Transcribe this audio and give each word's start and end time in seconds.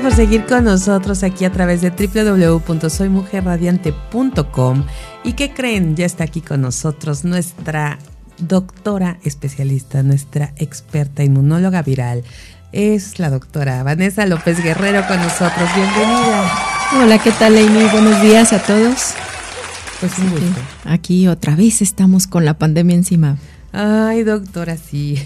por 0.00 0.14
seguir 0.14 0.46
con 0.46 0.64
nosotros 0.64 1.22
aquí 1.22 1.44
a 1.44 1.52
través 1.52 1.82
de 1.82 1.90
www.soymujerradiante.com. 1.90 4.84
¿Y 5.24 5.34
qué 5.34 5.52
creen? 5.52 5.94
Ya 5.96 6.06
está 6.06 6.24
aquí 6.24 6.40
con 6.40 6.62
nosotros 6.62 7.24
nuestra 7.24 7.98
doctora 8.38 9.18
especialista, 9.24 10.02
nuestra 10.02 10.54
experta 10.56 11.22
inmunóloga 11.22 11.82
viral. 11.82 12.24
Es 12.72 13.18
la 13.18 13.28
doctora 13.30 13.82
Vanessa 13.82 14.24
López 14.26 14.62
Guerrero 14.62 15.06
con 15.06 15.18
nosotros. 15.18 15.68
Bienvenida. 15.74 16.50
Hola, 17.02 17.18
¿qué 17.22 17.32
tal, 17.32 17.58
Amy? 17.58 17.84
Buenos 17.92 18.22
días 18.22 18.54
a 18.54 18.60
todos. 18.60 19.12
Pues 20.00 20.18
un 20.18 20.30
gusto. 20.30 20.62
Aquí 20.84 21.28
otra 21.28 21.54
vez 21.56 21.82
estamos 21.82 22.26
con 22.26 22.46
la 22.46 22.54
pandemia 22.54 22.96
encima. 22.96 23.36
Ay, 23.72 24.24
doctora, 24.24 24.76
sí. 24.76 25.16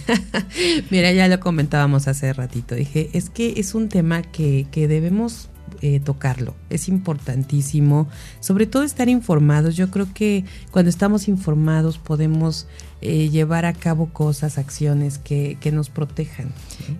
Mira, 0.90 1.12
ya 1.12 1.28
lo 1.28 1.40
comentábamos 1.40 2.08
hace 2.08 2.32
ratito. 2.32 2.74
Dije, 2.74 3.10
es 3.12 3.30
que 3.30 3.54
es 3.56 3.74
un 3.74 3.88
tema 3.88 4.22
que, 4.22 4.66
que 4.70 4.86
debemos 4.88 5.48
eh, 5.80 6.00
tocarlo. 6.00 6.54
Es 6.70 6.88
importantísimo, 6.88 8.08
sobre 8.40 8.66
todo 8.66 8.84
estar 8.84 9.08
informados. 9.08 9.76
Yo 9.76 9.90
creo 9.90 10.06
que 10.14 10.44
cuando 10.70 10.88
estamos 10.88 11.28
informados 11.28 11.98
podemos 11.98 12.66
eh, 13.02 13.28
llevar 13.28 13.66
a 13.66 13.74
cabo 13.74 14.06
cosas, 14.06 14.56
acciones 14.56 15.18
que, 15.18 15.58
que 15.60 15.72
nos 15.72 15.90
protejan. 15.90 16.52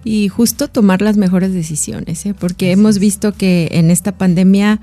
Y 0.05 0.29
justo 0.29 0.69
tomar 0.69 1.01
las 1.01 1.16
mejores 1.16 1.55
decisiones, 1.55 2.27
¿eh? 2.27 2.35
porque 2.38 2.73
hemos 2.73 2.99
visto 2.99 3.33
que 3.33 3.69
en 3.73 3.91
esta 3.91 4.19
pandemia 4.19 4.80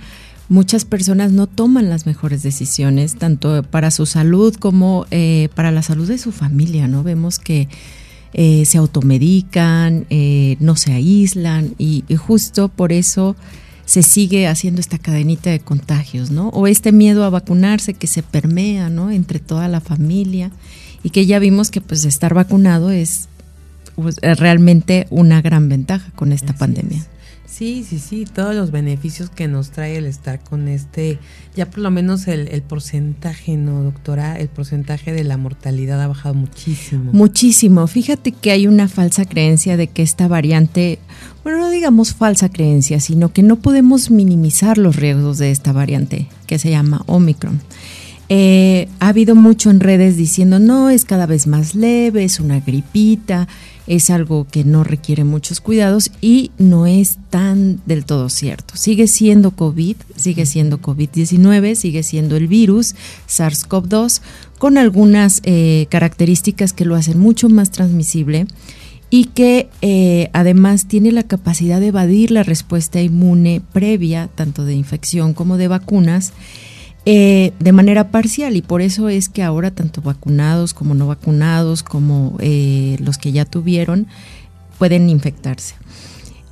muchas 0.51 0.83
personas 0.83 1.31
no 1.31 1.47
toman 1.47 1.89
las 1.89 2.05
mejores 2.05 2.43
decisiones, 2.43 3.15
tanto 3.15 3.63
para 3.63 3.89
su 3.89 4.05
salud 4.05 4.53
como 4.53 5.05
eh, 5.09 5.47
para 5.55 5.71
la 5.71 5.81
salud 5.81 6.09
de 6.09 6.17
su 6.17 6.33
familia, 6.33 6.89
¿no? 6.89 7.03
Vemos 7.03 7.39
que 7.39 7.69
eh, 8.33 8.65
se 8.65 8.77
automedican, 8.77 10.05
eh, 10.09 10.57
no 10.59 10.75
se 10.75 10.91
aíslan 10.91 11.73
y, 11.77 12.03
justo 12.17 12.67
por 12.67 12.91
eso 12.91 13.37
se 13.85 14.03
sigue 14.03 14.45
haciendo 14.47 14.81
esta 14.81 14.97
cadenita 14.97 15.49
de 15.49 15.61
contagios, 15.61 16.31
¿no? 16.31 16.49
O 16.49 16.67
este 16.67 16.91
miedo 16.91 17.23
a 17.23 17.29
vacunarse 17.29 17.93
que 17.93 18.07
se 18.07 18.21
permea, 18.21 18.89
¿no? 18.89 19.09
Entre 19.09 19.39
toda 19.39 19.69
la 19.69 19.79
familia 19.79 20.51
y 21.01 21.11
que 21.11 21.25
ya 21.25 21.39
vimos 21.39 21.71
que 21.71 21.79
pues 21.79 22.03
estar 22.03 22.33
vacunado 22.33 22.91
es 22.91 23.29
pues, 23.95 24.17
realmente 24.21 25.07
una 25.11 25.41
gran 25.41 25.69
ventaja 25.69 26.11
con 26.13 26.33
esta 26.33 26.51
pandemia. 26.51 27.05
Sí, 27.51 27.85
sí, 27.87 27.99
sí, 27.99 28.25
todos 28.25 28.55
los 28.55 28.71
beneficios 28.71 29.29
que 29.29 29.49
nos 29.49 29.71
trae 29.71 29.97
el 29.97 30.05
estar 30.05 30.39
con 30.39 30.69
este, 30.69 31.19
ya 31.53 31.69
por 31.69 31.79
lo 31.79 31.91
menos 31.91 32.29
el, 32.29 32.61
porcentaje, 32.61 33.57
¿no, 33.57 33.83
doctora? 33.83 34.39
El 34.39 34.47
porcentaje 34.47 35.11
de 35.11 35.25
la 35.25 35.35
mortalidad 35.35 36.01
ha 36.01 36.07
bajado 36.07 36.33
muchísimo. 36.33 37.11
Muchísimo. 37.11 37.85
Fíjate 37.87 38.31
que 38.31 38.51
hay 38.51 38.67
una 38.67 38.87
falsa 38.87 39.25
creencia 39.25 39.75
de 39.75 39.87
que 39.87 40.01
esta 40.01 40.29
variante, 40.29 40.99
bueno, 41.43 41.59
no 41.59 41.69
digamos 41.69 42.13
falsa 42.13 42.47
creencia, 42.47 43.01
sino 43.01 43.33
que 43.33 43.43
no 43.43 43.57
podemos 43.57 44.11
minimizar 44.11 44.77
los 44.77 44.95
riesgos 44.95 45.37
de 45.37 45.51
esta 45.51 45.73
variante, 45.73 46.29
que 46.47 46.57
se 46.57 46.69
llama 46.69 47.03
Omicron. 47.05 47.59
Eh, 48.33 48.87
ha 49.01 49.09
habido 49.09 49.35
mucho 49.35 49.69
en 49.71 49.81
redes 49.81 50.15
diciendo, 50.15 50.57
no, 50.57 50.89
es 50.89 51.03
cada 51.03 51.25
vez 51.25 51.47
más 51.47 51.75
leve, 51.75 52.23
es 52.23 52.39
una 52.39 52.61
gripita, 52.61 53.49
es 53.87 54.09
algo 54.09 54.47
que 54.49 54.63
no 54.63 54.85
requiere 54.85 55.25
muchos 55.25 55.59
cuidados 55.59 56.11
y 56.21 56.51
no 56.57 56.87
es 56.87 57.17
tan 57.29 57.81
del 57.85 58.05
todo 58.05 58.29
cierto. 58.29 58.77
Sigue 58.77 59.07
siendo 59.07 59.51
COVID, 59.51 59.97
sigue 60.15 60.45
siendo 60.45 60.79
COVID-19, 60.79 61.75
sigue 61.75 62.03
siendo 62.03 62.37
el 62.37 62.47
virus 62.47 62.95
SARS-CoV-2 63.27 64.21
con 64.57 64.77
algunas 64.77 65.41
eh, 65.43 65.87
características 65.89 66.71
que 66.71 66.85
lo 66.85 66.95
hacen 66.95 67.19
mucho 67.19 67.49
más 67.49 67.69
transmisible 67.69 68.47
y 69.09 69.25
que 69.25 69.67
eh, 69.81 70.29
además 70.31 70.87
tiene 70.87 71.11
la 71.11 71.23
capacidad 71.23 71.81
de 71.81 71.87
evadir 71.87 72.31
la 72.31 72.43
respuesta 72.43 73.01
inmune 73.01 73.61
previa, 73.73 74.29
tanto 74.35 74.63
de 74.63 74.73
infección 74.73 75.33
como 75.33 75.57
de 75.57 75.67
vacunas, 75.67 76.31
eh, 77.05 77.53
de 77.59 77.71
manera 77.71 78.11
parcial 78.11 78.55
y 78.55 78.61
por 78.61 78.81
eso 78.81 79.09
es 79.09 79.27
que 79.27 79.41
ahora 79.41 79.71
tanto 79.71 80.01
vacunados 80.01 80.73
como 80.73 80.93
no 80.93 81.07
vacunados, 81.07 81.81
como 81.81 82.37
eh, 82.39 82.97
los 82.99 83.17
que 83.17 83.31
ya 83.31 83.45
tuvieron, 83.45 84.07
pueden 84.77 85.09
infectarse. 85.09 85.75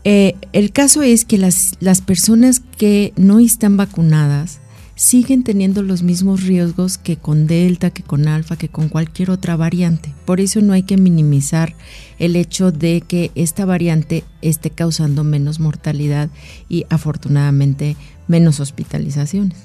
Eh, 0.03 0.35
el 0.53 0.71
caso 0.71 1.03
es 1.03 1.25
que 1.25 1.37
las, 1.37 1.75
las 1.79 2.01
personas 2.01 2.61
que 2.77 3.13
no 3.15 3.39
están 3.39 3.77
vacunadas 3.77 4.59
siguen 4.95 5.43
teniendo 5.43 5.81
los 5.81 6.03
mismos 6.03 6.43
riesgos 6.43 6.97
que 6.97 7.15
con 7.15 7.47
Delta, 7.47 7.89
que 7.89 8.03
con 8.03 8.27
Alfa, 8.27 8.57
que 8.57 8.67
con 8.67 8.89
cualquier 8.89 9.29
otra 9.31 9.55
variante. 9.55 10.13
Por 10.25 10.41
eso 10.41 10.61
no 10.61 10.73
hay 10.73 10.83
que 10.83 10.97
minimizar 10.97 11.73
el 12.17 12.35
hecho 12.35 12.73
de 12.73 13.01
que 13.07 13.31
esta 13.35 13.63
variante 13.63 14.25
esté 14.41 14.71
causando 14.71 15.23
menos 15.23 15.61
mortalidad 15.61 16.29
y 16.67 16.85
afortunadamente 16.89 17.95
menos 18.27 18.59
hospitalizaciones. 18.59 19.57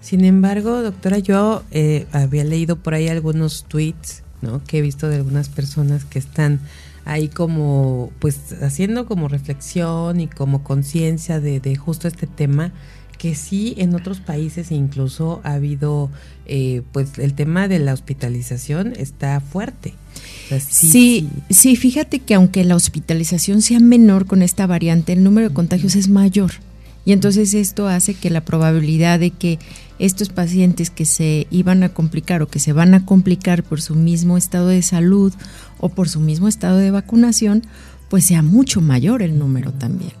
Sin 0.00 0.24
embargo, 0.24 0.82
doctora, 0.82 1.18
yo 1.18 1.64
eh, 1.70 2.06
había 2.12 2.44
leído 2.44 2.76
por 2.76 2.94
ahí 2.94 3.08
algunos 3.08 3.64
tweets, 3.64 4.22
¿no? 4.42 4.62
Que 4.64 4.78
he 4.78 4.82
visto 4.82 5.08
de 5.08 5.16
algunas 5.16 5.48
personas 5.48 6.04
que 6.04 6.18
están 6.18 6.60
ahí 7.04 7.28
como, 7.28 8.12
pues, 8.18 8.54
haciendo 8.62 9.06
como 9.06 9.28
reflexión 9.28 10.20
y 10.20 10.28
como 10.28 10.62
conciencia 10.62 11.40
de, 11.40 11.58
de, 11.58 11.74
justo 11.74 12.06
este 12.06 12.26
tema, 12.26 12.72
que 13.18 13.34
sí 13.34 13.74
en 13.78 13.94
otros 13.94 14.20
países 14.20 14.70
incluso 14.70 15.40
ha 15.42 15.54
habido, 15.54 16.10
eh, 16.46 16.82
pues, 16.92 17.18
el 17.18 17.34
tema 17.34 17.66
de 17.66 17.80
la 17.80 17.92
hospitalización 17.92 18.94
está 18.96 19.40
fuerte. 19.40 19.94
sí, 20.70 21.28
sí, 21.50 21.76
fíjate 21.76 22.20
que 22.20 22.34
aunque 22.34 22.62
la 22.64 22.76
hospitalización 22.76 23.60
sea 23.62 23.80
menor 23.80 24.26
con 24.26 24.42
esta 24.42 24.66
variante, 24.66 25.12
el 25.12 25.24
número 25.24 25.48
de 25.48 25.54
contagios 25.54 25.96
es 25.96 26.08
mayor. 26.08 26.52
Y 27.04 27.12
entonces 27.12 27.54
esto 27.54 27.88
hace 27.88 28.12
que 28.12 28.28
la 28.28 28.42
probabilidad 28.42 29.18
de 29.18 29.30
que 29.30 29.58
estos 29.98 30.28
pacientes 30.28 30.90
que 30.90 31.04
se 31.04 31.46
iban 31.50 31.82
a 31.82 31.88
complicar 31.90 32.42
o 32.42 32.48
que 32.48 32.60
se 32.60 32.72
van 32.72 32.94
a 32.94 33.04
complicar 33.04 33.62
por 33.62 33.80
su 33.82 33.94
mismo 33.94 34.36
estado 34.36 34.68
de 34.68 34.82
salud 34.82 35.32
o 35.78 35.88
por 35.88 36.08
su 36.08 36.20
mismo 36.20 36.48
estado 36.48 36.78
de 36.78 36.90
vacunación, 36.90 37.64
pues 38.08 38.24
sea 38.24 38.42
mucho 38.42 38.80
mayor 38.80 39.22
el 39.22 39.38
número 39.38 39.72
también. 39.72 40.12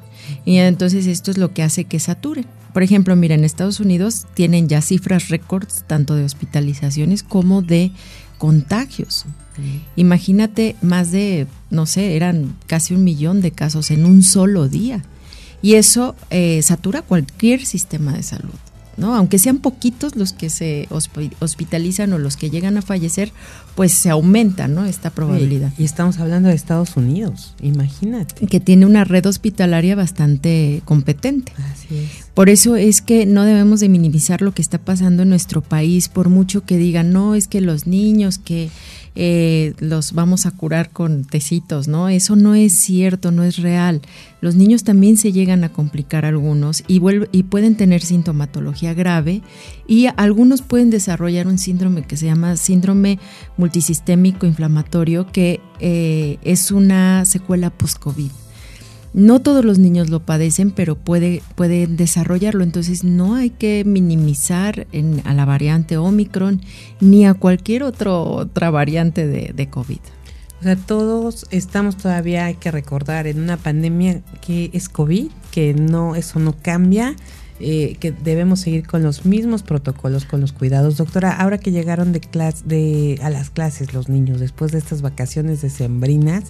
Y 0.44 0.56
entonces 0.56 1.06
esto 1.06 1.30
es 1.30 1.38
lo 1.38 1.52
que 1.54 1.62
hace 1.62 1.84
que 1.84 2.00
sature. 2.00 2.44
Por 2.72 2.82
ejemplo, 2.82 3.16
mira, 3.16 3.34
en 3.34 3.44
Estados 3.44 3.80
Unidos 3.80 4.26
tienen 4.34 4.68
ya 4.68 4.82
cifras 4.82 5.28
récords 5.28 5.84
tanto 5.86 6.14
de 6.14 6.24
hospitalizaciones 6.24 7.22
como 7.22 7.62
de 7.62 7.92
contagios. 8.36 9.24
Imagínate 9.96 10.76
más 10.82 11.10
de, 11.10 11.48
no 11.70 11.86
sé, 11.86 12.14
eran 12.14 12.56
casi 12.66 12.94
un 12.94 13.02
millón 13.02 13.40
de 13.40 13.50
casos 13.50 13.90
en 13.90 14.04
un 14.04 14.22
solo 14.22 14.68
día 14.68 15.02
y 15.62 15.74
eso 15.74 16.14
eh, 16.30 16.62
satura 16.62 17.02
cualquier 17.02 17.66
sistema 17.66 18.12
de 18.12 18.22
salud. 18.22 18.54
¿No? 18.98 19.14
Aunque 19.14 19.38
sean 19.38 19.58
poquitos 19.58 20.16
los 20.16 20.32
que 20.32 20.50
se 20.50 20.88
hospitalizan 21.40 22.12
o 22.12 22.18
los 22.18 22.36
que 22.36 22.50
llegan 22.50 22.76
a 22.76 22.82
fallecer, 22.82 23.32
pues 23.74 23.92
se 23.92 24.10
aumenta, 24.10 24.68
¿no? 24.68 24.84
Esta 24.84 25.10
probabilidad. 25.10 25.72
Y, 25.78 25.84
estamos 25.84 26.18
hablando 26.18 26.48
de 26.48 26.54
Estados 26.54 26.96
Unidos, 26.96 27.54
imagínate. 27.62 28.46
Que 28.46 28.60
tiene 28.60 28.86
una 28.86 29.04
red 29.04 29.24
hospitalaria 29.24 29.94
bastante 29.94 30.82
competente. 30.84 31.52
Así 31.72 31.96
es. 31.96 32.28
Por 32.34 32.50
eso 32.50 32.76
es 32.76 33.00
que 33.02 33.24
no 33.24 33.44
debemos 33.44 33.80
de 33.80 33.88
minimizar 33.88 34.42
lo 34.42 34.52
que 34.52 34.62
está 34.62 34.78
pasando 34.78 35.22
en 35.22 35.28
nuestro 35.28 35.62
país, 35.62 36.08
por 36.08 36.28
mucho 36.28 36.64
que 36.64 36.76
digan, 36.76 37.12
no, 37.12 37.34
es 37.34 37.48
que 37.48 37.60
los 37.60 37.86
niños 37.86 38.38
que 38.38 38.68
eh, 39.14 39.74
los 39.78 40.12
vamos 40.12 40.46
a 40.46 40.50
curar 40.50 40.90
con 40.90 41.24
tecitos, 41.24 41.88
¿no? 41.88 42.08
Eso 42.08 42.36
no 42.36 42.54
es 42.54 42.72
cierto, 42.72 43.30
no 43.30 43.44
es 43.44 43.58
real. 43.58 44.02
Los 44.40 44.54
niños 44.54 44.84
también 44.84 45.16
se 45.16 45.32
llegan 45.32 45.64
a 45.64 45.72
complicar 45.72 46.24
algunos 46.24 46.84
y, 46.86 47.00
y 47.32 47.42
pueden 47.44 47.76
tener 47.76 48.02
sintomatología 48.02 48.94
grave 48.94 49.42
y 49.86 50.06
algunos 50.16 50.62
pueden 50.62 50.90
desarrollar 50.90 51.46
un 51.46 51.58
síndrome 51.58 52.02
que 52.02 52.16
se 52.16 52.26
llama 52.26 52.56
síndrome 52.56 53.18
multisistémico 53.56 54.46
inflamatorio, 54.46 55.26
que 55.26 55.60
eh, 55.80 56.38
es 56.42 56.70
una 56.70 57.24
secuela 57.24 57.70
post-COVID. 57.70 58.30
No 59.14 59.40
todos 59.40 59.64
los 59.64 59.78
niños 59.78 60.10
lo 60.10 60.20
padecen, 60.20 60.70
pero 60.70 60.96
puede, 60.96 61.42
pueden 61.54 61.96
desarrollarlo. 61.96 62.62
Entonces 62.62 63.04
no 63.04 63.34
hay 63.34 63.50
que 63.50 63.84
minimizar 63.84 64.86
a 65.24 65.34
la 65.34 65.44
variante 65.44 65.96
Omicron 65.96 66.62
ni 67.00 67.26
a 67.26 67.34
cualquier 67.34 67.82
otro, 67.82 68.22
otra 68.22 68.70
variante 68.70 69.26
de, 69.26 69.52
de 69.54 69.70
COVID. 69.70 70.00
O 70.60 70.62
sea, 70.64 70.76
todos 70.76 71.46
estamos 71.50 71.96
todavía, 71.96 72.46
hay 72.46 72.54
que 72.54 72.70
recordar, 72.70 73.28
en 73.28 73.40
una 73.40 73.56
pandemia 73.56 74.22
que 74.40 74.70
es 74.72 74.88
COVID, 74.88 75.30
que 75.52 75.72
no, 75.72 76.16
eso 76.16 76.40
no 76.40 76.56
cambia, 76.60 77.14
eh, 77.60 77.96
que 78.00 78.10
debemos 78.12 78.60
seguir 78.60 78.86
con 78.86 79.02
los 79.02 79.24
mismos 79.24 79.62
protocolos, 79.62 80.24
con 80.24 80.40
los 80.40 80.52
cuidados. 80.52 80.96
Doctora, 80.96 81.32
ahora 81.32 81.58
que 81.58 81.70
llegaron 81.70 82.12
de 82.12 82.20
clase, 82.20 82.62
de, 82.64 83.20
a 83.22 83.30
las 83.30 83.50
clases 83.50 83.94
los 83.94 84.08
niños, 84.08 84.40
después 84.40 84.72
de 84.72 84.78
estas 84.78 85.00
vacaciones 85.00 85.62
decembrinas, 85.62 86.44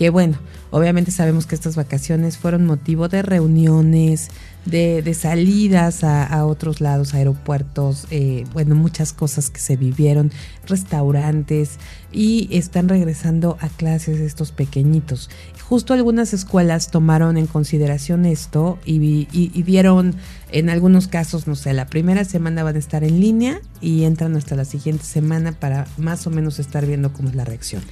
que 0.00 0.08
bueno, 0.08 0.38
obviamente 0.70 1.10
sabemos 1.10 1.44
que 1.44 1.54
estas 1.54 1.76
vacaciones 1.76 2.38
fueron 2.38 2.64
motivo 2.64 3.08
de 3.08 3.20
reuniones, 3.20 4.30
de, 4.64 5.02
de 5.02 5.12
salidas 5.12 6.04
a, 6.04 6.46
otros 6.46 6.80
lados, 6.80 7.12
aeropuertos, 7.12 8.06
eh, 8.10 8.44
bueno, 8.54 8.74
muchas 8.74 9.12
cosas 9.12 9.50
que 9.50 9.60
se 9.60 9.76
vivieron, 9.76 10.32
restaurantes 10.66 11.72
y 12.12 12.48
están 12.50 12.88
regresando 12.88 13.58
a 13.60 13.68
clases 13.68 14.20
estos 14.20 14.52
pequeñitos. 14.52 15.28
Justo 15.68 15.92
algunas 15.92 16.32
escuelas 16.32 16.90
tomaron 16.90 17.36
en 17.36 17.46
consideración 17.46 18.24
esto 18.24 18.78
y, 18.86 19.28
y, 19.30 19.62
vieron 19.64 20.14
en 20.50 20.70
algunos 20.70 21.08
casos, 21.08 21.46
no 21.46 21.56
sé, 21.56 21.74
la 21.74 21.86
primera 21.86 22.24
semana 22.24 22.62
van 22.62 22.76
a 22.76 22.78
estar 22.78 23.04
en 23.04 23.20
línea 23.20 23.60
y 23.82 24.04
entran 24.04 24.34
hasta 24.34 24.56
la 24.56 24.64
siguiente 24.64 25.04
semana 25.04 25.52
para 25.52 25.86
más 25.98 26.26
o 26.26 26.30
menos 26.30 26.58
estar 26.58 26.86
viendo 26.86 27.12
cómo 27.12 27.28
es 27.28 27.34
la 27.34 27.44
reacción. 27.44 27.82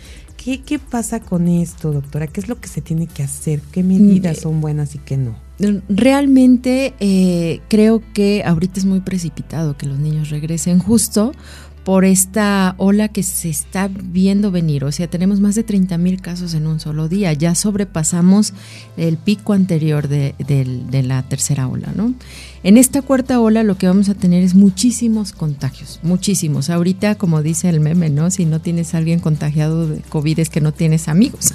¿Qué, 0.48 0.62
qué 0.62 0.78
pasa 0.78 1.20
con 1.20 1.46
esto, 1.46 1.92
doctora? 1.92 2.26
¿Qué 2.26 2.40
es 2.40 2.48
lo 2.48 2.58
que 2.58 2.68
se 2.68 2.80
tiene 2.80 3.06
que 3.06 3.22
hacer? 3.22 3.60
¿Qué 3.70 3.82
medidas 3.82 4.38
mm, 4.38 4.40
son 4.40 4.60
buenas 4.62 4.94
y 4.94 4.98
qué 4.98 5.18
no? 5.18 5.36
Realmente 5.90 6.94
eh, 7.00 7.60
creo 7.68 8.02
que 8.14 8.42
ahorita 8.46 8.80
es 8.80 8.86
muy 8.86 9.00
precipitado 9.00 9.76
que 9.76 9.84
los 9.84 9.98
niños 9.98 10.30
regresen 10.30 10.78
justo 10.78 11.32
por 11.88 12.04
esta 12.04 12.74
ola 12.76 13.08
que 13.08 13.22
se 13.22 13.48
está 13.48 13.88
viendo 13.88 14.50
venir. 14.50 14.84
O 14.84 14.92
sea, 14.92 15.08
tenemos 15.08 15.40
más 15.40 15.54
de 15.54 15.64
30 15.64 15.96
mil 15.96 16.20
casos 16.20 16.52
en 16.52 16.66
un 16.66 16.80
solo 16.80 17.08
día. 17.08 17.32
Ya 17.32 17.54
sobrepasamos 17.54 18.52
el 18.98 19.16
pico 19.16 19.54
anterior 19.54 20.08
de, 20.08 20.34
la 21.02 21.22
tercera 21.22 21.66
ola, 21.66 21.92
¿no? 21.96 22.12
En 22.62 22.76
esta 22.76 23.02
cuarta 23.02 23.40
ola 23.40 23.62
lo 23.62 23.78
que 23.78 23.86
vamos 23.86 24.08
a 24.08 24.14
tener 24.14 24.42
es 24.42 24.54
muchísimos 24.54 25.32
contagios, 25.32 26.00
muchísimos. 26.02 26.70
Ahorita, 26.70 27.14
como 27.14 27.42
dice 27.42 27.68
el 27.68 27.80
meme, 27.80 28.10
¿no? 28.10 28.30
Si 28.30 28.46
no 28.46 28.60
tienes 28.60 28.94
a 28.94 28.98
alguien 28.98 29.20
contagiado 29.20 29.86
de 29.86 30.00
COVID 30.08 30.40
es 30.40 30.50
que 30.50 30.60
no 30.60 30.72
tienes 30.72 31.08
amigos. 31.08 31.52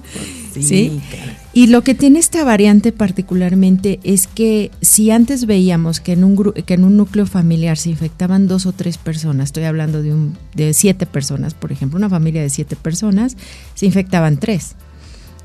sí. 0.52 1.00
Y 1.52 1.66
lo 1.66 1.82
que 1.82 1.94
tiene 1.94 2.20
esta 2.20 2.44
variante 2.44 2.92
particularmente 2.92 3.98
es 4.04 4.28
que 4.28 4.70
si 4.80 5.10
antes 5.10 5.46
veíamos 5.46 6.00
que 6.00 6.12
en 6.12 6.22
un, 6.22 6.52
que 6.52 6.74
en 6.74 6.84
un 6.84 6.96
núcleo 6.96 7.26
familiar 7.26 7.76
se 7.76 7.90
infectaban 7.90 8.46
dos 8.46 8.66
o 8.66 8.72
tres 8.72 8.98
personas, 8.98 9.46
estoy 9.46 9.64
hablando 9.64 10.02
de, 10.02 10.14
un, 10.14 10.36
de 10.54 10.74
siete 10.74 11.06
personas, 11.06 11.54
por 11.54 11.72
ejemplo, 11.72 11.96
una 11.96 12.08
familia 12.08 12.42
de 12.42 12.50
siete 12.50 12.76
personas, 12.76 13.36
se 13.74 13.86
infectaban 13.86 14.38
tres. 14.38 14.76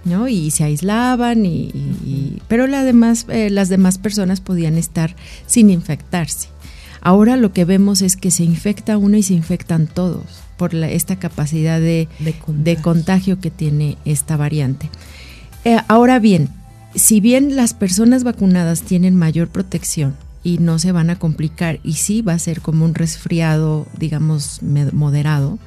¿No? 0.05 0.27
Y 0.27 0.51
se 0.51 0.63
aislaban, 0.63 1.45
y, 1.45 2.41
pero 2.47 2.67
la 2.67 2.83
demás, 2.83 3.25
eh, 3.29 3.49
las 3.49 3.69
demás 3.69 3.97
personas 3.97 4.41
podían 4.41 4.77
estar 4.77 5.15
sin 5.45 5.69
infectarse. 5.69 6.49
Ahora 7.01 7.35
lo 7.35 7.51
que 7.51 7.65
vemos 7.65 8.01
es 8.01 8.15
que 8.15 8.29
se 8.29 8.43
infecta 8.43 8.97
uno 8.97 9.17
y 9.17 9.23
se 9.23 9.33
infectan 9.33 9.87
todos 9.87 10.23
por 10.57 10.75
esta 10.75 11.15
capacidad 11.15 11.79
de, 11.79 12.07
contagio. 12.83 13.39
que 13.39 13.49
tiene 13.49 13.97
esta 14.05 14.37
variante. 14.37 14.89
Eh, 15.65 15.77
ahora 15.87 16.19
bien, 16.19 16.49
si 16.93 17.19
bien 17.19 17.55
las 17.55 17.73
personas 17.73 18.23
vacunadas 18.23 18.83
tienen 18.83 19.15
mayor 19.15 19.47
protección 19.47 20.15
y 20.43 20.59
no 20.59 20.77
se 20.77 20.91
van 20.91 21.09
a 21.09 21.17
complicar 21.17 21.79
y 21.83 21.93
sí 21.93 22.21
va 22.21 22.33
a 22.33 22.39
ser 22.39 22.61
como 22.61 22.85
un 22.85 22.93
resfriado, 22.93 23.87
digamos, 23.97 24.61
moderado, 24.61 25.57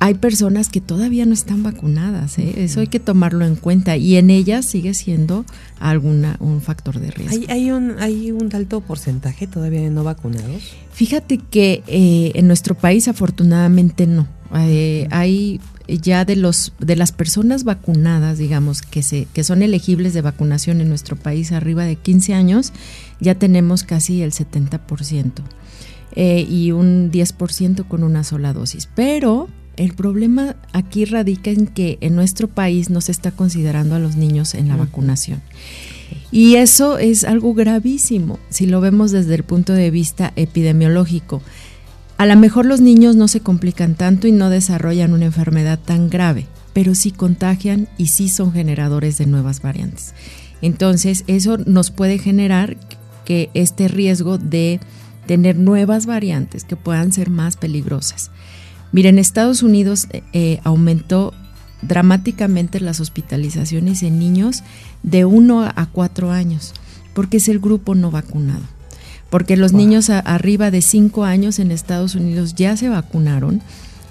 hay 0.00 0.14
personas 0.14 0.68
que 0.68 0.80
todavía 0.80 1.26
no 1.26 1.34
están 1.34 1.62
vacunadas, 1.62 2.38
¿eh? 2.38 2.54
eso 2.58 2.80
hay 2.80 2.86
que 2.86 3.00
tomarlo 3.00 3.44
en 3.44 3.56
cuenta 3.56 3.96
y 3.96 4.16
en 4.16 4.30
ellas 4.30 4.64
sigue 4.64 4.94
siendo 4.94 5.44
alguna 5.80 6.36
un 6.38 6.60
factor 6.60 7.00
de 7.00 7.10
riesgo. 7.10 7.44
¿Hay, 7.48 7.70
un, 7.72 7.96
hay 7.98 8.30
un 8.30 8.54
alto 8.54 8.80
porcentaje 8.80 9.48
todavía 9.48 9.80
de 9.80 9.90
no 9.90 10.04
vacunados? 10.04 10.62
Fíjate 10.92 11.38
que 11.38 11.82
eh, 11.88 12.32
en 12.34 12.46
nuestro 12.46 12.76
país 12.76 13.08
afortunadamente 13.08 14.06
no. 14.06 14.28
Eh, 14.54 15.08
hay 15.10 15.60
ya 15.88 16.24
de 16.24 16.36
los 16.36 16.72
de 16.78 16.96
las 16.96 17.12
personas 17.12 17.64
vacunadas, 17.64 18.38
digamos, 18.38 18.82
que 18.82 19.02
se 19.02 19.26
que 19.34 19.42
son 19.44 19.62
elegibles 19.62 20.14
de 20.14 20.22
vacunación 20.22 20.80
en 20.80 20.88
nuestro 20.88 21.16
país 21.16 21.52
arriba 21.52 21.84
de 21.84 21.96
15 21.96 22.34
años, 22.34 22.72
ya 23.20 23.34
tenemos 23.34 23.82
casi 23.82 24.22
el 24.22 24.32
70%. 24.32 25.42
y 26.16 26.72
un 26.72 27.10
10% 27.10 27.86
con 27.86 28.02
una 28.02 28.24
sola 28.24 28.52
dosis. 28.52 28.88
Pero 28.94 29.48
el 29.78 29.94
problema 29.94 30.56
aquí 30.72 31.04
radica 31.04 31.50
en 31.50 31.66
que 31.66 31.98
en 32.00 32.14
nuestro 32.14 32.48
país 32.48 32.90
no 32.90 33.00
se 33.00 33.12
está 33.12 33.30
considerando 33.30 33.94
a 33.94 33.98
los 33.98 34.16
niños 34.16 34.54
en 34.54 34.68
la 34.68 34.76
vacunación. 34.76 35.40
Y 36.30 36.56
eso 36.56 36.98
es 36.98 37.24
algo 37.24 37.54
gravísimo 37.54 38.38
si 38.50 38.66
lo 38.66 38.80
vemos 38.80 39.12
desde 39.12 39.34
el 39.34 39.44
punto 39.44 39.72
de 39.72 39.90
vista 39.90 40.32
epidemiológico. 40.36 41.42
A 42.18 42.26
lo 42.26 42.36
mejor 42.36 42.66
los 42.66 42.80
niños 42.80 43.16
no 43.16 43.28
se 43.28 43.40
complican 43.40 43.94
tanto 43.94 44.26
y 44.26 44.32
no 44.32 44.50
desarrollan 44.50 45.12
una 45.12 45.26
enfermedad 45.26 45.78
tan 45.78 46.10
grave, 46.10 46.46
pero 46.72 46.94
sí 46.94 47.12
contagian 47.12 47.88
y 47.96 48.08
sí 48.08 48.28
son 48.28 48.52
generadores 48.52 49.16
de 49.16 49.26
nuevas 49.26 49.62
variantes. 49.62 50.14
Entonces, 50.60 51.22
eso 51.28 51.56
nos 51.58 51.92
puede 51.92 52.18
generar 52.18 52.76
que 53.24 53.50
este 53.54 53.86
riesgo 53.86 54.38
de 54.38 54.80
tener 55.26 55.56
nuevas 55.56 56.06
variantes 56.06 56.64
que 56.64 56.74
puedan 56.74 57.12
ser 57.12 57.30
más 57.30 57.56
peligrosas. 57.56 58.30
Mira, 58.92 59.08
en 59.08 59.18
Estados 59.18 59.62
Unidos 59.62 60.06
eh, 60.10 60.22
eh, 60.32 60.60
aumentó 60.64 61.34
dramáticamente 61.82 62.80
las 62.80 63.00
hospitalizaciones 63.00 64.02
en 64.02 64.18
niños 64.18 64.62
de 65.02 65.24
1 65.24 65.62
a 65.62 65.86
4 65.92 66.32
años, 66.32 66.74
porque 67.14 67.36
es 67.36 67.48
el 67.48 67.60
grupo 67.60 67.94
no 67.94 68.10
vacunado. 68.10 68.62
Porque 69.30 69.56
los 69.56 69.72
niños 69.74 70.08
arriba 70.10 70.70
de 70.70 70.80
5 70.80 71.24
años 71.24 71.58
en 71.58 71.70
Estados 71.70 72.14
Unidos 72.14 72.54
ya 72.54 72.76
se 72.76 72.88
vacunaron 72.88 73.60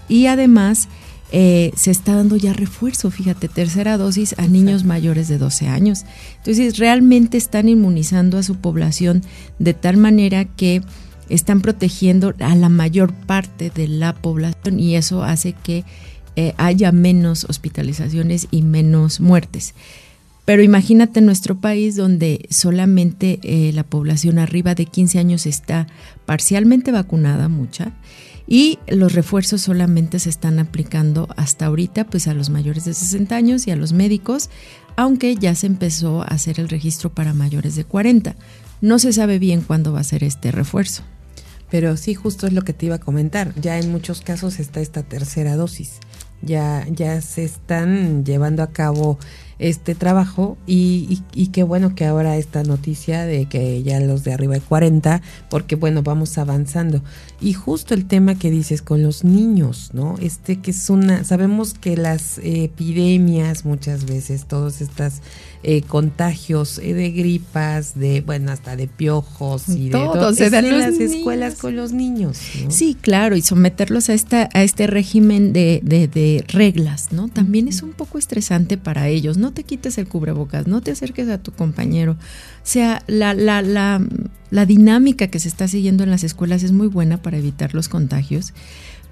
y 0.07 0.27
además 0.27 0.87
eh, 1.31 1.71
se 1.75 1.91
está 1.91 2.15
dando 2.15 2.37
ya 2.37 2.53
refuerzo, 2.53 3.11
fíjate, 3.11 3.49
tercera 3.49 3.97
dosis 3.97 4.35
a 4.37 4.47
niños 4.47 4.85
mayores 4.85 5.27
de 5.27 5.37
12 5.37 5.67
años. 5.67 6.05
Entonces, 6.37 6.77
realmente 6.77 7.37
están 7.37 7.67
inmunizando 7.67 8.37
a 8.37 8.43
su 8.43 8.55
población 8.55 9.23
de 9.59 9.73
tal 9.73 9.97
manera 9.97 10.45
que 10.45 10.81
están 11.29 11.61
protegiendo 11.61 12.33
a 12.39 12.55
la 12.55 12.69
mayor 12.69 13.13
parte 13.13 13.69
de 13.69 13.87
la 13.87 14.13
población 14.13 14.79
y 14.79 14.95
eso 14.95 15.23
hace 15.23 15.53
que 15.53 15.83
eh, 16.35 16.53
haya 16.57 16.91
menos 16.91 17.45
hospitalizaciones 17.45 18.47
y 18.51 18.61
menos 18.61 19.19
muertes. 19.19 19.73
Pero 20.45 20.63
imagínate 20.63 21.19
nuestro 21.19 21.59
país 21.59 21.95
donde 21.95 22.47
solamente 22.49 23.39
eh, 23.43 23.73
la 23.73 23.83
población 23.83 24.39
arriba 24.39 24.75
de 24.75 24.85
15 24.85 25.19
años 25.19 25.45
está 25.45 25.87
parcialmente 26.25 26.91
vacunada, 26.91 27.49
mucha, 27.49 27.91
y 28.47 28.79
los 28.87 29.13
refuerzos 29.13 29.61
solamente 29.61 30.19
se 30.19 30.29
están 30.29 30.59
aplicando 30.59 31.27
hasta 31.35 31.65
ahorita 31.65 32.05
pues 32.05 32.29
a 32.29 32.33
los 32.33 32.49
mayores 32.49 32.85
de 32.85 32.93
60 32.93 33.35
años 33.35 33.67
y 33.67 33.71
a 33.71 33.75
los 33.75 33.91
médicos, 33.91 34.49
aunque 34.95 35.35
ya 35.35 35.53
se 35.53 35.67
empezó 35.67 36.21
a 36.21 36.27
hacer 36.27 36.61
el 36.61 36.69
registro 36.69 37.11
para 37.11 37.33
mayores 37.33 37.75
de 37.75 37.83
40. 37.83 38.35
No 38.79 38.99
se 38.99 39.11
sabe 39.11 39.39
bien 39.39 39.61
cuándo 39.61 39.91
va 39.91 39.99
a 39.99 40.05
ser 40.05 40.23
este 40.23 40.51
refuerzo. 40.51 41.03
Pero 41.69 41.97
sí, 41.97 42.13
justo 42.13 42.47
es 42.47 42.53
lo 42.53 42.61
que 42.63 42.73
te 42.73 42.85
iba 42.85 42.95
a 42.95 42.99
comentar. 42.99 43.53
Ya 43.59 43.77
en 43.77 43.91
muchos 43.91 44.21
casos 44.21 44.59
está 44.59 44.79
esta 44.79 45.03
tercera 45.03 45.55
dosis. 45.55 45.99
Ya, 46.41 46.85
ya 46.91 47.19
se 47.21 47.43
están 47.43 48.23
llevando 48.23 48.61
a 48.63 48.71
cabo 48.71 49.17
este 49.59 49.95
trabajo 49.95 50.55
y, 50.67 51.23
y, 51.33 51.47
qué 51.47 51.63
bueno 51.63 51.95
que 51.95 52.05
ahora 52.05 52.37
esta 52.37 52.61
noticia 52.61 53.25
de 53.25 53.47
que 53.47 53.81
ya 53.81 53.99
los 53.99 54.23
de 54.23 54.33
arriba 54.33 54.53
de 54.53 54.61
40, 54.61 55.21
porque 55.49 55.75
bueno, 55.75 56.03
vamos 56.03 56.37
avanzando. 56.37 57.01
Y 57.41 57.53
justo 57.53 57.93
el 57.93 58.05
tema 58.05 58.35
que 58.35 58.51
dices 58.51 58.81
con 58.83 59.01
los 59.01 59.23
niños, 59.23 59.89
¿no? 59.93 60.15
Este 60.21 60.57
que 60.57 60.71
es 60.71 60.89
una, 60.89 61.23
sabemos 61.23 61.73
que 61.73 61.97
las 61.97 62.39
epidemias 62.43 63.65
muchas 63.65 64.05
veces, 64.05 64.45
todas 64.45 64.81
estas 64.81 65.21
eh, 65.63 65.81
contagios 65.81 66.77
eh, 66.77 66.93
de 66.93 67.11
gripas, 67.11 67.97
de, 67.97 68.21
bueno, 68.21 68.51
hasta 68.51 68.75
de 68.75 68.87
piojos 68.87 69.69
y 69.69 69.85
de 69.85 69.91
todo, 69.91 70.33
se 70.33 70.49
dan 70.49 70.65
en 70.65 70.79
las 70.79 70.99
escuelas 70.99 71.55
con 71.55 71.75
los 71.75 71.93
niños. 71.93 72.37
Sí, 72.69 72.95
claro, 72.99 73.35
y 73.35 73.41
someterlos 73.41 74.09
a, 74.09 74.13
esta, 74.13 74.49
a 74.53 74.63
este 74.63 74.85
régimen 74.85 75.51
de, 75.51 75.81
de, 75.83 76.07
de 76.07 76.43
reglas, 76.47 77.11
¿no? 77.11 77.27
También 77.27 77.67
es 77.67 77.81
un 77.81 77.93
poco 77.93 78.19
estresante 78.19 78.77
para 78.77 79.07
ellos, 79.07 79.37
¿no? 79.37 79.47
no 79.47 79.53
te 79.53 79.63
quites 79.63 79.97
el 79.97 80.09
cubrebocas, 80.09 80.67
no 80.67 80.81
te 80.81 80.91
acerques 80.91 81.29
a 81.29 81.37
tu 81.37 81.53
compañero. 81.53 82.13
O 82.13 82.15
sea, 82.63 83.01
la, 83.07 83.33
la, 83.33 83.61
la, 83.61 84.05
la 84.51 84.65
dinámica 84.65 85.27
que 85.27 85.39
se 85.39 85.47
está 85.47 85.69
siguiendo 85.69 86.03
en 86.03 86.11
las 86.11 86.25
escuelas 86.25 86.63
es 86.63 86.73
muy 86.73 86.87
buena 86.87 87.21
para 87.27 87.39
evitar 87.39 87.73
los 87.73 87.89
contagios, 87.89 88.53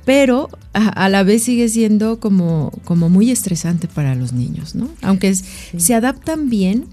pero 0.05 0.47
a, 0.71 1.09
la 1.09 1.23
vez 1.23 1.43
sigue 1.43 1.67
siendo 1.67 2.21
como, 2.21 2.71
como 2.85 3.09
muy 3.09 3.29
estresante 3.29 3.89
para 3.89 4.15
los 4.15 4.31
niños, 4.31 4.73
¿no? 4.73 4.87
Aunque 5.01 5.35
se 5.35 5.93
adaptan 5.93 6.49
bien, 6.49 6.85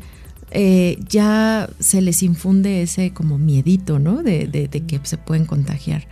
eh, 0.50 0.98
ya 1.08 1.70
se 1.78 2.02
les 2.02 2.24
infunde 2.24 2.82
ese 2.82 3.12
como 3.12 3.38
miedito, 3.38 4.00
¿no? 4.00 4.24
De, 4.24 4.48
de, 4.48 4.66
de, 4.66 4.80
que 4.80 4.98
se 5.04 5.16
pueden 5.16 5.46
contagiar. 5.46 6.08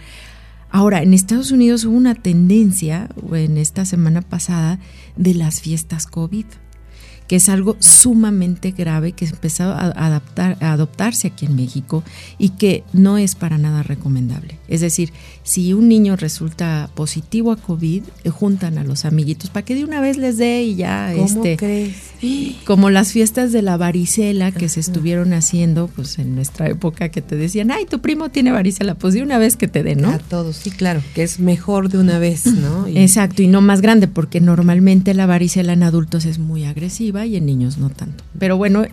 Ahora, 0.71 1.03
en 1.03 1.13
Estados 1.13 1.51
Unidos 1.51 1.85
hubo 1.85 1.97
una 1.97 2.15
tendencia, 2.15 3.09
en 3.33 3.59
esta 3.59 3.85
semana 3.85 4.23
pasada, 4.23 4.79
de 5.17 5.35
las 5.35 5.61
fiestas 5.61 6.07
COVID 6.07 6.47
que 7.31 7.37
es 7.37 7.49
algo 7.49 7.77
sumamente 7.79 8.73
grave 8.73 9.13
que 9.13 9.25
ha 9.25 9.29
empezado 9.29 9.75
a, 9.75 9.93
adaptar, 10.05 10.57
a 10.61 10.73
adoptarse 10.73 11.29
aquí 11.29 11.47
en 11.47 11.55
México 11.55 12.03
y 12.39 12.49
que 12.49 12.83
no 12.93 13.19
es 13.19 13.37
para 13.37 13.57
nada 13.57 13.85
recomendable. 13.85 14.59
Es 14.67 14.81
decir, 14.81 15.13
si 15.45 15.73
un 15.73 15.89
niño 15.89 16.17
resulta 16.17 16.91
positivo 16.97 17.53
a 17.53 17.57
COVID, 17.57 18.03
eh, 18.25 18.31
juntan 18.31 18.79
a 18.79 18.85
los 18.85 19.05
amiguitos 19.05 19.49
para 19.49 19.65
que 19.65 19.77
de 19.77 19.85
una 19.85 20.01
vez 20.01 20.17
les 20.17 20.39
dé 20.39 20.65
y 20.65 20.75
ya 20.75 21.13
¿Cómo 21.15 21.25
este 21.25 21.57
crees? 21.57 21.95
como 22.65 22.91
las 22.91 23.13
fiestas 23.13 23.53
de 23.53 23.63
la 23.63 23.77
varicela 23.77 24.51
que 24.51 24.69
se 24.69 24.81
estuvieron 24.81 25.33
haciendo 25.33 25.87
pues 25.87 26.19
en 26.19 26.35
nuestra 26.35 26.69
época 26.69 27.11
que 27.11 27.23
te 27.23 27.37
decían, 27.37 27.71
"Ay, 27.71 27.87
tu 27.87 28.01
primo 28.01 28.31
tiene 28.31 28.51
varicela", 28.51 28.97
pues 28.97 29.15
de 29.15 29.23
una 29.23 29.39
vez 29.39 29.57
que 29.57 29.69
te 29.69 29.85
den, 29.85 30.03
¿no? 30.03 30.11
A 30.11 30.19
todos, 30.19 30.57
sí, 30.57 30.73
claro, 30.73 31.01
que 31.15 31.23
es 31.23 31.39
mejor 31.39 31.91
de 31.91 31.99
una 31.99 32.19
vez, 32.19 32.47
¿no? 32.47 32.89
Y 32.89 32.99
Exacto, 32.99 33.43
y 33.43 33.47
no 33.47 33.61
más 33.61 33.81
grande 33.81 34.09
porque 34.09 34.41
normalmente 34.41 35.15
la 35.15 35.27
varicela 35.27 35.73
en 35.73 35.85
adultos 35.85 36.25
es 36.27 36.41
muy 36.41 36.65
agresiva 36.65 37.20
y 37.27 37.37
en 37.37 37.47
niños 37.47 37.79
no 37.79 37.91
tanto. 37.91 38.25
Pero 38.39 38.57
bueno, 38.57 38.85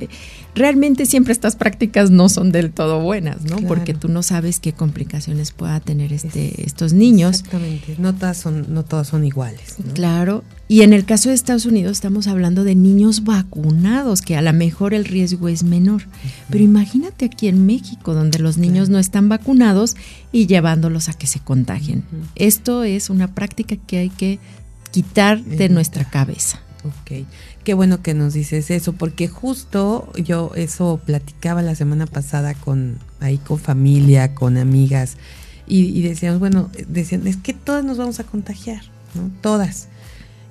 realmente 0.55 1.05
siempre 1.05 1.33
estas 1.33 1.55
prácticas 1.55 2.11
no 2.11 2.29
son 2.29 2.51
del 2.51 2.71
todo 2.71 3.01
buenas, 3.01 3.41
¿no? 3.43 3.57
Claro. 3.57 3.67
Porque 3.67 3.93
tú 3.93 4.07
no 4.07 4.23
sabes 4.23 4.59
qué 4.59 4.73
complicaciones 4.73 5.51
pueda 5.51 5.79
tener 5.79 6.13
este, 6.13 6.65
estos 6.65 6.93
niños. 6.93 7.37
Exactamente, 7.37 7.95
no 7.97 8.13
todas 8.13 8.37
son, 8.37 8.73
no 8.73 8.83
todas 8.83 9.07
son 9.07 9.25
iguales. 9.25 9.75
¿no? 9.83 9.93
Claro, 9.93 10.43
y 10.69 10.81
en 10.81 10.91
el 10.91 11.05
caso 11.05 11.29
de 11.29 11.35
Estados 11.35 11.65
Unidos 11.65 11.93
estamos 11.93 12.27
hablando 12.27 12.65
de 12.65 12.75
niños 12.75 13.23
vacunados, 13.23 14.21
que 14.21 14.35
a 14.35 14.41
lo 14.41 14.51
mejor 14.51 14.93
el 14.93 15.05
riesgo 15.05 15.47
es 15.47 15.63
menor. 15.63 16.03
Pero 16.49 16.63
imagínate 16.63 17.25
aquí 17.25 17.47
en 17.47 17.65
México, 17.65 18.13
donde 18.13 18.39
los 18.39 18.57
niños 18.57 18.89
no 18.89 18.99
están 18.99 19.29
vacunados 19.29 19.95
y 20.33 20.47
llevándolos 20.47 21.07
a 21.07 21.13
que 21.13 21.27
se 21.27 21.39
contagien. 21.39 22.03
Esto 22.35 22.83
es 22.83 23.09
una 23.09 23.33
práctica 23.33 23.77
que 23.77 23.97
hay 23.97 24.09
que 24.09 24.39
quitar 24.91 25.41
de 25.41 25.69
nuestra 25.69 26.03
cabeza. 26.09 26.59
Ok, 26.83 27.25
qué 27.67 27.73
bueno 27.73 28.01
que 28.01 28.13
nos 28.13 28.33
dices 28.33 28.71
eso, 28.71 28.93
porque 28.93 29.27
justo 29.27 30.09
yo 30.15 30.53
eso 30.55 31.01
platicaba 31.05 31.61
la 31.61 31.75
semana 31.75 32.05
pasada 32.05 32.53
con 32.53 32.97
ahí 33.19 33.39
con 33.39 33.59
familia, 33.59 34.33
con 34.33 34.55
amigas, 34.55 35.17
y, 35.67 35.81
y 35.87 36.01
decíamos, 36.01 36.39
bueno, 36.39 36.71
decían, 36.87 37.27
es 37.27 37.35
que 37.35 37.51
todas 37.51 37.83
nos 37.83 37.97
vamos 37.97 38.21
a 38.21 38.23
contagiar, 38.23 38.83
¿no? 39.15 39.29
Todas. 39.41 39.89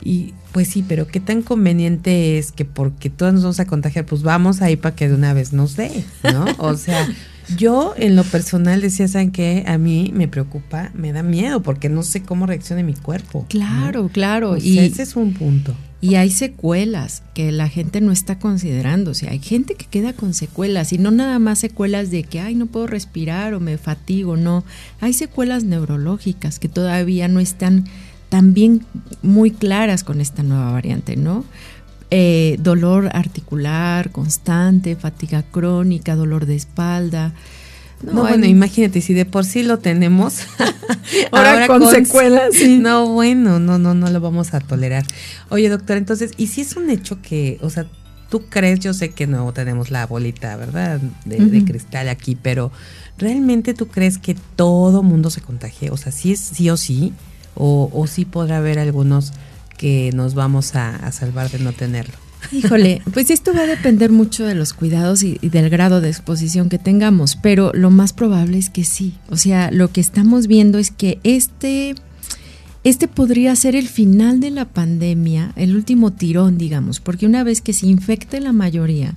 Y 0.03 0.35
pues 0.53 0.69
sí, 0.69 0.85
pero 0.87 1.07
qué 1.07 1.21
tan 1.21 1.41
conveniente 1.41 2.37
es 2.37 2.53
que 2.53 2.67
porque 2.67 3.09
todas 3.09 3.33
nos 3.33 3.45
vamos 3.45 3.61
a 3.61 3.65
contagiar, 3.65 4.05
pues 4.05 4.23
vamos 4.23 4.61
ahí 4.61 4.77
para 4.77 4.95
que 4.95 5.09
de 5.09 5.15
una 5.15 5.33
vez 5.33 5.55
nos 5.55 5.75
dé, 5.75 6.05
¿no? 6.23 6.45
O 6.59 6.77
sea, 6.77 7.09
yo 7.57 7.95
en 7.97 8.15
lo 8.15 8.25
personal 8.25 8.83
decía, 8.83 9.09
¿saben 9.09 9.31
qué? 9.31 9.65
A 9.67 9.79
mí 9.79 10.11
me 10.13 10.29
preocupa, 10.29 10.91
me 10.93 11.15
da 11.15 11.23
miedo, 11.23 11.63
porque 11.63 11.89
no 11.89 12.03
sé 12.03 12.21
cómo 12.21 12.45
reaccione 12.45 12.83
mi 12.83 12.93
cuerpo. 12.93 13.41
¿no? 13.41 13.49
Claro, 13.49 14.11
claro. 14.13 14.51
O 14.51 14.61
sea, 14.61 14.69
y, 14.69 14.79
ese 14.81 15.03
es 15.03 15.17
un 15.17 15.33
punto. 15.33 15.75
Y 16.01 16.17
hay 16.17 16.31
secuelas 16.31 17.23
que 17.35 17.51
la 17.53 17.69
gente 17.69 18.01
no 18.01 18.13
está 18.13 18.39
considerando. 18.39 19.13
O 19.13 19.15
sea, 19.15 19.31
hay 19.31 19.39
gente 19.39 19.75
que 19.75 19.87
queda 19.87 20.13
con 20.13 20.35
secuelas 20.35 20.93
y 20.93 20.99
no 20.99 21.11
nada 21.11 21.39
más 21.39 21.59
secuelas 21.59 22.11
de 22.11 22.23
que, 22.23 22.41
ay, 22.41 22.55
no 22.55 22.67
puedo 22.67 22.87
respirar 22.87 23.55
o 23.55 23.61
me 23.61 23.79
fatigo, 23.79 24.37
no. 24.37 24.65
Hay 25.01 25.15
secuelas 25.15 25.65
neurológicas 25.65 26.59
que 26.59 26.69
todavía 26.69 27.29
no 27.29 27.41
están 27.41 27.87
también 28.29 28.85
muy 29.23 29.51
claras 29.51 30.05
con 30.05 30.21
esta 30.21 30.43
nueva 30.43 30.73
variante, 30.73 31.17
¿no? 31.17 31.45
Eh, 32.11 32.57
dolor 32.61 33.11
articular 33.13 34.13
constante, 34.13 34.95
fatiga 34.97 35.43
crónica, 35.43 36.15
dolor 36.15 36.47
de 36.47 36.57
espalda. 36.57 37.33
No, 38.03 38.23
bueno, 38.23 38.45
imagínate, 38.47 39.01
si 39.01 39.15
de 39.15 39.25
por 39.25 39.45
sí 39.45 39.63
lo 39.63 39.79
tenemos, 39.79 40.41
Ahora 41.33 41.67
con 41.67 41.89
secuelas, 41.89 42.55
sí. 42.55 42.79
No, 42.79 43.09
bueno, 43.09 43.59
no, 43.59 43.79
no, 43.79 43.95
no 43.95 44.11
lo 44.11 44.21
vamos 44.21 44.55
a 44.55 44.61
tolerar. 44.61 45.05
Oye, 45.49 45.69
doctor, 45.69 45.97
entonces, 45.97 46.33
¿y 46.37 46.49
si 46.49 46.61
es 46.61 46.77
un 46.77 46.91
hecho 46.91 47.21
que, 47.23 47.59
o 47.63 47.71
sea, 47.71 47.87
tú 48.29 48.45
crees, 48.49 48.81
yo 48.81 48.93
sé 48.93 49.11
que 49.11 49.27
no 49.27 49.51
tenemos 49.53 49.91
la 49.91 50.07
bolita, 50.07 50.57
¿verdad? 50.57 51.01
De, 51.25 51.39
de 51.39 51.65
cristal 51.65 52.09
aquí, 52.09 52.37
pero 52.41 52.71
¿realmente 53.19 53.73
tú 53.73 53.89
crees 53.89 54.19
que 54.19 54.37
todo 54.57 55.03
mundo 55.03 55.31
se 55.31 55.41
contagie? 55.41 55.91
O 55.91 55.97
sea, 55.97 56.13
¿sí 56.13 56.33
es 56.33 56.41
sí 56.41 56.69
o 56.71 56.77
sí? 56.77 57.15
¿O, 57.55 57.91
o 57.93 58.07
sí 58.07 58.27
podrá 58.27 58.59
haber 58.59 58.79
algunos 58.79 59.33
que 59.79 60.11
nos 60.15 60.35
vamos 60.35 60.75
a, 60.75 60.97
a 60.97 61.13
salvar 61.13 61.51
de 61.51 61.61
no 61.61 61.73
tenerlo? 61.73 62.26
Híjole, 62.53 63.03
pues 63.13 63.31
esto 63.31 63.53
va 63.55 63.63
a 63.63 63.67
depender 63.67 64.11
mucho 64.11 64.45
de 64.45 64.55
los 64.55 64.73
cuidados 64.73 65.23
y, 65.23 65.39
del 65.43 65.71
grado 65.71 66.01
de 66.01 66.09
exposición 66.09 66.69
que 66.69 66.79
tengamos, 66.79 67.37
pero 67.37 67.73
lo 67.75 67.91
más 67.91 68.13
probable 68.13 68.59
es 68.59 68.71
que 68.71 68.85
sí. 68.85 69.15
O 69.31 69.37
sea, 69.37 69.71
lo 69.71 69.91
que 69.93 70.01
estamos 70.01 70.47
viendo 70.47 70.79
es 70.79 70.91
que 70.91 71.19
este, 71.25 71.95
este 72.85 73.09
podría 73.09 73.55
ser 73.57 73.77
el 73.77 73.89
final 73.89 74.41
de 74.41 74.51
la 74.51 74.65
pandemia, 74.65 75.53
el 75.57 75.75
último 75.75 76.13
tirón, 76.13 76.59
digamos, 76.59 77.01
porque 77.01 77.27
una 77.27 77.45
vez 77.45 77.61
que 77.61 77.73
se 77.73 77.87
infecte 77.87 78.41
la 78.41 78.53
mayoría, 78.53 79.15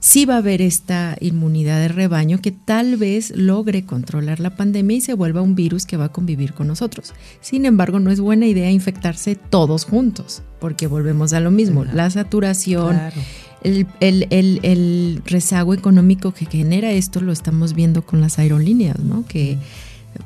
sí 0.00 0.24
va 0.26 0.34
a 0.34 0.38
haber 0.38 0.62
esta 0.62 1.16
inmunidad 1.20 1.80
de 1.80 1.88
rebaño 1.88 2.40
que 2.40 2.52
tal 2.52 2.96
vez 2.96 3.32
logre 3.36 3.84
controlar 3.84 4.40
la 4.40 4.56
pandemia 4.56 4.96
y 4.96 5.00
se 5.00 5.14
vuelva 5.14 5.42
un 5.42 5.54
virus 5.54 5.86
que 5.86 5.96
va 5.96 6.06
a 6.06 6.12
convivir 6.12 6.52
con 6.54 6.66
nosotros. 6.68 7.12
Sin 7.40 7.66
embargo, 7.66 7.98
no 8.00 8.10
es 8.10 8.20
buena 8.20 8.46
idea 8.46 8.70
infectarse 8.70 9.34
todos 9.36 9.84
juntos, 9.84 10.42
porque 10.60 10.86
volvemos 10.86 11.32
a 11.32 11.40
lo 11.40 11.50
mismo, 11.50 11.84
la 11.84 12.08
saturación, 12.10 12.94
Claro. 12.96 13.20
el, 13.62 13.86
el- 14.00 14.26
el- 14.30 14.60
el 14.62 15.22
rezago 15.26 15.74
económico 15.74 16.32
que 16.32 16.46
genera 16.46 16.92
esto 16.92 17.20
lo 17.20 17.32
estamos 17.32 17.74
viendo 17.74 18.06
con 18.06 18.20
las 18.20 18.38
aerolíneas, 18.38 18.98
¿no? 19.00 19.24
Que 19.26 19.58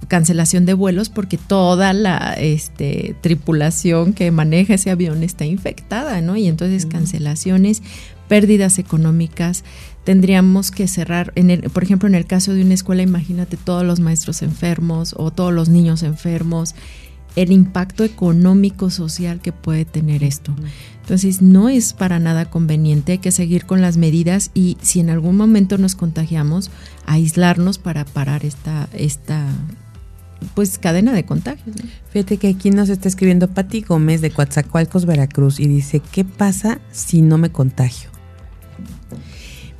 cancelación 0.08 0.64
de 0.64 0.74
vuelos 0.74 1.08
porque 1.10 1.36
toda 1.38 1.92
la 1.92 2.34
este, 2.34 3.14
tripulación 3.20 4.12
que 4.12 4.30
maneja 4.30 4.74
ese 4.74 4.90
avión 4.90 5.22
está 5.22 5.44
infectada, 5.44 6.20
¿no? 6.20 6.36
Y 6.36 6.46
entonces 6.46 6.86
cancelaciones, 6.86 7.82
pérdidas 8.32 8.78
económicas, 8.78 9.62
tendríamos 10.04 10.70
que 10.70 10.88
cerrar, 10.88 11.34
en 11.34 11.50
el, 11.50 11.68
por 11.68 11.82
ejemplo, 11.82 12.08
en 12.08 12.14
el 12.14 12.24
caso 12.24 12.54
de 12.54 12.62
una 12.62 12.72
escuela, 12.72 13.02
imagínate 13.02 13.58
todos 13.58 13.84
los 13.84 14.00
maestros 14.00 14.40
enfermos 14.40 15.14
o 15.18 15.30
todos 15.30 15.52
los 15.52 15.68
niños 15.68 16.02
enfermos, 16.02 16.74
el 17.36 17.52
impacto 17.52 18.04
económico 18.04 18.88
social 18.88 19.40
que 19.42 19.52
puede 19.52 19.84
tener 19.84 20.24
esto. 20.24 20.54
Entonces 21.02 21.42
no 21.42 21.68
es 21.68 21.92
para 21.92 22.20
nada 22.20 22.46
conveniente, 22.46 23.12
hay 23.12 23.18
que 23.18 23.32
seguir 23.32 23.66
con 23.66 23.82
las 23.82 23.98
medidas 23.98 24.50
y 24.54 24.78
si 24.80 25.00
en 25.00 25.10
algún 25.10 25.36
momento 25.36 25.76
nos 25.76 25.94
contagiamos, 25.94 26.70
aislarnos 27.04 27.76
para 27.76 28.06
parar 28.06 28.46
esta, 28.46 28.88
esta 28.94 29.46
pues 30.54 30.78
cadena 30.78 31.12
de 31.12 31.26
contagios. 31.26 31.76
¿no? 31.76 31.84
Fíjate 32.08 32.38
que 32.38 32.48
aquí 32.48 32.70
nos 32.70 32.88
está 32.88 33.08
escribiendo 33.08 33.48
Pati 33.48 33.82
Gómez 33.82 34.22
de 34.22 34.30
Coatzacoalcos, 34.30 35.04
Veracruz, 35.04 35.60
y 35.60 35.68
dice, 35.68 36.00
¿qué 36.00 36.24
pasa 36.24 36.80
si 36.92 37.20
no 37.20 37.36
me 37.36 37.52
contagio? 37.52 38.11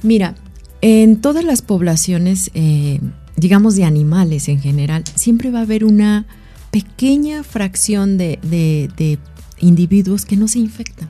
Mira, 0.02 0.34
en 0.80 1.20
todas 1.20 1.44
las 1.44 1.62
poblaciones, 1.62 2.50
eh, 2.54 3.00
digamos 3.36 3.76
de 3.76 3.84
animales 3.84 4.48
en 4.48 4.60
general, 4.60 5.04
siempre 5.14 5.50
va 5.50 5.60
a 5.60 5.62
haber 5.62 5.84
una 5.84 6.26
pequeña 6.70 7.42
fracción 7.44 8.16
de, 8.18 8.38
de- 8.42 8.90
de 8.96 9.18
individuos 9.60 10.24
que 10.24 10.36
no 10.36 10.48
se 10.48 10.58
infectan. 10.58 11.08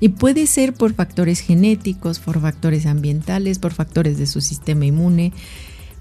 Y 0.00 0.08
puede 0.10 0.46
ser 0.46 0.72
por 0.74 0.94
factores 0.94 1.40
genéticos, 1.40 2.18
por 2.18 2.40
factores 2.40 2.86
ambientales, 2.86 3.58
por 3.58 3.72
factores 3.72 4.18
de 4.18 4.26
su 4.26 4.40
sistema 4.40 4.86
inmune. 4.86 5.32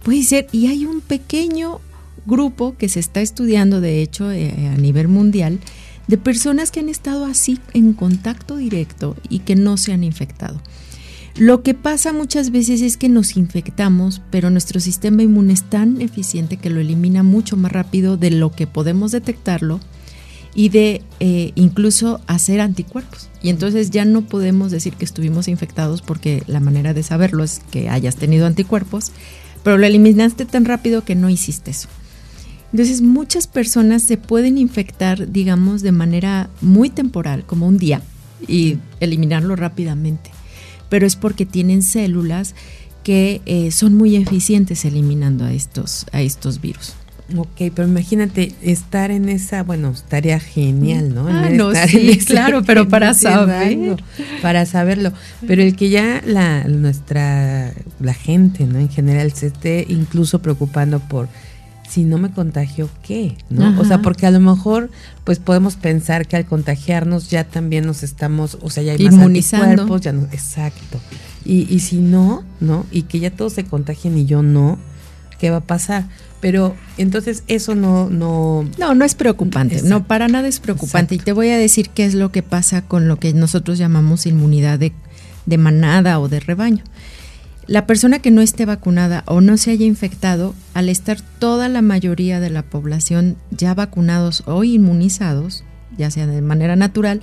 Puede 0.04 0.24
ser, 0.24 0.48
y 0.52 0.68
hay 0.68 0.86
un 0.86 1.02
pequeño 1.02 1.80
grupo 2.26 2.76
que 2.78 2.90
se 2.90 3.00
está 3.00 3.22
estudiando, 3.22 3.82
de 3.82 4.02
hecho, 4.02 4.32
eh, 4.32 4.70
a 4.74 4.78
nivel 4.78 5.08
mundial, 5.08 5.60
de 6.08 6.18
personas 6.18 6.72
que 6.72 6.82
han 6.82 6.90
estado 6.90 7.26
así 7.26 7.60
en 7.74 7.94
contacto 7.94 8.58
directo 8.58 9.16
y 9.30 9.40
que 9.40 9.56
no 9.56 9.78
se 9.78 9.94
han 9.94 10.04
infectado. 10.04 10.62
Lo 11.36 11.64
que 11.64 11.74
pasa 11.74 12.14
muchas 12.14 12.52
veces 12.52 12.82
es 12.82 12.96
que 12.96 13.10
nos 13.10 13.38
infectamos, 13.38 14.22
pero 14.30 14.52
nuestro 14.52 14.80
sistema 14.80 15.24
inmune 15.24 15.54
es 15.54 15.64
tan 15.68 16.00
eficiente 16.00 16.58
que 16.58 16.70
lo 16.70 16.80
elimina 16.80 17.24
mucho 17.24 17.58
más 17.58 17.72
rápido 17.72 18.18
de 18.18 18.30
lo 18.30 18.52
que 18.52 18.68
podemos 18.68 19.12
detectarlo 19.12 19.80
y 20.54 20.70
de 20.70 21.02
eh, 21.20 21.52
incluso 21.56 22.22
hacer 22.28 22.62
anticuerpos. 22.62 23.30
Y 23.42 23.50
entonces 23.50 23.90
ya 23.90 24.06
no 24.06 24.22
podemos 24.22 24.70
decir 24.70 24.94
que 24.94 25.06
estuvimos 25.06 25.48
infectados 25.48 26.04
porque 26.04 26.44
la 26.46 26.60
manera 26.60 26.94
de 26.94 27.02
saberlo 27.02 27.44
es 27.44 27.62
que 27.72 27.90
hayas 27.90 28.16
tenido 28.16 28.46
anticuerpos, 28.46 29.12
pero 29.64 29.80
lo 29.80 29.88
eliminaste 29.88 30.46
tan 30.46 30.66
rápido 30.66 31.04
que 31.04 31.16
no 31.16 31.32
hiciste 31.32 31.72
eso. 31.72 31.90
Entonces 32.72 33.02
muchas 33.02 33.48
personas 33.48 34.04
se 34.04 34.18
pueden 34.18 34.60
infectar, 34.60 35.32
digamos, 35.32 35.82
de 35.82 35.92
manera 35.92 36.52
muy 36.62 36.92
temporal, 36.92 37.44
como 37.46 37.68
un 37.68 37.80
día, 37.80 38.02
y 38.48 38.78
eliminarlo 39.00 39.56
rápidamente. 39.56 40.33
Pero 40.94 41.08
es 41.08 41.16
porque 41.16 41.48
tienen 41.48 41.82
células 41.82 42.54
que 43.04 43.42
eh, 43.48 43.72
son 43.72 43.96
muy 43.96 44.16
eficientes 44.16 44.86
eliminando 44.86 45.44
a 45.44 45.52
estos, 45.52 46.06
a 46.12 46.22
estos 46.22 46.62
virus. 46.62 46.94
Ok, 47.36 47.72
pero 47.74 47.88
imagínate 47.88 48.54
estar 48.62 49.10
en 49.10 49.28
esa, 49.28 49.64
bueno, 49.64 49.90
estaría 49.90 50.40
genial, 50.40 51.16
¿no? 51.16 51.28
Ah, 51.28 51.50
no, 51.50 51.72
estar 51.72 51.90
sí, 51.90 52.12
ese- 52.12 52.26
claro, 52.26 52.62
pero 52.64 52.88
para 52.88 53.16
saber. 53.16 54.04
para 54.44 54.68
saberlo. 54.68 55.14
Pero 55.48 55.64
el 55.64 55.76
que 55.76 55.90
ya 55.90 56.22
la 56.28 56.66
nuestra 56.66 57.74
la 58.00 58.14
gente, 58.14 58.68
¿no? 58.68 58.78
En 58.78 58.90
general 58.90 59.32
se 59.32 59.48
esté 59.48 59.88
incluso 59.90 60.44
preocupando 60.44 61.00
por 61.00 61.28
si 61.94 62.06
no 62.06 62.18
me 62.18 62.32
contagio, 62.32 62.90
¿qué? 63.04 63.38
¿No? 63.52 63.80
O 63.80 63.86
sea, 63.86 64.02
porque 64.02 64.26
a 64.26 64.32
lo 64.32 64.40
mejor, 64.40 64.90
pues 65.26 65.38
podemos 65.38 65.76
pensar 65.76 66.28
que 66.28 66.36
al 66.36 66.48
contagiarnos 66.48 67.30
ya 67.30 67.44
también 67.44 67.86
nos 67.86 68.02
estamos, 68.02 68.58
o 68.62 68.72
sea, 68.72 68.82
ya 68.82 68.94
hay 68.94 69.06
más 69.06 69.14
anticuerpos, 69.14 70.02
ya 70.02 70.12
no, 70.12 70.24
exacto. 70.32 71.00
Y, 71.46 71.72
y 71.72 71.82
si 71.82 71.98
no, 71.98 72.44
¿no? 72.60 72.88
Y 72.90 73.04
que 73.04 73.20
ya 73.20 73.30
todos 73.30 73.54
se 73.54 73.66
contagien 73.66 74.18
y 74.18 74.26
yo 74.26 74.42
no, 74.42 74.80
¿qué 75.38 75.52
va 75.52 75.58
a 75.58 75.66
pasar? 75.66 76.06
Pero 76.42 76.76
entonces 76.98 77.44
eso 77.48 77.76
no... 77.76 78.10
No, 78.10 78.68
no, 78.80 78.96
no 78.96 79.06
es 79.06 79.14
preocupante, 79.14 79.84
no, 79.84 80.08
para 80.08 80.28
nada 80.28 80.48
es 80.48 80.60
preocupante. 80.60 81.14
Y 81.14 81.20
te 81.20 81.32
voy 81.32 81.50
a 81.50 81.60
decir 81.60 81.92
qué 81.92 82.06
es 82.06 82.16
lo 82.16 82.32
que 82.32 82.42
pasa 82.42 82.82
con 82.82 83.08
lo 83.08 83.20
que 83.20 83.36
nosotros 83.36 83.78
llamamos 83.78 84.26
inmunidad 84.26 84.80
de, 84.80 84.94
de 85.46 85.58
manada 85.60 86.20
o 86.20 86.28
de 86.28 86.40
rebaño. 86.40 86.84
La 87.66 87.88
persona 87.88 88.20
que 88.20 88.32
no 88.32 88.42
esté 88.42 88.66
vacunada 88.66 89.24
o 89.26 89.40
no 89.40 89.58
se 89.58 89.72
haya 89.72 89.86
infectado, 89.86 90.54
al 90.74 90.90
estar 90.90 91.22
toda 91.40 91.70
la 91.70 91.82
mayoría 91.82 92.40
de 92.40 92.50
la 92.50 92.64
población 92.64 93.38
ya 93.52 93.74
vacunados 93.74 94.44
o 94.46 94.64
inmunizados, 94.64 95.64
ya 95.98 96.12
sea 96.12 96.28
de 96.28 96.42
manera 96.42 96.76
natural, 96.76 97.22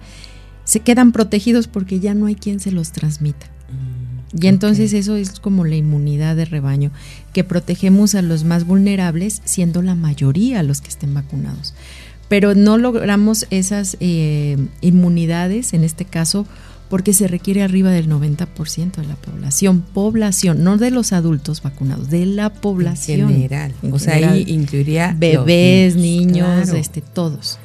se 0.64 0.80
quedan 0.80 1.12
protegidos 1.12 1.66
porque 1.66 2.00
ya 2.00 2.14
no 2.14 2.26
hay 2.26 2.36
quien 2.36 2.60
se 2.60 2.70
los 2.70 2.92
transmita. 2.92 3.46
Mm, 3.68 4.40
y 4.42 4.46
entonces 4.46 4.92
eso 4.94 5.16
es 5.16 5.40
como 5.40 5.64
la 5.64 5.76
inmunidad 5.76 6.36
de 6.36 6.46
rebaño, 6.46 6.90
que 7.34 7.44
protegemos 7.44 8.14
a 8.14 8.22
los 8.22 8.44
más 8.44 8.64
vulnerables, 8.64 9.42
siendo 9.44 9.82
la 9.82 9.94
mayoría 9.94 10.62
los 10.62 10.80
que 10.80 10.88
estén 10.88 11.12
vacunados. 11.12 11.74
Pero 12.28 12.54
no 12.54 12.78
logramos 12.78 13.46
esas 13.50 13.96
eh, 14.00 14.56
inmunidades, 14.80 15.74
en 15.74 15.82
este 15.82 16.04
caso, 16.04 16.46
porque 16.90 17.14
se 17.14 17.28
requiere 17.28 17.62
arriba 17.62 17.90
del 17.90 18.10
90% 18.10 18.96
de 18.96 19.06
la 19.06 19.14
población, 19.14 19.80
población, 19.80 20.64
no 20.64 20.76
de 20.76 20.90
los 20.90 21.12
adultos 21.12 21.62
vacunados, 21.62 22.10
de 22.10 22.26
la 22.26 22.52
población. 22.52 23.20
En 23.20 23.28
general, 23.28 23.74
o 23.90 23.98
sea, 24.00 24.16
ahí 24.16 24.44
incluiría 24.48 25.14
bebés, 25.16 25.94
niños, 25.94 26.68
este, 26.70 27.00
todos. 27.00 27.58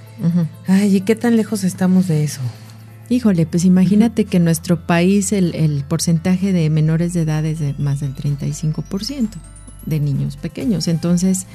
Ay, 0.68 0.96
¿y 0.96 1.02
qué 1.02 1.16
tan 1.16 1.36
lejos 1.36 1.64
estamos 1.64 2.08
de 2.08 2.24
eso? 2.24 2.40
Híjole, 3.10 3.48
pues 3.48 3.66
imagínate 3.66 4.26
que 4.26 4.38
en 4.38 4.46
nuestro 4.46 4.86
país 4.86 5.34
el, 5.34 5.56
el, 5.56 5.84
porcentaje 5.84 6.54
de 6.54 6.70
menores 6.70 7.14
de 7.14 7.22
edad 7.22 7.46
es 7.46 7.60
de 7.60 7.74
más 7.78 8.00
del 8.00 8.16
35% 8.16 9.30
de 9.86 10.00
niños 10.00 10.38
pequeños. 10.38 10.88
Entonces, 10.88 11.48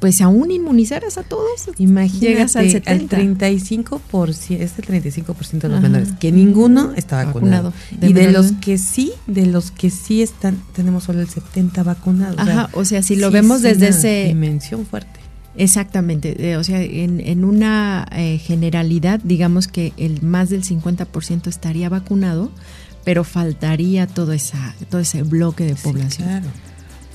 pues 0.00 0.20
aún 0.20 0.50
inmunizaras 0.50 1.18
a 1.18 1.22
todos, 1.24 1.70
Imagínate, 1.78 2.26
llegas 2.26 2.56
al, 2.56 2.70
70. 2.70 3.18
35%, 3.18 4.60
es 4.60 4.78
el 4.78 4.84
35% 4.86 5.58
de 5.58 5.68
los 5.68 5.80
menores, 5.80 6.12
que 6.20 6.30
ninguno 6.30 6.92
está 6.94 7.24
vacunado. 7.24 7.72
y 8.00 8.12
de 8.12 8.30
los 8.30 8.52
que 8.52 8.78
sí, 8.78 9.12
de 9.26 9.46
los 9.46 9.70
que 9.70 9.90
sí 9.90 10.22
están, 10.22 10.62
tenemos 10.74 11.04
solo 11.04 11.20
el 11.20 11.28
70 11.28 11.82
vacunados. 11.82 12.38
Ajá, 12.38 12.70
o 12.74 12.84
sea, 12.84 13.02
si 13.02 13.16
lo 13.16 13.30
vemos 13.30 13.62
desde 13.62 13.88
ese... 13.88 14.24
Dimensión 14.28 14.86
fuerte. 14.86 15.18
Exactamente, 15.56 16.56
o 16.56 16.62
sea, 16.62 16.80
en, 16.80 17.20
en 17.20 17.44
una 17.44 18.06
eh, 18.12 18.38
generalidad, 18.38 19.18
digamos 19.24 19.66
que 19.66 19.92
el 19.96 20.22
más 20.22 20.50
del 20.50 20.62
50% 20.62 21.48
estaría 21.48 21.88
vacunado, 21.88 22.52
pero 23.02 23.24
faltaría 23.24 24.06
todo, 24.06 24.32
esa, 24.32 24.76
todo 24.88 25.00
ese 25.00 25.24
bloque 25.24 25.64
de 25.64 25.74
población. 25.74 26.28
claro. 26.28 26.46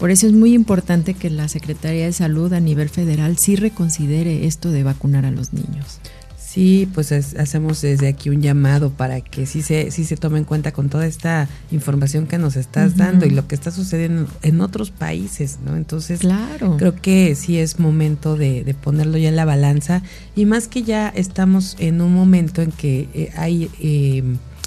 Por 0.03 0.11
eso 0.11 0.27
es 0.27 0.33
muy 0.33 0.53
importante 0.53 1.13
que 1.13 1.29
la 1.29 1.47
Secretaría 1.47 2.03
de 2.03 2.11
Salud 2.11 2.51
a 2.51 2.59
nivel 2.59 2.89
federal 2.89 3.37
sí 3.37 3.55
reconsidere 3.55 4.45
esto 4.45 4.69
de 4.69 4.83
vacunar 4.83 5.25
a 5.25 5.31
los 5.31 5.53
niños. 5.53 6.01
Sí, 6.37 6.89
pues 6.93 7.13
hacemos 7.13 7.81
desde 7.81 8.09
aquí 8.09 8.29
un 8.29 8.41
llamado 8.41 8.89
para 8.89 9.21
que 9.21 9.45
sí 9.45 9.61
se, 9.61 9.91
sí 9.91 10.03
se 10.03 10.17
tome 10.17 10.39
en 10.39 10.43
cuenta 10.43 10.73
con 10.73 10.89
toda 10.89 11.05
esta 11.05 11.47
información 11.71 12.27
que 12.27 12.37
nos 12.37 12.57
estás 12.57 12.97
dando 12.97 13.25
y 13.25 13.29
lo 13.29 13.47
que 13.47 13.55
está 13.55 13.71
sucediendo 13.71 14.27
en 14.41 14.59
otros 14.59 14.91
países, 14.91 15.59
¿no? 15.65 15.77
Entonces, 15.77 16.19
claro. 16.19 16.75
creo 16.75 16.95
que 16.95 17.33
sí 17.35 17.57
es 17.57 17.79
momento 17.79 18.35
de, 18.35 18.75
ponerlo 18.83 19.17
ya 19.17 19.29
en 19.29 19.37
la 19.37 19.45
balanza 19.45 20.01
y 20.35 20.43
más 20.43 20.67
que 20.67 20.83
ya 20.83 21.07
estamos 21.07 21.77
en 21.79 22.01
un 22.01 22.13
momento 22.13 22.61
en 22.61 22.73
que 22.73 23.07
eh, 23.13 23.31
hay 23.37 23.69
eh, 23.79 24.21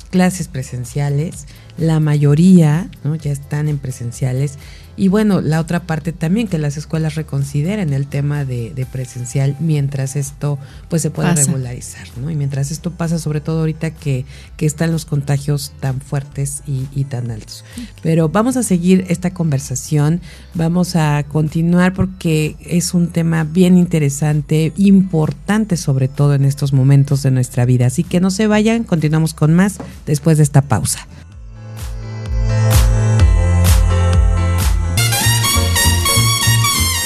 clases 0.08 0.48
presenciales, 0.48 1.46
la 1.78 2.00
mayoría 2.00 2.90
¿no? 3.04 3.14
ya 3.14 3.32
están 3.32 3.68
en 3.68 3.78
presenciales 3.78 4.58
y 4.96 5.08
bueno, 5.08 5.42
la 5.42 5.60
otra 5.60 5.80
parte 5.80 6.12
también, 6.12 6.48
que 6.48 6.58
las 6.58 6.78
escuelas 6.78 7.16
reconsideren 7.16 7.92
el 7.92 8.06
tema 8.06 8.46
de, 8.46 8.86
presencial 8.90 9.54
mientras 9.60 10.16
esto 10.16 10.58
pues 10.88 11.02
se 11.02 11.10
pueda 11.10 11.34
regularizar, 11.34 12.06
¿no? 12.16 12.30
Y 12.30 12.34
mientras 12.34 12.70
esto 12.70 12.92
pasa, 12.92 13.18
sobre 13.18 13.42
todo 13.42 13.60
ahorita 13.60 13.90
que, 13.90 14.24
que 14.56 14.64
están 14.64 14.92
los 14.92 15.04
contagios 15.04 15.72
tan 15.80 16.00
fuertes 16.00 16.62
y, 16.66 17.04
tan 17.04 17.30
altos. 17.30 17.64
Pero 18.02 18.30
vamos 18.30 18.56
a 18.56 18.62
seguir 18.62 19.04
esta 19.08 19.34
conversación, 19.34 20.20
vamos 20.54 20.96
a 20.96 21.24
continuar 21.28 21.92
porque 21.92 22.56
es 22.60 22.94
un 22.94 23.08
tema 23.08 23.44
bien 23.44 23.76
interesante, 23.76 24.72
importante 24.76 25.76
sobre 25.76 26.08
todo 26.08 26.34
en 26.34 26.44
estos 26.44 26.72
momentos 26.72 27.22
de 27.22 27.32
nuestra 27.32 27.66
vida. 27.66 27.86
Así 27.86 28.02
que 28.02 28.20
no 28.20 28.30
se 28.30 28.46
vayan, 28.46 28.84
continuamos 28.84 29.34
con 29.34 29.52
más 29.52 29.76
después 30.06 30.38
de 30.38 30.44
esta 30.44 30.62
pausa. 30.62 31.06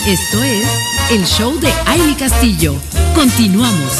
Esto 0.06 0.42
es 0.42 0.66
el 1.10 1.26
show 1.26 1.60
de 1.60 1.70
Aile 1.86 2.16
Castillo. 2.16 2.74
Continuamos. 3.14 3.98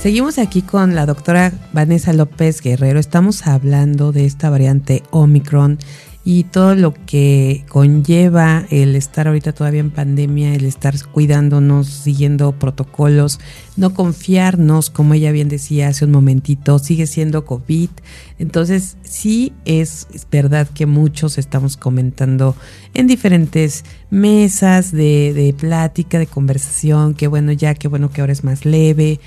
Seguimos 0.00 0.38
aquí 0.38 0.62
con 0.62 0.94
la 0.94 1.04
doctora 1.04 1.52
Vanessa 1.74 2.14
López 2.14 2.62
Guerrero. 2.62 2.98
Estamos 2.98 3.46
hablando 3.46 4.12
de 4.12 4.24
esta 4.24 4.48
variante 4.48 5.02
Omicron 5.10 5.78
y 6.24 6.44
todo 6.44 6.76
lo 6.76 6.94
que 6.94 7.64
conlleva 7.68 8.64
el 8.70 8.94
estar 8.94 9.26
ahorita 9.26 9.52
todavía 9.52 9.80
en 9.80 9.90
pandemia, 9.90 10.54
el 10.54 10.64
estar 10.64 10.94
cuidándonos, 11.10 11.88
siguiendo 11.88 12.52
protocolos, 12.52 13.40
no 13.76 13.92
confiarnos, 13.92 14.90
como 14.90 15.14
ella 15.14 15.32
bien 15.32 15.48
decía 15.48 15.88
hace 15.88 16.04
un 16.04 16.12
momentito, 16.12 16.78
sigue 16.78 17.08
siendo 17.08 17.44
COVID. 17.44 17.90
Entonces 18.38 18.96
sí 19.02 19.52
es, 19.64 20.06
verdad 20.30 20.68
que 20.68 20.86
muchos 20.86 21.38
estamos 21.38 21.76
comentando 21.76 22.54
en 22.94 23.08
diferentes 23.08 23.84
mesas 24.10 24.92
de, 24.92 25.32
de 25.34 25.52
plática, 25.54 26.18
de 26.18 26.26
conversación, 26.28 27.14
que 27.14 27.26
bueno 27.26 27.50
ya, 27.50 27.74
que 27.74 27.88
bueno 27.88 28.10
que 28.10 28.20
ahora 28.20 28.32
es 28.32 28.44
más 28.44 28.64
leve, 28.64 29.18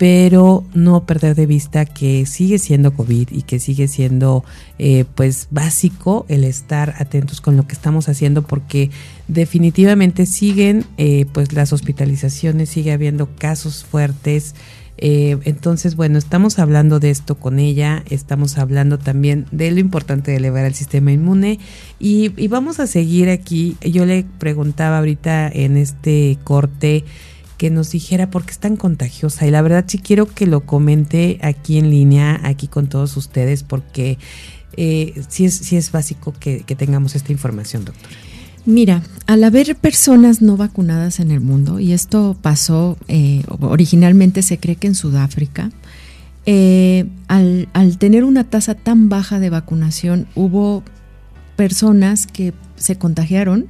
pero 0.00 0.64
no 0.72 1.04
perder 1.04 1.36
de 1.36 1.44
vista 1.44 1.84
que 1.84 2.24
sigue 2.24 2.58
siendo 2.58 2.94
COVID 2.94 3.28
y 3.32 3.42
que 3.42 3.58
sigue 3.58 3.86
siendo 3.86 4.46
eh, 4.78 5.04
pues 5.14 5.48
básico 5.50 6.24
el 6.30 6.44
estar 6.44 6.94
atentos 6.98 7.42
con 7.42 7.58
lo 7.58 7.66
que 7.66 7.74
estamos 7.74 8.08
haciendo 8.08 8.40
porque 8.40 8.88
definitivamente 9.28 10.24
siguen 10.24 10.86
eh, 10.96 11.26
pues 11.34 11.52
las 11.52 11.74
hospitalizaciones, 11.74 12.70
sigue 12.70 12.92
habiendo 12.92 13.28
casos 13.36 13.84
fuertes. 13.84 14.54
Eh, 14.96 15.36
entonces, 15.44 15.96
bueno, 15.96 16.16
estamos 16.16 16.58
hablando 16.58 16.98
de 16.98 17.10
esto 17.10 17.34
con 17.34 17.58
ella, 17.58 18.02
estamos 18.08 18.56
hablando 18.56 18.98
también 18.98 19.44
de 19.50 19.70
lo 19.70 19.80
importante 19.80 20.30
de 20.30 20.38
elevar 20.38 20.64
el 20.64 20.74
sistema 20.74 21.12
inmune 21.12 21.58
y, 21.98 22.32
y 22.42 22.48
vamos 22.48 22.80
a 22.80 22.86
seguir 22.86 23.28
aquí. 23.28 23.76
Yo 23.82 24.06
le 24.06 24.24
preguntaba 24.38 24.96
ahorita 24.96 25.46
en 25.50 25.76
este 25.76 26.38
corte, 26.42 27.04
que 27.60 27.68
nos 27.68 27.90
dijera 27.90 28.30
por 28.30 28.46
qué 28.46 28.52
es 28.52 28.58
tan 28.58 28.76
contagiosa. 28.76 29.46
Y 29.46 29.50
la 29.50 29.60
verdad 29.60 29.84
sí 29.86 29.98
quiero 29.98 30.24
que 30.24 30.46
lo 30.46 30.62
comente 30.62 31.38
aquí 31.42 31.76
en 31.76 31.90
línea, 31.90 32.40
aquí 32.42 32.68
con 32.68 32.88
todos 32.88 33.18
ustedes, 33.18 33.64
porque 33.64 34.16
eh, 34.78 35.22
sí, 35.28 35.44
es, 35.44 35.56
sí 35.56 35.76
es 35.76 35.92
básico 35.92 36.32
que, 36.40 36.62
tengamos 36.62 37.14
esta 37.16 37.32
información, 37.32 37.84
doctor. 37.84 38.08
Mira, 38.64 39.02
al 39.26 39.44
haber 39.44 39.76
personas 39.76 40.40
no 40.40 40.56
vacunadas 40.56 41.20
en 41.20 41.30
el 41.30 41.42
mundo, 41.42 41.80
y 41.80 41.92
esto 41.92 42.34
pasó, 42.40 42.96
eh, 43.08 43.42
originalmente 43.60 44.40
se 44.40 44.56
cree 44.56 44.76
que 44.76 44.86
en 44.86 44.94
Sudáfrica, 44.94 45.70
eh, 46.46 47.04
al, 47.28 47.68
tener 47.98 48.24
una 48.24 48.44
tasa 48.44 48.74
tan 48.74 49.10
baja 49.10 49.38
de 49.38 49.50
vacunación, 49.50 50.28
hubo 50.34 50.82
personas 51.56 52.26
que 52.26 52.54
se 52.76 52.96
contagiaron 52.96 53.66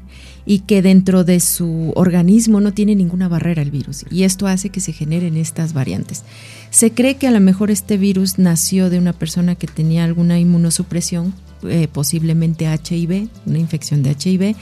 y 0.47 0.61
que 0.61 0.83
dentro 0.83 1.25
de 1.25 1.41
su 1.41 1.93
organismo 1.95 2.61
no 2.61 2.73
tiene 2.73 2.95
ninguna 2.95 3.29
barrera 3.29 3.63
el 3.63 3.71
virus 3.71 4.05
y 4.11 4.25
esto 4.25 4.47
hace 4.47 4.71
que 4.71 4.81
se 4.81 4.93
generen 4.93 5.37
estas 5.37 5.73
variantes. 5.73 6.25
Se 6.71 6.93
cree 6.93 7.17
que 7.17 7.27
a 7.27 7.31
lo 7.31 7.41
mejor 7.41 7.71
este 7.71 7.97
virus 7.97 8.39
nació 8.39 8.91
de 8.91 8.99
una 8.99 9.13
persona 9.13 9.55
que 9.55 9.67
tenía 9.67 10.05
alguna 10.05 10.39
inmunosupresión, 10.39 11.35
eh, 11.65 11.89
posiblemente 11.93 12.67
HIV, 12.67 13.29
una 13.47 13.59
infección 13.59 14.03
de 14.03 14.11
HIV. 14.13 14.57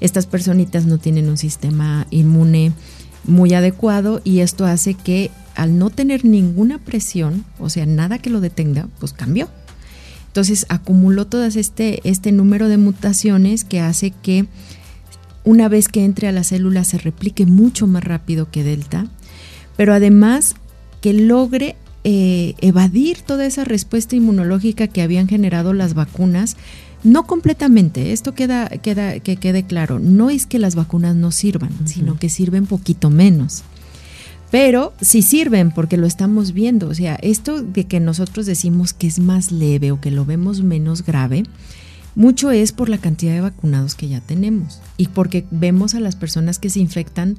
Estas 0.00 0.26
personitas 0.26 0.84
no 0.84 0.98
tienen 0.98 1.28
un 1.28 1.38
sistema 1.38 2.06
inmune 2.10 2.72
muy 3.24 3.54
adecuado 3.54 4.20
y 4.24 4.40
esto 4.40 4.66
hace 4.66 4.94
que 4.94 5.30
al 5.54 5.78
no 5.78 5.90
tener 5.90 6.24
ninguna 6.24 6.78
presión, 6.78 7.44
o 7.58 7.70
sea, 7.70 7.86
nada 7.86 8.18
que 8.18 8.30
lo 8.30 8.40
detenga, 8.40 8.88
pues 8.98 9.12
cambió. 9.12 9.48
Entonces 10.26 10.66
acumuló 10.68 11.28
todo 11.28 11.44
este, 11.44 12.00
este 12.02 12.32
número 12.32 12.68
de 12.68 12.76
mutaciones 12.76 13.62
que 13.62 13.78
hace 13.78 14.10
que 14.10 14.46
una 15.44 15.68
vez 15.68 15.88
que 15.88 16.04
entre 16.04 16.28
a 16.28 16.32
la 16.32 16.44
célula 16.44 16.84
se 16.84 16.98
replique 16.98 17.46
mucho 17.46 17.86
más 17.86 18.02
rápido 18.02 18.50
que 18.50 18.64
Delta, 18.64 19.06
pero 19.76 19.94
además 19.94 20.54
que 21.00 21.12
logre 21.12 21.76
eh, 22.02 22.54
evadir 22.60 23.20
toda 23.22 23.46
esa 23.46 23.64
respuesta 23.64 24.16
inmunológica 24.16 24.88
que 24.88 25.02
habían 25.02 25.28
generado 25.28 25.72
las 25.72 25.94
vacunas 25.94 26.56
No 27.02 27.26
completamente, 27.26 28.12
esto 28.12 28.34
queda, 28.34 28.68
queda, 28.68 29.20
que 29.20 29.36
quede 29.36 29.64
claro, 29.64 29.98
no 29.98 30.30
es 30.30 30.46
que 30.46 30.58
las 30.58 30.74
vacunas 30.74 31.14
no 31.14 31.30
sirvan, 31.30 31.70
sino 31.86 32.18
que 32.18 32.30
sirven 32.30 32.64
poquito 32.64 33.10
menos. 33.10 33.62
Pero 34.50 34.94
sí 35.02 35.20
sirven 35.20 35.70
porque 35.70 35.98
lo 35.98 36.06
estamos 36.06 36.52
viendo, 36.52 36.88
o 36.88 36.94
sea, 36.94 37.16
esto 37.16 37.62
de 37.62 37.84
que 37.84 38.00
nosotros 38.00 38.46
decimos 38.46 38.94
que 38.94 39.06
es 39.06 39.18
más 39.18 39.52
leve 39.52 39.92
o 39.92 40.00
que 40.00 40.10
lo 40.10 40.24
vemos 40.24 40.62
menos 40.62 41.04
grave, 41.04 41.42
mucho 42.14 42.50
es 42.50 42.72
por 42.72 42.88
la 42.88 42.98
cantidad 42.98 43.32
de 43.32 43.40
vacunados 43.40 43.94
que 43.94 44.08
ya 44.08 44.20
tenemos 44.20 44.80
y 44.96 45.08
porque 45.08 45.44
vemos 45.50 45.94
a 45.94 46.00
las 46.00 46.16
personas 46.16 46.58
que 46.58 46.70
se 46.70 46.80
infectan 46.80 47.38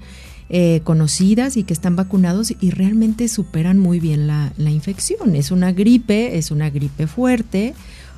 eh, 0.49 0.81
conocidas 0.83 1.57
y 1.57 1.63
que 1.63 1.73
están 1.73 1.95
vacunados 1.95 2.53
y 2.59 2.69
realmente 2.69 3.27
superan 3.27 3.79
muy 3.79 3.99
bien 3.99 4.27
la, 4.27 4.51
infección. 4.57 5.35
Es 5.35 5.49
una 5.49 5.71
gripe, 5.71 6.37
es 6.37 6.51
una 6.51 6.69
gripe 6.69 7.07
fuerte, 7.07 7.73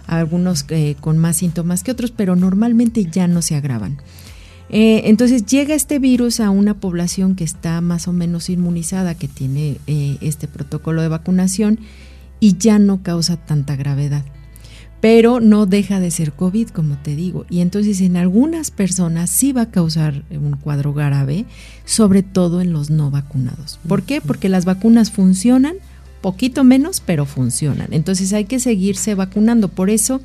algunos 0.08 0.66
eh, 0.70 0.96
con 1.00 1.18
más 1.18 1.38
síntomas 1.38 1.84
que 1.84 1.92
otros, 1.92 2.12
pero 2.12 2.36
normalmente 2.36 3.06
ya 3.06 3.28
no 3.28 3.42
se 3.42 3.56
agravan. 3.56 3.98
Eh, 4.70 5.04
entonces 5.06 5.46
llega 5.46 5.74
este 5.74 6.00
virus 6.00 6.42
a 6.42 6.50
una 6.50 6.74
población 6.74 7.36
que 7.36 7.46
está 7.46 7.80
más 7.80 8.10
o 8.10 8.14
menos 8.14 8.50
inmunizada, 8.50 9.16
que 9.16 9.30
tiene 9.30 9.78
este 9.88 10.50
protocolo 10.50 11.02
de 11.02 11.08
vacunación 11.08 11.80
y 12.42 12.58
ya 12.58 12.78
no 12.78 13.04
causa 13.04 13.38
tanta 13.38 13.78
gravedad 13.78 14.26
pero 15.00 15.40
no 15.40 15.66
deja 15.66 16.00
de 16.00 16.12
ser 16.12 16.34
COVID, 16.34 16.70
como 16.70 16.98
te 16.98 17.16
digo. 17.16 17.46
Y 17.50 17.62
entonces 17.62 18.02
en 18.02 18.18
algunas 18.18 18.72
personas 18.72 19.30
sí 19.30 19.52
va 19.52 19.64
a 19.64 19.72
causar 19.72 20.24
un 20.32 20.58
cuadro 20.58 20.94
grave, 20.94 21.46
sobre 21.86 22.24
todo 22.24 22.62
en 22.62 22.74
los 22.74 22.90
no 22.90 23.12
vacunados. 23.12 23.80
¿Por 23.88 24.04
qué? 24.04 24.22
Porque 24.22 24.50
las 24.50 24.66
vacunas 24.66 25.12
funcionan, 25.12 25.76
poquito 26.22 26.64
menos, 26.64 27.02
pero 27.06 27.26
funcionan. 27.26 27.90
Entonces 27.92 28.34
hay 28.34 28.46
que 28.46 28.60
seguirse 28.60 29.14
vacunando. 29.14 29.68
Por 29.68 29.90
eso 29.90 30.22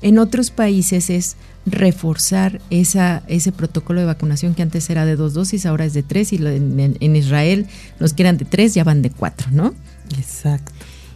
en 0.00 0.18
otros 0.18 0.50
países 0.50 1.10
es 1.10 1.36
reforzar 1.66 2.60
esa, 2.70 3.22
ese 3.26 3.52
protocolo 3.52 4.00
de 4.00 4.06
vacunación 4.06 4.54
que 4.54 4.62
antes 4.62 4.88
era 4.90 5.06
de 5.06 5.16
dos 5.16 5.34
dosis, 5.34 5.64
ahora 5.66 5.84
es 5.84 5.94
de 5.94 6.02
tres, 6.02 6.32
y 6.32 6.36
en, 6.36 6.96
en 6.98 7.16
Israel 7.16 7.66
los 7.98 8.12
que 8.12 8.22
eran 8.22 8.36
de 8.36 8.44
tres 8.44 8.74
ya 8.74 8.84
van 8.84 9.00
de 9.02 9.10
cuatro, 9.10 9.48
¿no? 9.50 9.74
Exacto. 10.18 10.72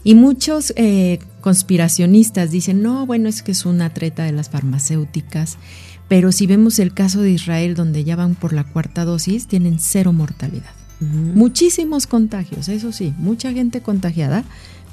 Y 0.09 0.15
muchos 0.15 0.73
eh, 0.77 1.19
conspiracionistas 1.43 2.51
dicen, 2.51 2.81
no, 2.81 3.05
bueno, 3.05 3.29
es 3.29 3.43
que 3.43 3.53
es 3.53 3.67
una 3.67 3.93
treta 3.93 4.25
de 4.25 4.33
las 4.33 4.49
farmacéuticas, 4.49 5.59
pero 6.09 6.33
si 6.33 6.47
vemos 6.47 6.79
el 6.79 6.95
caso 6.95 7.21
de 7.21 7.33
Israel, 7.33 7.75
donde 7.75 8.05
ya 8.05 8.17
van 8.17 8.35
por 8.35 8.55
la 8.55 8.65
cuarta 8.65 9.05
dosis, 9.05 9.49
tienen 9.49 9.79
cero 9.79 10.15
mortalidad. 10.15 10.71
Muchísimos 11.01 12.07
contagios, 12.07 12.71
eso 12.71 12.91
sí, 12.91 13.13
mucha 13.19 13.53
gente 13.53 13.83
contagiada, 13.83 14.45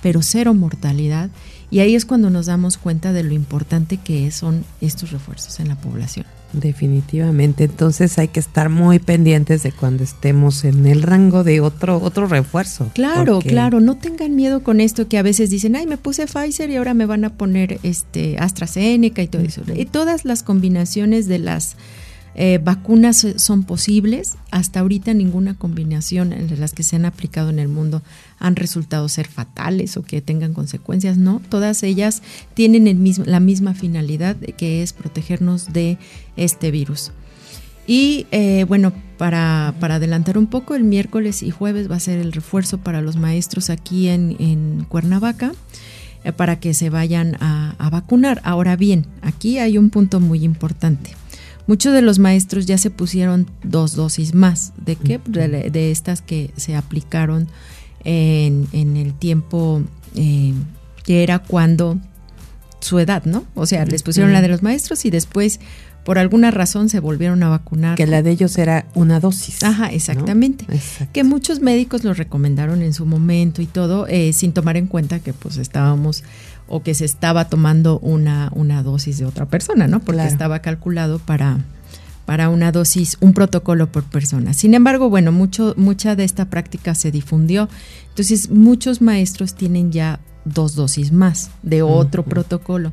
pero 0.03 0.21
cero 0.21 0.53
mortalidad. 0.53 1.29
Y 1.71 1.79
ahí 1.79 1.95
es 1.95 2.03
cuando 2.03 2.29
nos 2.29 2.47
damos 2.47 2.77
cuenta 2.77 3.13
de 3.13 3.23
lo 3.23 3.33
importante 3.33 3.95
que 3.95 4.29
son 4.31 4.65
estos 4.81 5.11
refuerzos 5.11 5.61
en 5.61 5.69
la 5.69 5.77
población. 5.77 6.25
Definitivamente, 6.59 7.65
entonces 7.65 8.17
hay 8.17 8.29
que 8.29 8.39
estar 8.39 8.69
muy 8.69 8.99
pendientes 8.99 9.63
de 9.63 9.71
cuando 9.71 10.03
estemos 10.03 10.63
en 10.63 10.85
el 10.85 11.01
rango 11.01 11.43
de 11.43 11.59
otro 11.61 11.97
otro 12.01 12.27
refuerzo. 12.27 12.89
Claro, 12.93 13.39
claro, 13.39 13.81
no 13.81 13.97
tengan 13.97 14.35
miedo 14.35 14.63
con 14.63 14.79
esto 14.79 15.07
que 15.07 15.17
a 15.17 15.21
veces 15.21 15.49
dicen, 15.49 15.75
"Ay, 15.75 15.85
me 15.85 15.97
puse 15.97 16.27
Pfizer 16.27 16.69
y 16.69 16.77
ahora 16.77 16.93
me 16.93 17.05
van 17.05 17.25
a 17.25 17.33
poner 17.33 17.79
este 17.83 18.37
AstraZeneca 18.39 19.21
y 19.21 19.27
todo 19.27 19.41
eso." 19.41 19.63
Y 19.75 19.85
todas 19.85 20.23
las 20.23 20.43
combinaciones 20.43 21.27
de 21.27 21.39
las 21.39 21.75
eh, 22.35 22.59
vacunas 22.61 23.25
son 23.37 23.63
posibles. 23.63 24.35
Hasta 24.51 24.81
ahorita 24.81 25.13
ninguna 25.13 25.53
combinación 25.53 26.33
entre 26.33 26.57
las 26.57 26.73
que 26.73 26.83
se 26.83 26.97
han 26.97 27.05
aplicado 27.05 27.49
en 27.49 27.59
el 27.59 27.69
mundo 27.69 28.01
han 28.39 28.57
resultado 28.57 29.07
ser 29.07 29.27
fatales 29.27 29.95
o 29.95 30.03
que 30.03 30.21
tengan 30.21 30.53
consecuencias. 30.53 31.17
No, 31.17 31.41
todas 31.49 31.81
ellas 31.83 32.21
tienen 32.53 33.03
la 33.25 33.39
misma 33.39 33.73
finalidad 33.73 34.35
que 34.35 34.83
es 34.83 34.91
protegernos 34.91 35.71
de 35.71 35.97
este 36.35 36.71
virus. 36.71 37.11
Y 37.87 38.25
eh, 38.31 38.65
bueno, 38.67 38.91
para, 39.17 39.69
adelantar 39.69 40.37
un 40.37 40.47
poco, 40.47 40.75
el 40.75 40.83
miércoles 40.83 41.41
y 41.41 41.51
jueves 41.51 41.89
va 41.89 41.95
a 41.95 41.99
ser 42.01 42.19
el 42.19 42.33
refuerzo 42.33 42.79
para 42.79 43.01
los 43.01 43.15
maestros 43.15 43.69
aquí 43.69 44.09
en, 44.09 44.85
Cuernavaca 44.89 45.53
eh, 46.25 46.33
para 46.33 46.59
que 46.59 46.73
se 46.73 46.89
vayan 46.89 47.37
a 47.39 47.89
vacunar. 47.91 48.41
Ahora 48.43 48.75
bien, 48.75 49.05
aquí 49.21 49.59
hay 49.59 49.77
un 49.77 49.89
punto 49.89 50.19
muy 50.19 50.43
importante. 50.43 51.15
Muchos 51.67 51.93
de 51.93 52.01
los 52.01 52.19
maestros 52.19 52.65
ya 52.65 52.77
se 52.77 52.91
pusieron 52.91 53.47
dos 53.63 53.95
dosis 53.95 54.33
más. 54.33 54.73
¿De 54.77 54.95
qué? 54.95 55.19
De, 55.27 55.91
estas 55.91 56.21
que 56.21 56.51
se 56.57 56.75
aplicaron 56.75 57.47
en, 58.03 58.67
el 58.73 59.13
tiempo 59.13 59.81
eh, 60.15 60.53
que 61.03 61.23
era 61.23 61.39
cuando 61.39 61.97
su 62.79 62.99
edad, 62.99 63.25
¿no? 63.25 63.45
O 63.55 63.65
sea, 63.65 63.85
les 63.85 64.03
pusieron 64.03 64.31
la 64.31 64.41
de 64.41 64.47
los 64.47 64.61
maestros 64.61 65.05
y 65.05 65.09
después 65.09 65.59
por 66.05 66.19
alguna 66.19 66.51
razón 66.51 66.87
se 66.87 66.99
volvieron 66.99 67.41
a 67.41 67.49
vacunar. 67.49 67.97
Que 67.97 68.05
la 68.05 68.21
de 68.21 68.29
ellos 68.29 68.55
era 68.59 68.85
una 68.93 69.19
dosis. 69.19 69.63
Ajá, 69.63 69.87
exactamente. 69.87 70.65
Que 71.11 71.23
muchos 71.23 71.61
médicos 71.61 72.03
lo 72.03 72.13
recomendaron 72.13 72.83
en 72.83 72.93
su 72.93 73.07
momento 73.07 73.63
y 73.63 73.65
todo, 73.65 74.05
eh, 74.07 74.31
sin 74.31 74.53
tomar 74.53 74.77
en 74.77 74.85
cuenta 74.85 75.19
que 75.19 75.33
pues 75.33 75.57
estábamos 75.57 76.23
o 76.67 76.81
que 76.81 76.93
se 76.93 77.05
estaba 77.05 77.49
tomando 77.49 77.99
una, 77.99 78.51
una 78.55 78.83
dosis 78.83 79.17
de 79.17 79.25
otra 79.25 79.45
persona, 79.45 79.87
¿no? 79.87 79.99
Porque 79.99 80.25
estaba 80.25 80.59
calculado 80.59 81.19
para, 81.19 81.59
para 82.25 82.49
una 82.49 82.71
dosis, 82.71 83.17
un 83.21 83.33
protocolo 83.33 83.91
por 83.91 84.03
persona. 84.03 84.53
Sin 84.53 84.73
embargo, 84.73 85.09
bueno, 85.09 85.31
mucho, 85.31 85.73
mucha 85.77 86.15
de 86.15 86.23
esta 86.23 86.45
práctica 86.45 86.95
se 86.95 87.11
difundió. 87.11 87.69
Entonces, 88.09 88.49
muchos 88.49 89.01
maestros 89.01 89.53
tienen 89.53 89.91
ya 89.91 90.19
dos 90.43 90.75
dosis 90.75 91.11
más 91.11 91.51
de 91.63 91.81
otro 91.81 92.23
protocolo. 92.23 92.91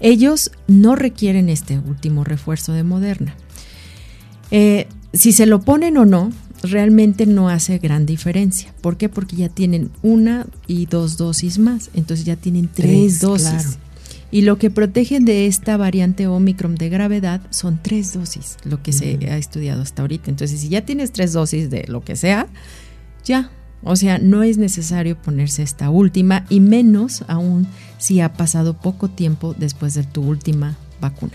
Ellos 0.00 0.50
no 0.66 0.94
requieren 0.94 1.48
este 1.48 1.78
último 1.78 2.24
refuerzo 2.24 2.72
de 2.72 2.82
Moderna. 2.82 3.34
Eh, 4.50 4.86
si 5.12 5.32
se 5.32 5.46
lo 5.46 5.60
ponen 5.60 5.96
o 5.96 6.04
no, 6.04 6.30
realmente 6.62 7.26
no 7.26 7.48
hace 7.48 7.78
gran 7.78 8.06
diferencia. 8.06 8.72
¿Por 8.80 8.96
qué? 8.96 9.08
Porque 9.08 9.36
ya 9.36 9.48
tienen 9.48 9.90
una 10.02 10.46
y 10.66 10.86
dos 10.86 11.16
dosis 11.16 11.58
más, 11.58 11.90
entonces 11.94 12.26
ya 12.26 12.36
tienen 12.36 12.68
tres, 12.72 13.20
dosis. 13.20 13.78
Y 14.30 14.42
lo 14.42 14.58
que 14.58 14.70
protegen 14.70 15.24
de 15.24 15.46
esta 15.46 15.76
variante 15.76 16.26
Omicron 16.26 16.74
de 16.74 16.90
gravedad 16.90 17.40
son 17.50 17.80
tres 17.82 18.12
dosis, 18.12 18.58
lo 18.64 18.82
que 18.82 18.92
se 18.92 19.18
ha 19.30 19.38
estudiado 19.38 19.80
hasta 19.80 20.02
ahorita. 20.02 20.30
Entonces, 20.30 20.60
si 20.60 20.68
ya 20.68 20.82
tienes 20.82 21.12
tres 21.12 21.32
dosis 21.32 21.70
de 21.70 21.84
lo 21.88 22.02
que 22.02 22.16
sea, 22.16 22.46
ya. 23.24 23.50
O 23.82 23.94
sea, 23.94 24.18
no 24.18 24.42
es 24.42 24.58
necesario 24.58 25.16
ponerse 25.16 25.62
esta 25.62 25.88
última 25.88 26.44
y 26.48 26.58
menos 26.58 27.24
aún 27.28 27.68
si 27.96 28.20
ha 28.20 28.32
pasado 28.32 28.74
poco 28.74 29.08
tiempo 29.08 29.54
después 29.56 29.94
de 29.94 30.02
tu 30.02 30.22
última 30.22 30.76
vacuna. 31.00 31.34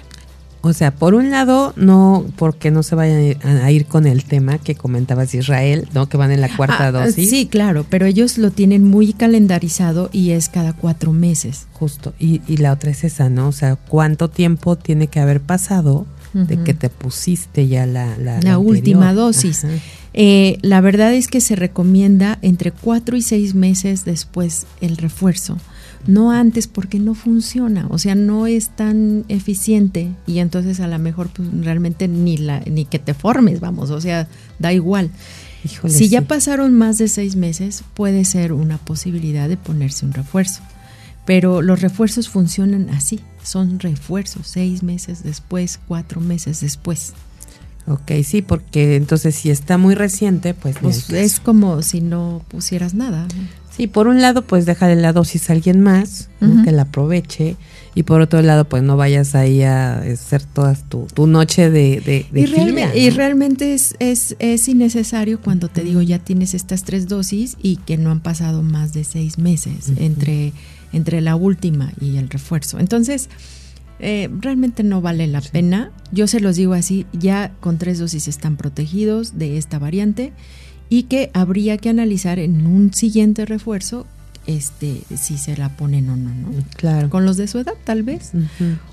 O 0.65 0.71
sea, 0.71 0.95
por 0.95 1.13
un 1.13 1.30
lado, 1.30 1.73
no 1.76 2.26
porque 2.38 2.71
no 2.71 2.84
se 2.84 2.95
vayan 2.95 3.36
a 3.43 3.69
ir 3.69 3.86
con 3.86 4.08
el 4.08 4.23
tema 4.23 4.60
que 4.60 4.76
comentabas 4.76 5.36
Israel, 5.36 5.89
¿no? 5.93 6.08
Que 6.08 6.15
van 6.15 6.32
en 6.32 6.39
la 6.39 6.56
cuarta 6.56 6.88
ah, 6.88 6.91
dosis. 6.93 7.30
Sí, 7.30 7.47
claro, 7.47 7.86
pero 7.89 8.06
ellos 8.06 8.38
lo 8.38 8.49
tienen 8.49 8.86
muy 8.86 9.12
calendarizado 9.12 10.10
y 10.13 10.32
es 10.32 10.47
cada 10.47 10.71
cuatro 10.71 11.12
meses. 11.12 11.67
Justo. 11.73 12.13
Y, 12.17 12.39
la 12.56 12.71
otra 12.71 12.91
es 12.91 13.04
esa, 13.04 13.28
¿no? 13.28 13.49
O 13.49 13.52
sea, 13.52 13.76
¿cuánto 13.76 14.30
tiempo 14.30 14.78
tiene 14.78 15.08
que 15.08 15.19
haber 15.19 15.41
pasado 15.41 16.06
de 16.32 16.58
que 16.63 16.73
te 16.73 16.89
pusiste 16.89 17.67
ya 17.67 17.86
la, 17.86 18.15
la, 18.17 18.58
última 18.58 19.13
dosis? 19.13 19.65
Eh, 20.13 20.58
la 20.62 20.80
verdad 20.82 21.13
es 21.13 21.28
que 21.28 21.41
se 21.41 21.56
recomienda 21.56 22.38
entre 22.41 22.71
cuatro 22.71 23.17
y 23.17 23.21
seis 23.21 23.56
meses 23.56 24.06
después 24.06 24.67
el 24.80 24.97
refuerzo 24.97 25.58
no 26.08 26.32
antes 26.32 26.67
porque 26.67 26.99
no 26.99 27.15
funciona, 27.15 27.88
o 27.89 27.97
sea, 27.97 28.15
no 28.15 28.47
es 28.47 28.69
tan 28.69 29.26
eficiente 29.30 30.10
y 30.28 30.39
entonces 30.39 30.80
a 30.80 30.88
lo 30.88 30.99
mejor 30.99 31.30
pues, 31.30 31.47
realmente 31.62 32.08
ni, 32.08 32.38
la, 32.38 32.60
ni 32.62 32.86
que 32.86 32.99
te 32.99 33.13
formes, 33.13 33.60
vamos, 33.60 33.89
o 33.89 34.02
sea, 34.02 34.28
da 34.60 34.73
igual. 34.73 35.10
si 35.88 36.10
ya 36.10 36.21
pasaron 36.21 36.73
más 36.73 36.97
de 36.97 37.08
seis 37.08 37.36
meses, 37.36 37.84
puede 37.93 38.26
ser 38.26 38.54
una 38.54 38.78
posibilidad 38.78 39.47
de 39.47 39.58
ponerse 39.58 40.06
un 40.06 40.13
refuerzo, 40.13 40.62
pero 41.26 41.62
los 41.62 41.82
refuerzos 41.82 42.28
funcionan 42.28 42.89
así, 42.89 43.21
son 43.41 43.80
refuerzos, 43.80 44.47
seis 44.47 44.84
meses 44.84 45.23
después, 45.23 45.80
cuatro 45.88 46.19
meses 46.19 46.60
después. 46.60 47.13
Ok, 47.86 48.12
sí, 48.24 48.41
porque 48.41 48.96
entonces 48.96 49.36
si 49.36 49.50
está 49.50 49.78
muy 49.78 49.96
reciente, 49.96 50.54
pues... 50.54 50.78
pues 50.80 51.10
es 51.10 51.39
como 51.39 51.82
si 51.82 52.00
no 52.00 52.41
pusieras 52.48 52.93
nada. 52.93 53.28
Sí, 53.76 53.88
por 53.88 54.08
un 54.08 54.22
lado, 54.22 54.43
pues 54.43 54.65
déjale 54.65 54.96
la 54.96 55.13
dosis 55.13 55.50
a 55.50 55.54
alguien 55.54 55.82
más, 55.82 56.30
que 56.63 56.72
la 56.72 56.84
aproveche, 56.84 57.58
y 57.96 58.04
por 58.04 58.22
otro 58.22 58.41
lado, 58.41 58.65
pues 58.65 58.84
no 58.84 58.98
vayas 58.98 59.34
ahí 59.34 59.63
a 59.63 60.00
hacer 60.00 60.43
toda 60.43 60.76
tu, 60.76 61.28
noche 61.28 61.69
de, 61.69 62.00
de, 62.02 62.26
y, 62.34 63.00
y, 63.00 63.10
realmente 63.10 63.74
es, 63.74 63.96
es, 64.00 64.36
es, 64.39 64.67
innecesario 64.67 65.41
cuando 65.41 65.69
te 65.69 65.84
digo 65.84 66.02
ya 66.02 66.19
tienes 66.19 66.54
estas 66.54 66.84
tres 66.84 67.08
dosis 67.08 67.58
y 67.62 67.78
que 67.78 67.98
no 67.98 68.12
han 68.12 68.19
pasado 68.19 68.62
más 68.62 68.93
de 68.93 69.04
seis 69.04 69.38
meses 69.38 69.91
entre, 69.98 70.54
entre 70.91 71.22
la 71.22 71.36
última 71.36 71.93
y 72.00 72.17
el 72.17 72.30
refuerzo. 72.30 72.80
Entonces, 72.80 73.30
eh, 74.04 74.30
realmente 74.39 74.84
no 74.84 75.02
vale 75.02 75.28
la 75.28 75.42
pena. 75.42 75.92
Yo 76.12 76.28
se 76.28 76.39
los 76.39 76.56
digo 76.58 76.74
así, 76.74 77.06
ya 77.13 77.52
con 77.60 77.78
tres 77.78 78.00
dosis 78.00 78.28
están 78.28 78.58
protegidos 78.58 79.38
de 79.38 79.58
esta 79.58 79.80
variante 79.80 80.34
y 80.89 81.04
que 81.04 81.32
habría 81.34 81.78
que 81.78 81.89
analizar 81.89 82.38
en 82.38 82.68
un 82.68 82.94
siguiente 82.94 83.46
refuerzo 83.46 84.06
este 84.46 85.02
si 85.16 85.38
se 85.38 85.56
la 85.56 85.70
ponen 85.70 86.10
o 86.10 86.18
no, 86.18 86.30
¿no? 86.36 86.50
Claro. 86.76 87.10
Con 87.10 87.26
los 87.26 87.38
de 87.38 87.48
su 87.48 87.60
edad, 87.60 87.76
tal 87.86 88.04
vez. 88.04 88.32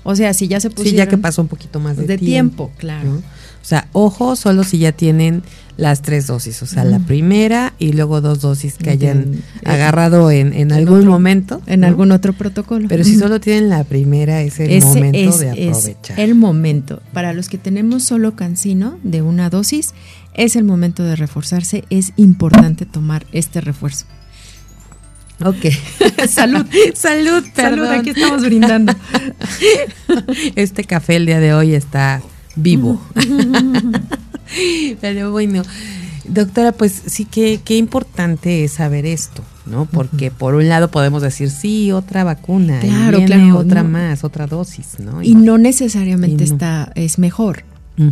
O 0.03 0.15
sea, 0.15 0.33
si 0.33 0.47
ya 0.47 0.61
se 0.61 0.69
pusieron 0.69 0.91
Sí, 0.91 0.97
ya 0.97 1.09
que 1.09 1.17
pasó 1.17 1.41
un 1.41 1.49
poquito 1.49 1.79
más 1.79 1.97
de, 1.97 2.07
de 2.07 2.17
tiempo, 2.17 2.71
claro. 2.77 3.09
¿no? 3.09 3.17
O 3.17 3.65
sea, 3.65 3.87
ojo 3.91 4.35
solo 4.35 4.63
si 4.63 4.79
ya 4.79 4.93
tienen 4.93 5.43
las 5.81 6.03
tres 6.03 6.27
dosis, 6.27 6.61
o 6.61 6.67
sea, 6.67 6.83
la 6.85 6.99
primera 6.99 7.73
y 7.79 7.93
luego 7.93 8.21
dos 8.21 8.39
dosis 8.39 8.75
que 8.75 8.91
hayan 8.91 9.41
agarrado 9.65 10.29
en, 10.29 10.53
en 10.53 10.71
algún 10.71 10.99
otro- 10.99 11.09
momento. 11.11 11.61
En 11.65 11.79
¿no? 11.79 11.87
algún 11.87 12.11
otro 12.11 12.33
protocolo. 12.33 12.87
Pero 12.87 13.03
si 13.03 13.17
solo 13.17 13.39
tienen 13.39 13.67
la 13.69 13.83
primera, 13.83 14.41
es 14.43 14.59
el 14.59 14.69
Ese 14.69 14.85
momento 14.85 15.17
es, 15.31 15.39
de 15.39 15.69
es 15.69 15.77
aprovechar. 15.77 16.19
el 16.19 16.35
momento. 16.35 17.01
Para 17.13 17.33
los 17.33 17.49
que 17.49 17.57
tenemos 17.57 18.03
solo 18.03 18.35
cancino 18.35 18.99
de 19.03 19.23
una 19.23 19.49
dosis, 19.49 19.95
es 20.35 20.55
el 20.55 20.65
momento 20.65 21.03
de 21.03 21.15
reforzarse. 21.15 21.83
Es 21.89 22.13
importante 22.15 22.85
tomar 22.85 23.25
este 23.31 23.59
refuerzo. 23.59 24.05
Ok. 25.43 25.65
Salud. 26.29 26.63
Salud, 26.93 27.43
perdón. 27.55 27.87
Salud, 27.87 27.99
aquí 27.99 28.09
estamos 28.11 28.43
brindando. 28.43 28.93
Este 30.55 30.83
café 30.83 31.15
el 31.15 31.25
día 31.25 31.39
de 31.39 31.55
hoy 31.55 31.73
está 31.73 32.21
vivo. 32.55 33.01
Pero 35.01 35.31
bueno, 35.31 35.63
doctora, 36.27 36.71
pues 36.71 37.01
sí 37.05 37.25
que 37.25 37.59
qué 37.63 37.77
importante 37.77 38.63
es 38.63 38.73
saber 38.73 39.05
esto, 39.05 39.43
¿no? 39.65 39.85
Porque 39.85 40.31
por 40.31 40.55
un 40.55 40.67
lado 40.69 40.91
podemos 40.91 41.21
decir, 41.21 41.49
sí, 41.49 41.91
otra 41.91 42.23
vacuna, 42.23 42.79
y 42.83 42.87
Claro, 42.87 43.17
viene 43.19 43.35
claro, 43.35 43.57
otra 43.59 43.83
no. 43.83 43.89
más, 43.89 44.23
otra 44.23 44.47
dosis, 44.47 44.99
¿no? 44.99 45.21
Y 45.23 45.35
no 45.35 45.57
necesariamente 45.57 46.43
Y 46.43 46.47
no. 46.47 46.53
está, 46.53 46.91
es 46.95 47.17
mejor. 47.19 47.63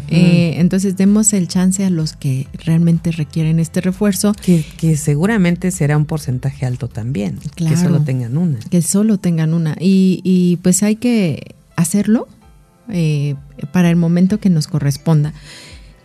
Eh, 0.10 0.56
entonces 0.58 0.98
demos 0.98 1.34
el 1.34 1.48
chance 1.48 1.84
a 1.84 1.90
los 1.90 2.14
que 2.14 2.46
realmente 2.64 3.12
requieren 3.12 3.60
este 3.60 3.82
refuerzo 3.82 4.34
que, 4.34 4.64
que 4.78 4.96
seguramente 4.96 5.72
será 5.72 5.98
un 5.98 6.06
porcentaje 6.06 6.68
alto 6.68 6.88
también, 6.90 7.40
que 7.40 7.50
Claro. 7.50 7.76
solo 7.78 8.02
tengan 8.02 8.38
una. 8.38 8.60
que 8.70 8.84
solo 8.84 9.18
tengan 9.18 9.52
una. 9.52 9.76
Y, 9.80 10.22
y 10.24 10.58
pues 10.58 10.84
hay 10.84 10.98
que 10.98 11.56
hacerlo 11.76 12.28
eh, 12.90 13.34
para 13.72 13.90
el 13.90 13.96
momento 13.96 14.40
que 14.40 14.52
nos 14.52 14.68
corresponda. 14.68 15.34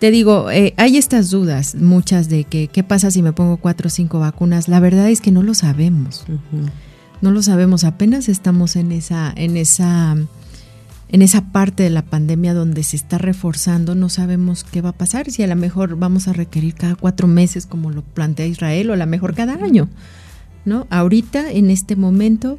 Te 0.04 0.10
digo, 0.10 0.50
eh, 0.50 0.74
hay 0.76 0.98
estas 0.98 1.30
dudas, 1.30 1.76
muchas 1.76 2.28
de 2.28 2.44
que 2.44 2.68
qué 2.68 2.84
pasa 2.84 3.10
si 3.10 3.22
me 3.22 3.32
pongo 3.32 3.56
cuatro 3.56 3.86
o 3.86 3.90
cinco 3.90 4.18
vacunas. 4.20 4.68
La 4.68 4.78
verdad 4.78 5.08
es 5.08 5.22
que 5.22 5.30
no 5.30 5.42
lo 5.42 5.54
sabemos. 5.54 6.26
No 7.22 7.30
lo 7.30 7.42
sabemos. 7.42 7.84
Apenas 7.84 8.28
estamos 8.28 8.76
en 8.76 8.92
esa, 8.92 9.32
en 9.34 9.56
esa, 9.56 10.14
en 11.08 11.22
esa 11.22 11.50
parte 11.52 11.84
de 11.84 11.88
la 11.88 12.04
pandemia 12.04 12.52
donde 12.52 12.82
se 12.82 12.96
está 12.96 13.16
reforzando. 13.16 13.94
No 13.94 14.10
sabemos 14.10 14.62
qué 14.64 14.82
va 14.82 14.90
a 14.90 14.92
pasar. 14.92 15.30
Si 15.30 15.42
a 15.42 15.46
lo 15.46 15.56
mejor 15.56 15.96
vamos 15.96 16.28
a 16.28 16.34
requerir 16.34 16.74
cada 16.74 16.96
cuatro 16.96 17.26
meses, 17.26 17.64
como 17.64 17.90
lo 17.90 18.02
plantea 18.02 18.44
Israel, 18.44 18.90
o 18.90 18.92
a 18.92 18.96
lo 18.96 19.06
mejor 19.06 19.34
cada 19.34 19.54
año. 19.54 19.88
¿No? 20.66 20.86
Ahorita, 20.90 21.50
en 21.50 21.70
este 21.70 21.96
momento, 21.96 22.58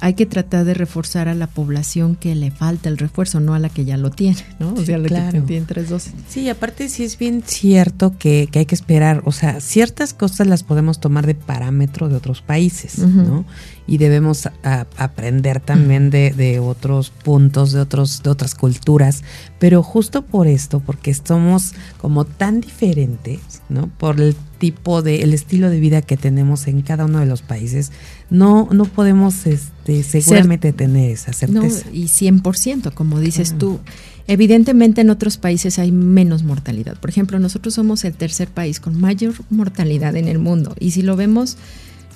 hay 0.00 0.14
que 0.14 0.26
tratar 0.26 0.64
de 0.64 0.74
reforzar 0.74 1.28
a 1.28 1.34
la 1.34 1.46
población 1.46 2.14
que 2.16 2.34
le 2.34 2.50
falta 2.50 2.88
el 2.88 2.98
refuerzo, 2.98 3.40
no 3.40 3.54
a 3.54 3.58
la 3.58 3.68
que 3.68 3.84
ya 3.84 3.96
lo 3.96 4.10
tiene, 4.10 4.44
¿no? 4.58 4.74
O 4.74 4.76
Sí, 4.78 4.86
sea, 4.86 4.96
a 4.96 4.98
la 4.98 5.08
claro. 5.08 5.32
que 5.32 5.40
tiene 5.40 5.66
tres 5.66 5.88
dosis. 5.88 6.12
Sí, 6.28 6.48
aparte 6.48 6.88
sí 6.88 7.04
es 7.04 7.18
bien 7.18 7.42
cierto 7.44 8.14
que, 8.18 8.48
que 8.50 8.60
hay 8.60 8.66
que 8.66 8.74
esperar, 8.74 9.22
o 9.24 9.32
sea, 9.32 9.60
ciertas 9.60 10.14
cosas 10.14 10.46
las 10.46 10.62
podemos 10.62 11.00
tomar 11.00 11.26
de 11.26 11.34
parámetro 11.34 12.08
de 12.08 12.16
otros 12.16 12.42
países. 12.42 12.98
¿no? 12.98 13.44
Y 13.88 13.96
debemos 13.98 14.46
a- 14.46 14.86
aprender 14.98 15.60
también 15.60 16.10
de, 16.10 16.30
de 16.32 16.60
otros 16.60 17.08
puntos, 17.10 17.72
de 17.72 17.80
otros, 17.80 18.22
de 18.22 18.28
otras 18.30 18.54
culturas, 18.54 19.24
pero 19.58 19.82
justo 19.82 20.22
por 20.22 20.46
esto, 20.46 20.80
porque 20.80 21.14
somos 21.14 21.72
como 21.96 22.24
tan 22.26 22.60
diferentes, 22.60 23.40
¿no? 23.70 23.88
Por 23.98 24.20
el 24.20 24.36
tipo 24.58 25.00
de, 25.02 25.22
el 25.22 25.32
estilo 25.32 25.70
de 25.70 25.80
vida 25.80 26.02
que 26.02 26.18
tenemos 26.18 26.66
en 26.68 26.82
cada 26.82 27.06
uno 27.06 27.20
de 27.20 27.26
los 27.26 27.40
países, 27.42 27.90
no, 28.28 28.68
no 28.72 28.84
podemos 28.84 29.46
este, 29.46 30.02
seguramente 30.02 30.72
tener 30.74 31.10
esa 31.12 31.30
No, 31.48 31.62
certeza. 31.62 31.86
y 31.90 32.04
100%, 32.08 32.92
como 32.92 33.20
dices 33.20 33.50
Claro. 33.50 33.58
tú. 33.58 33.80
Evidentemente 34.26 35.00
en 35.00 35.08
otros 35.08 35.38
países 35.38 35.78
hay 35.78 35.90
menos 35.92 36.42
mortalidad. 36.42 36.98
Por 37.00 37.08
ejemplo, 37.08 37.38
nosotros 37.38 37.72
somos 37.72 38.04
el 38.04 38.12
tercer 38.12 38.48
país 38.48 38.78
con 38.80 39.00
mayor 39.00 39.32
mortalidad 39.48 40.14
en 40.16 40.28
el 40.28 40.38
mundo. 40.38 40.74
Y 40.78 40.90
si 40.90 41.00
lo 41.00 41.16
vemos 41.16 41.56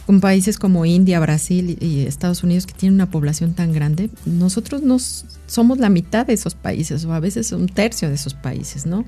con 0.06 0.20
países 0.20 0.58
como 0.58 0.84
India, 0.84 1.20
Brasil 1.20 1.78
y 1.80 2.00
Estados 2.06 2.42
Unidos 2.42 2.66
que 2.66 2.74
tienen 2.74 2.94
una 2.94 3.10
población 3.10 3.54
tan 3.54 3.72
grande, 3.72 4.10
nosotros 4.26 4.82
nos 4.82 5.24
somos 5.46 5.78
la 5.78 5.90
mitad 5.90 6.26
de 6.26 6.32
esos 6.32 6.54
países 6.54 7.04
o 7.04 7.12
a 7.12 7.20
veces 7.20 7.52
un 7.52 7.66
tercio 7.66 8.08
de 8.08 8.14
esos 8.14 8.34
países, 8.34 8.86
¿no? 8.86 9.04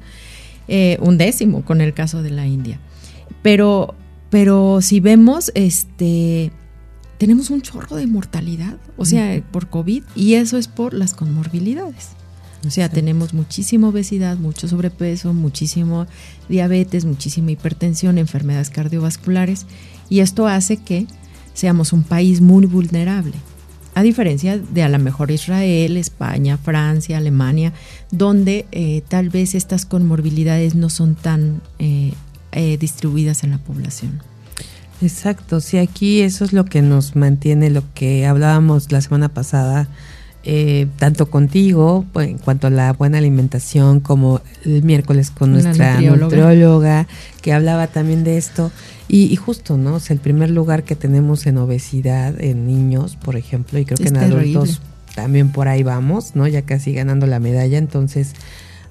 Eh, 0.68 0.98
un 1.00 1.18
décimo 1.18 1.64
con 1.64 1.80
el 1.80 1.94
caso 1.94 2.22
de 2.22 2.30
la 2.30 2.46
India. 2.46 2.78
Pero, 3.42 3.94
pero 4.30 4.80
si 4.80 5.00
vemos, 5.00 5.50
este, 5.54 6.52
tenemos 7.18 7.50
un 7.50 7.62
chorro 7.62 7.96
de 7.96 8.06
mortalidad, 8.06 8.78
o 8.96 9.04
sea, 9.04 9.42
por 9.50 9.68
COVID, 9.68 10.02
y 10.14 10.34
eso 10.34 10.58
es 10.58 10.68
por 10.68 10.94
las 10.94 11.14
comorbilidades. 11.14 12.10
O 12.66 12.70
sea, 12.70 12.88
tenemos 12.88 13.34
muchísima 13.34 13.88
obesidad, 13.88 14.38
mucho 14.38 14.68
sobrepeso, 14.68 15.34
muchísimo 15.34 16.06
diabetes, 16.48 17.04
muchísima 17.04 17.50
hipertensión, 17.50 18.16
enfermedades 18.16 18.70
cardiovasculares, 18.70 19.66
y 20.08 20.20
esto 20.20 20.46
hace 20.46 20.76
que 20.76 21.06
seamos 21.54 21.92
un 21.92 22.02
país 22.02 22.40
muy 22.40 22.66
vulnerable. 22.66 23.34
A 23.94 24.02
diferencia 24.02 24.58
de 24.58 24.82
a 24.82 24.88
lo 24.88 24.98
mejor 24.98 25.30
Israel, 25.30 25.96
España, 25.96 26.58
Francia, 26.58 27.16
Alemania, 27.16 27.72
donde 28.10 28.66
eh, 28.72 29.02
tal 29.06 29.28
vez 29.28 29.54
estas 29.54 29.86
comorbilidades 29.86 30.74
no 30.74 30.90
son 30.90 31.14
tan 31.14 31.62
eh, 31.78 32.12
eh, 32.50 32.76
distribuidas 32.76 33.44
en 33.44 33.50
la 33.52 33.58
población. 33.58 34.20
Exacto, 35.00 35.60
sí, 35.60 35.78
aquí 35.78 36.20
eso 36.20 36.44
es 36.44 36.52
lo 36.52 36.64
que 36.64 36.82
nos 36.82 37.14
mantiene, 37.14 37.70
lo 37.70 37.82
que 37.94 38.26
hablábamos 38.26 38.90
la 38.90 39.00
semana 39.00 39.28
pasada, 39.28 39.88
eh, 40.44 40.86
tanto 40.98 41.30
contigo, 41.30 42.04
pues, 42.12 42.28
en 42.28 42.38
cuanto 42.38 42.66
a 42.66 42.70
la 42.70 42.92
buena 42.92 43.18
alimentación, 43.18 44.00
como 44.00 44.40
el 44.64 44.82
miércoles 44.82 45.30
con 45.30 45.52
nuestra 45.52 45.94
nutrióloga. 45.94 46.24
nutrióloga, 46.24 47.06
que 47.40 47.52
hablaba 47.52 47.86
también 47.86 48.24
de 48.24 48.36
esto. 48.36 48.70
Y, 49.08 49.32
y 49.32 49.36
justo, 49.36 49.76
¿no? 49.76 49.94
O 49.94 50.00
sea, 50.00 50.14
el 50.14 50.20
primer 50.20 50.50
lugar 50.50 50.84
que 50.84 50.96
tenemos 50.96 51.46
en 51.46 51.58
obesidad 51.58 52.40
en 52.40 52.66
niños, 52.66 53.16
por 53.16 53.36
ejemplo, 53.36 53.78
y 53.78 53.84
creo 53.84 53.96
que 53.96 54.08
en 54.08 54.14
terrible. 54.14 54.56
adultos 54.58 54.80
también 55.14 55.50
por 55.50 55.68
ahí 55.68 55.82
vamos, 55.82 56.34
¿no? 56.34 56.46
Ya 56.46 56.62
casi 56.62 56.92
ganando 56.92 57.26
la 57.26 57.38
medalla, 57.38 57.78
entonces 57.78 58.32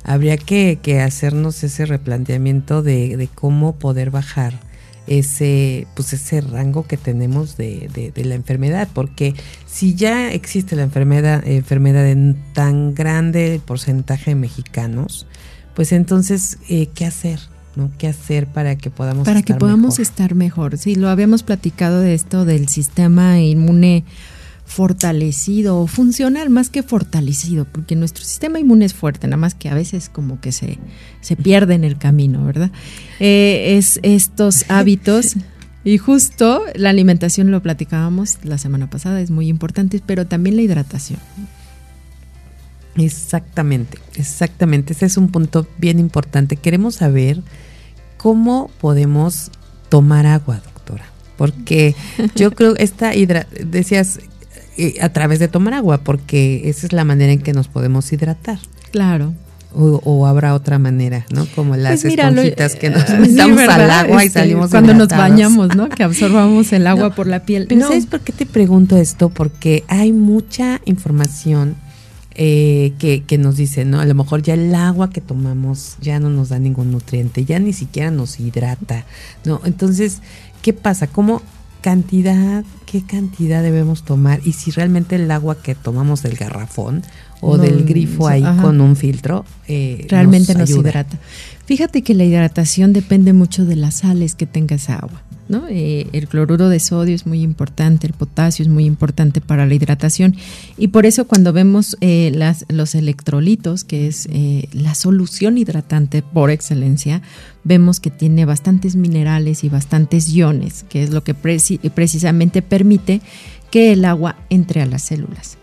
habría 0.03 0.37
que, 0.37 0.79
que 0.81 1.01
hacernos 1.01 1.63
ese 1.63 1.85
replanteamiento 1.85 2.81
de, 2.81 3.17
de 3.17 3.27
cómo 3.27 3.75
poder 3.75 4.09
bajar 4.09 4.59
ese 5.07 5.87
pues 5.95 6.13
ese 6.13 6.41
rango 6.41 6.87
que 6.87 6.97
tenemos 6.97 7.57
de, 7.57 7.89
de- 7.93 8.11
de 8.11 8.25
la 8.25 8.35
enfermedad 8.35 8.87
porque 8.93 9.33
si 9.67 9.95
ya 9.95 10.31
existe 10.31 10.75
la 10.75 10.83
enfermedad 10.83 11.45
enfermedad 11.45 12.07
en 12.09 12.37
tan 12.53 12.95
grande 12.95 13.59
porcentaje 13.65 14.31
de 14.31 14.35
mexicanos 14.35 15.27
pues 15.73 15.91
entonces 15.91 16.57
eh, 16.69 16.87
qué 16.95 17.05
hacer 17.05 17.39
no 17.75 17.91
qué 17.97 18.07
hacer 18.07 18.47
para 18.47 18.77
que 18.77 18.89
podamos 18.91 19.25
para 19.25 19.41
que 19.41 19.55
podamos 19.55 19.97
mejor? 19.97 20.01
estar 20.01 20.35
mejor. 20.35 20.77
Sí, 20.77 20.95
lo 20.95 21.09
habíamos 21.09 21.41
platicado 21.43 21.99
de 22.01 22.13
esto 22.13 22.45
del 22.45 22.67
sistema 22.69 23.39
inmune 23.41 24.03
fortalecido 24.65 25.79
o 25.79 25.87
funcional 25.87 26.49
más 26.49 26.69
que 26.69 26.83
fortalecido, 26.83 27.65
porque 27.65 27.95
nuestro 27.95 28.23
sistema 28.23 28.59
inmune 28.59 28.85
es 28.85 28.93
fuerte, 28.93 29.27
nada 29.27 29.37
más 29.37 29.55
que 29.55 29.69
a 29.69 29.73
veces 29.73 30.09
como 30.09 30.39
que 30.39 30.51
se, 30.51 30.79
se 31.21 31.35
pierde 31.35 31.75
en 31.75 31.83
el 31.83 31.97
camino, 31.97 32.45
¿verdad? 32.45 32.71
Eh, 33.19 33.75
es 33.77 33.99
estos 34.03 34.65
hábitos. 34.69 35.35
Y 35.85 35.97
justo 35.97 36.63
la 36.75 36.91
alimentación 36.91 37.51
lo 37.51 37.61
platicábamos 37.61 38.37
la 38.43 38.57
semana 38.57 38.89
pasada, 38.89 39.19
es 39.19 39.31
muy 39.31 39.49
importante, 39.49 40.01
pero 40.05 40.25
también 40.25 40.55
la 40.55 40.61
hidratación. 40.61 41.19
Exactamente, 42.95 43.97
exactamente. 44.15 44.93
Ese 44.93 45.07
es 45.07 45.17
un 45.17 45.29
punto 45.29 45.67
bien 45.77 45.99
importante. 45.99 46.55
Queremos 46.55 46.95
saber 46.95 47.41
cómo 48.17 48.69
podemos 48.79 49.51
tomar 49.89 50.25
agua, 50.25 50.61
doctora. 50.63 51.05
Porque 51.37 51.95
yo 52.35 52.51
creo 52.51 52.75
esta 52.77 53.15
hidra 53.15 53.47
decías 53.65 54.19
eh, 54.77 54.95
a 55.01 55.09
través 55.09 55.39
de 55.39 55.47
tomar 55.47 55.73
agua, 55.73 55.99
porque 55.99 56.69
esa 56.69 56.85
es 56.87 56.93
la 56.93 57.03
manera 57.03 57.31
en 57.33 57.39
que 57.41 57.53
nos 57.53 57.67
podemos 57.67 58.11
hidratar. 58.13 58.59
Claro. 58.91 59.33
O, 59.75 59.99
o 60.05 60.27
habrá 60.27 60.53
otra 60.53 60.77
manera, 60.77 61.25
¿no? 61.31 61.47
Como 61.55 61.75
las 61.75 62.01
Pues 62.01 62.05
mira, 62.05 62.29
lo- 62.29 62.41
esponjitas 62.43 62.75
que 62.75 62.91
nos 62.91 63.09
eh, 63.09 63.17
metamos 63.17 63.59
sí, 63.59 63.67
al 63.67 63.89
agua 63.89 64.23
y 64.23 64.27
Este, 64.27 64.39
salimos 64.41 64.69
Cuando 64.69 64.93
nos 64.93 65.07
bañamos, 65.07 65.75
¿no? 65.75 65.89
Que 65.89 66.03
absorbamos 66.03 66.71
el 66.73 66.85
agua 66.85 67.03
No, 67.09 67.15
por 67.15 67.25
la 67.25 67.39
piel. 67.43 67.65
Pero 67.67 67.81
No. 67.81 67.87
¿sabes 67.87 68.05
por 68.05 68.19
qué 68.19 68.33
te 68.33 68.45
pregunto 68.45 68.97
esto? 68.97 69.29
Porque 69.29 69.83
hay 69.87 70.11
mucha 70.11 70.79
información 70.85 71.75
eh, 72.35 72.93
que, 72.99 73.23
que 73.23 73.39
nos 73.39 73.57
dice, 73.57 73.83
¿no? 73.83 73.99
A 73.99 74.05
lo 74.05 74.13
mejor 74.13 74.43
ya 74.43 74.53
el 74.53 74.73
agua 74.75 75.09
que 75.09 75.21
tomamos 75.21 75.97
ya 76.01 76.19
no 76.19 76.29
nos 76.29 76.49
da 76.49 76.59
ningún 76.59 76.91
nutriente, 76.91 77.43
ya 77.45 77.57
ni 77.57 77.73
siquiera 77.73 78.11
nos 78.11 78.39
hidrata, 78.39 79.05
¿no? 79.43 79.59
Entonces, 79.65 80.19
¿qué 80.61 80.73
pasa? 80.73 81.07
¿Cómo 81.07 81.41
cantidad, 81.83 82.63
qué 82.87 83.03
cantidad 83.03 83.61
debemos 83.61 84.03
tomar? 84.03 84.39
Y 84.43 84.53
si 84.53 84.71
realmente 84.71 85.17
el 85.17 85.29
agua 85.29 85.61
que 85.61 85.75
tomamos 85.75 86.23
del 86.23 86.35
garrafón 86.35 87.03
o 87.41 87.57
No, 87.57 87.63
del 87.63 87.83
grifo 87.83 88.27
ahí 88.27 88.41
ajá. 88.43 88.61
con 88.61 88.81
un 88.81 88.95
filtro, 88.95 89.45
eh, 89.67 90.07
realmente 90.09 90.53
nos, 90.55 90.69
ayuda. 90.69 90.89
hidrata. 90.89 91.19
Fíjate 91.65 92.01
que 92.01 92.15
la 92.15 92.23
hidratación 92.23 92.93
depende 92.93 93.33
mucho 93.33 93.65
de 93.65 93.75
las 93.75 93.95
sales 93.97 94.33
que 94.33 94.47
tenga 94.47 94.77
esa 94.77 94.95
agua. 94.95 95.21
¿No? 95.53 95.63
Eh, 95.69 96.07
el 96.11 96.27
cloruro 96.27 96.67
de 96.67 96.79
sodio 96.81 97.15
es 97.15 97.25
muy 97.25 97.41
importante, 97.41 98.07
el 98.07 98.13
potasio 98.13 98.63
es 98.63 98.69
muy 98.69 98.85
importante 98.85 99.39
para 99.39 99.65
la 99.65 99.73
hidratación 99.73 100.35
y 100.77 100.89
por 100.89 101.05
eso 101.05 101.25
cuando 101.25 101.53
vemos 101.53 101.95
eh, 102.01 102.31
las, 102.33 102.65
los 102.67 102.95
electrolitos, 102.95 103.85
que 103.85 104.07
es 104.07 104.27
eh, 104.31 104.67
la 104.73 104.95
solución 104.95 105.57
hidratante 105.57 106.23
por 106.23 106.49
excelencia, 106.49 107.21
vemos 107.63 108.01
que 108.01 108.09
tiene 108.09 108.43
bastantes 108.45 108.95
minerales 108.97 109.63
y 109.63 109.69
bastantes 109.69 110.27
iones, 110.29 110.83
que 110.89 111.03
es 111.03 111.11
lo 111.11 111.23
que 111.23 111.33
precisamente 111.33 112.61
permite 112.61 113.21
que 113.71 113.93
el 113.93 114.03
agua 114.05 114.35
entre 114.49 114.81
a 114.81 114.85
las 114.85 115.03
células. 115.03 115.57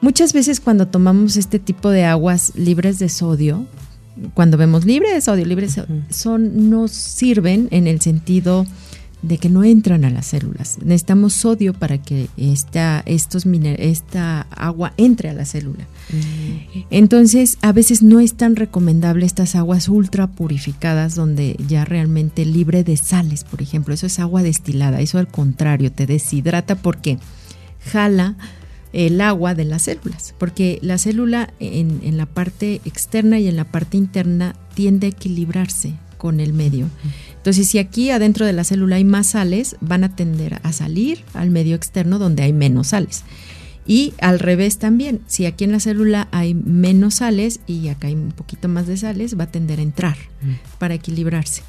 Muchas 0.00 0.32
veces 0.32 0.60
cuando 0.60 0.88
tomamos 0.88 1.36
este 1.36 1.58
tipo 1.58 1.90
de 1.90 2.04
aguas 2.04 2.52
libres 2.56 2.98
de 2.98 3.08
sodio, 3.08 3.66
cuando 4.34 4.56
vemos 4.56 4.84
libre 4.84 5.12
de 5.12 5.20
sodio, 5.20 5.44
libre 5.44 5.66
de 5.66 5.72
sodio, 5.72 6.02
son, 6.10 6.70
nos 6.70 6.90
sirven 6.90 7.68
en 7.70 7.86
el 7.86 8.00
sentido 8.00 8.66
de 9.22 9.38
que 9.38 9.50
no 9.50 9.64
entran 9.64 10.04
a 10.04 10.10
las 10.10 10.26
células. 10.26 10.78
Necesitamos 10.82 11.34
sodio 11.34 11.74
para 11.74 11.98
que 11.98 12.28
esta, 12.36 13.02
estos 13.04 13.44
esta 13.46 14.42
agua 14.50 14.92
entre 14.96 15.28
a 15.28 15.34
la 15.34 15.44
célula. 15.44 15.86
Entonces, 16.90 17.58
a 17.60 17.72
veces 17.72 18.02
no 18.02 18.20
es 18.20 18.34
tan 18.34 18.56
recomendable 18.56 19.26
estas 19.26 19.54
aguas 19.56 19.88
ultra 19.88 20.26
purificadas 20.26 21.14
donde 21.14 21.56
ya 21.68 21.84
realmente 21.84 22.44
libre 22.44 22.82
de 22.82 22.96
sales, 22.96 23.44
por 23.44 23.60
ejemplo. 23.60 23.92
Eso 23.92 24.06
es 24.06 24.18
agua 24.18 24.42
destilada. 24.42 25.00
Eso 25.00 25.18
al 25.18 25.28
contrario, 25.28 25.92
te 25.92 26.06
deshidrata 26.06 26.76
porque 26.76 27.18
jala 27.92 28.36
el 28.92 29.20
agua 29.20 29.54
de 29.54 29.64
las 29.64 29.82
células, 29.82 30.34
porque 30.38 30.78
la 30.82 30.98
célula 30.98 31.52
en, 31.60 32.00
en, 32.02 32.16
la 32.16 32.26
parte 32.26 32.80
externa 32.84 33.38
y 33.38 33.46
en 33.46 33.56
la 33.56 33.64
parte 33.64 33.96
interna 33.96 34.56
tiende 34.74 35.06
a 35.06 35.10
equilibrarse 35.10 35.94
con 36.20 36.38
el 36.38 36.52
medio. 36.52 36.86
Entonces, 37.40 37.68
si 37.68 37.78
aquí 37.78 38.10
adentro 38.10 38.44
de 38.44 38.52
la 38.52 38.64
célula 38.64 38.96
hay 38.96 39.04
más 39.04 39.28
sales, 39.28 39.76
van 39.80 40.04
a 40.04 40.14
tender 40.14 40.60
a 40.62 40.72
salir 40.72 41.24
al 41.32 41.50
medio 41.50 41.74
externo 41.74 42.18
donde 42.18 42.42
hay 42.42 42.52
menos 42.52 42.88
sales. 42.88 43.24
Y 43.86 44.12
al 44.20 44.38
revés 44.38 44.76
también, 44.76 45.22
si 45.26 45.46
aquí 45.46 45.64
en 45.64 45.72
la 45.72 45.80
célula 45.80 46.28
hay 46.32 46.52
menos 46.52 47.14
sales 47.14 47.60
y 47.66 47.88
acá 47.88 48.08
hay 48.08 48.14
un 48.14 48.32
poquito 48.32 48.68
más 48.68 48.86
de 48.86 48.98
sales, 48.98 49.38
va 49.40 49.44
a 49.44 49.50
tender 49.50 49.78
a 49.78 49.82
entrar 49.82 50.18
para 50.78 50.92
equilibrarse. 50.92 51.62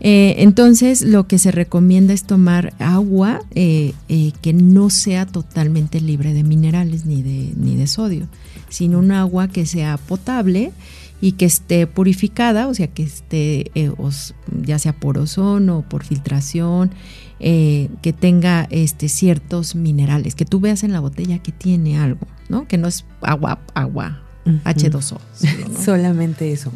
Eh, 0.00 0.36
entonces, 0.38 1.00
lo 1.00 1.26
que 1.26 1.38
se 1.38 1.50
recomienda 1.50 2.12
es 2.12 2.24
tomar 2.24 2.74
agua 2.78 3.40
eh, 3.54 3.94
eh, 4.10 4.32
que 4.42 4.52
no 4.52 4.90
sea 4.90 5.24
totalmente 5.24 6.02
libre 6.02 6.34
de 6.34 6.44
minerales 6.44 7.06
ni 7.06 7.22
de, 7.22 7.52
ni 7.56 7.74
de 7.74 7.86
sodio, 7.86 8.28
sino 8.68 8.98
un 8.98 9.12
agua 9.12 9.48
que 9.48 9.64
sea 9.64 9.96
potable 9.96 10.72
y 11.20 11.32
que 11.32 11.44
esté 11.44 11.86
purificada, 11.86 12.68
o 12.68 12.74
sea, 12.74 12.88
que 12.88 13.02
esté 13.02 13.70
ya 14.62 14.78
sea 14.78 14.92
por 14.92 15.18
ozono 15.18 15.78
o 15.78 15.82
por 15.82 16.04
filtración, 16.04 16.90
que 17.38 18.14
tenga 18.18 18.66
este, 18.70 19.08
ciertos 19.08 19.74
minerales, 19.74 20.34
que 20.34 20.44
tú 20.44 20.60
veas 20.60 20.82
en 20.82 20.92
la 20.92 21.00
botella 21.00 21.38
que 21.38 21.52
tiene 21.52 21.98
algo, 21.98 22.26
¿no? 22.48 22.66
Que 22.68 22.78
no 22.78 22.88
es 22.88 23.04
agua, 23.22 23.60
agua, 23.74 24.22
H2O. 24.44 25.18
Solamente 25.84 26.52
eso. 26.52 26.72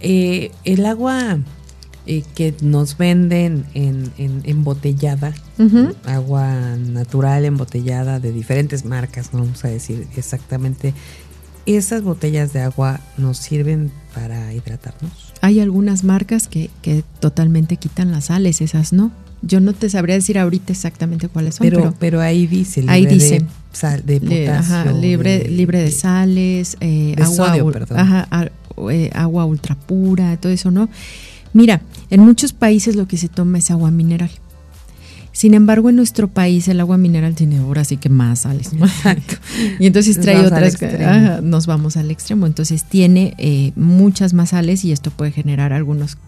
el 0.00 0.86
agua 0.86 1.38
eh, 2.06 2.22
que 2.34 2.54
nos 2.60 2.98
venden 2.98 3.64
en, 3.72 4.12
embotellada, 4.18 5.32
agua 6.04 6.76
natural 6.76 7.46
embotellada 7.46 8.20
de 8.20 8.30
diferentes 8.30 8.84
marcas, 8.84 9.32
no 9.32 9.38
vamos 9.38 9.64
a 9.64 9.68
decir 9.68 10.06
exactamente. 10.14 10.92
¿Esas 11.66 12.02
botellas 12.02 12.52
de 12.52 12.60
agua 12.60 13.00
nos 13.16 13.38
sirven 13.38 13.90
para 14.14 14.52
hidratarnos? 14.52 15.32
Hay 15.40 15.60
algunas 15.60 16.04
marcas 16.04 16.48
que, 16.48 16.70
que 16.82 17.04
totalmente 17.20 17.76
quitan 17.76 18.10
las 18.10 18.26
sales, 18.26 18.60
esas 18.60 18.92
no. 18.92 19.12
Yo 19.42 19.60
no 19.60 19.72
te 19.72 19.90
sabría 19.90 20.14
decir 20.14 20.38
ahorita 20.38 20.72
exactamente 20.72 21.28
cuáles 21.28 21.56
son, 21.56 21.68
pero, 21.68 21.94
pero, 21.98 22.20
ahí 22.20 22.46
dice, 22.46 22.80
libre 22.80 22.94
ahí 22.94 23.06
dice, 23.06 23.40
de, 23.40 23.46
sal, 23.72 24.02
de 24.06 24.20
potasio, 24.20 24.92
libre, 24.98 25.40
de, 25.40 25.48
libre 25.48 25.80
de 25.80 25.90
sales, 25.90 26.78
eh, 26.80 27.14
agua, 27.18 27.48
sodio, 27.48 27.70
perdón. 27.70 27.98
Ajá, 27.98 28.50
eh, 28.90 29.10
agua 29.12 29.44
ultra 29.44 29.74
pura, 29.74 30.36
todo 30.38 30.50
eso, 30.50 30.70
¿no? 30.70 30.88
Mira, 31.52 31.82
en 32.10 32.20
muchos 32.20 32.54
países 32.54 32.96
lo 32.96 33.06
que 33.06 33.18
se 33.18 33.28
toma 33.28 33.58
es 33.58 33.70
agua 33.70 33.90
mineral. 33.90 34.30
Sin 35.34 35.52
embargo, 35.52 35.90
en 35.90 35.96
nuestro 35.96 36.28
país 36.28 36.68
el 36.68 36.78
agua 36.78 36.96
mineral 36.96 37.34
tiene 37.34 37.58
ahora 37.58 37.84
sí 37.84 37.96
que 37.96 38.08
más 38.08 38.42
sales. 38.42 38.72
Exacto. 38.72 39.34
y 39.80 39.86
entonces 39.88 40.20
trae 40.20 40.46
otras, 40.46 40.78
nos 41.42 41.66
vamos 41.66 41.96
al 41.96 42.12
extremo. 42.12 42.46
Entonces 42.46 42.84
tiene 42.84 43.34
eh, 43.38 43.72
muchas 43.74 44.32
más 44.32 44.50
sales 44.50 44.84
y 44.84 44.92
esto 44.92 45.10
puede 45.10 45.32
generar 45.32 45.72
algunos 45.72 46.18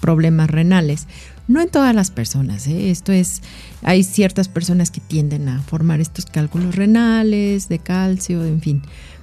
problemas 0.00 0.48
renales. 0.48 1.08
No 1.48 1.60
en 1.60 1.68
todas 1.68 1.92
las 1.92 2.12
personas, 2.12 2.68
¿eh? 2.68 2.90
esto 2.90 3.10
es, 3.10 3.42
hay 3.82 4.04
ciertas 4.04 4.46
personas 4.46 4.92
que 4.92 5.00
tienden 5.00 5.48
a 5.48 5.60
formar 5.62 6.00
estos 6.00 6.26
cálculos 6.26 6.76
renales, 6.76 7.68
de 7.68 7.80
calcio, 7.80 8.44
en 8.44 8.60
fin. 8.60 8.82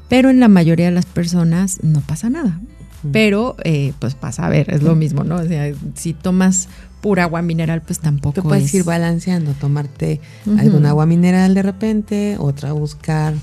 Pero 0.10 0.30
en 0.30 0.41
la 0.41 0.49
mayoría 0.49 0.88
de 0.88 0.91
las 0.91 1.06
personas 1.06 1.80
no 1.84 2.01
pasa 2.01 2.30
nada 2.30 2.60
pero 3.12 3.56
eh, 3.63 3.94
pues 4.00 4.15
pasa 4.15 4.46
a 4.46 4.50
ver, 4.50 4.74
es 4.74 4.84
lo 4.84 4.96
mismo, 4.96 5.24
¿no? 5.24 5.36
O 5.38 5.46
sea, 5.46 5.74
si 5.96 6.13
tomas 6.13 6.68
pura 7.02 7.24
agua 7.24 7.41
mineral, 7.41 7.82
pues 7.82 8.00
tampoco. 8.00 8.41
Tú 8.41 8.48
puedes 8.48 8.74
ir 8.74 8.84
balanceando, 8.84 9.52
tomarte 9.54 10.20
algún 10.58 10.86
agua 10.86 11.06
mineral 11.06 11.54
de 11.54 11.62
repente, 11.62 12.36
otra 12.39 12.72
buscar 12.74 13.34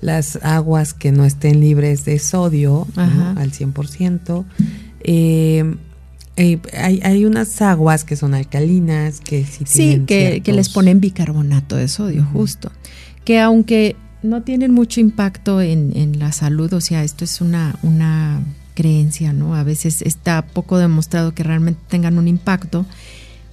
las 0.00 0.36
aguas 0.42 0.94
que 0.94 1.12
no 1.12 1.24
estén 1.24 1.60
libres 1.60 2.04
de 2.04 2.18
sodio 2.18 2.86
al 2.96 3.52
100%. 3.52 4.44
Eh, 5.02 5.76
eh, 6.36 6.58
hay, 6.72 7.00
hay, 7.02 7.24
unas 7.26 7.60
aguas 7.60 8.04
que 8.04 8.16
son 8.16 8.32
alcalinas, 8.32 9.20
que 9.20 9.44
sí, 9.44 9.64
sí 9.66 10.02
que, 10.06 10.40
que, 10.42 10.52
les 10.52 10.70
ponen 10.70 11.00
bicarbonato 11.00 11.76
de 11.76 11.88
sodio, 11.88 12.26
justo. 12.32 12.72
Que 13.24 13.40
aunque 13.40 13.96
no 14.22 14.42
tienen 14.42 14.72
mucho 14.72 15.00
impacto 15.00 15.60
en, 15.60 15.94
en, 15.94 16.18
la 16.18 16.32
salud, 16.32 16.72
o 16.72 16.80
sea, 16.80 17.04
esto 17.04 17.24
es 17.24 17.42
una, 17.42 17.76
una 17.82 18.40
creencia, 18.80 19.34
¿no? 19.34 19.54
A 19.54 19.62
veces 19.62 20.00
está 20.00 20.40
poco 20.40 20.78
demostrado 20.78 21.34
que 21.34 21.42
realmente 21.42 21.82
tengan 21.88 22.16
un 22.16 22.28
impacto, 22.28 22.86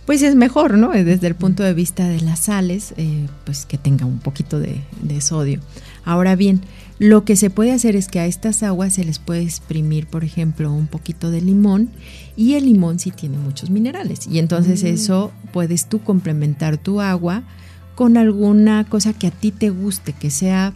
pues 0.05 0.21
es 0.21 0.35
mejor, 0.35 0.77
¿no? 0.77 0.91
Desde 0.91 1.27
el 1.27 1.35
punto 1.35 1.63
de 1.63 1.73
vista 1.73 2.07
de 2.07 2.21
las 2.21 2.45
sales, 2.45 2.93
eh, 2.95 3.27
pues 3.43 3.65
que 3.65 3.77
tenga 3.77 4.05
un 4.05 4.19
poquito 4.19 4.57
de, 4.57 4.79
sodio. 5.19 5.59
Ahora 6.05 6.37
bien, 6.37 6.61
lo 6.97 7.25
que 7.25 7.35
se 7.35 7.49
puede 7.49 7.73
hacer 7.73 7.97
es 7.97 8.07
que 8.07 8.21
a 8.21 8.25
estas 8.25 8.63
aguas 8.63 8.93
se 8.93 9.03
les 9.03 9.19
puede 9.19 9.41
exprimir, 9.41 10.07
por 10.07 10.23
ejemplo, 10.23 10.71
un 10.71 10.87
poquito 10.87 11.29
de 11.29 11.41
limón 11.41 11.89
y 12.37 12.53
el 12.53 12.63
limón 12.63 12.97
sí 12.97 13.11
tiene 13.11 13.37
muchos 13.37 13.69
minerales 13.69 14.27
y 14.27 14.39
entonces 14.39 14.81
mm. 14.81 14.87
eso 14.87 15.33
puedes 15.51 15.87
tú 15.87 15.99
complementar 15.99 16.77
tu 16.77 17.01
agua 17.01 17.43
con 17.95 18.15
alguna 18.15 18.85
cosa 18.85 19.11
que 19.11 19.27
a 19.27 19.31
ti 19.31 19.51
te 19.51 19.71
guste, 19.71 20.13
que 20.13 20.29
sea 20.29 20.73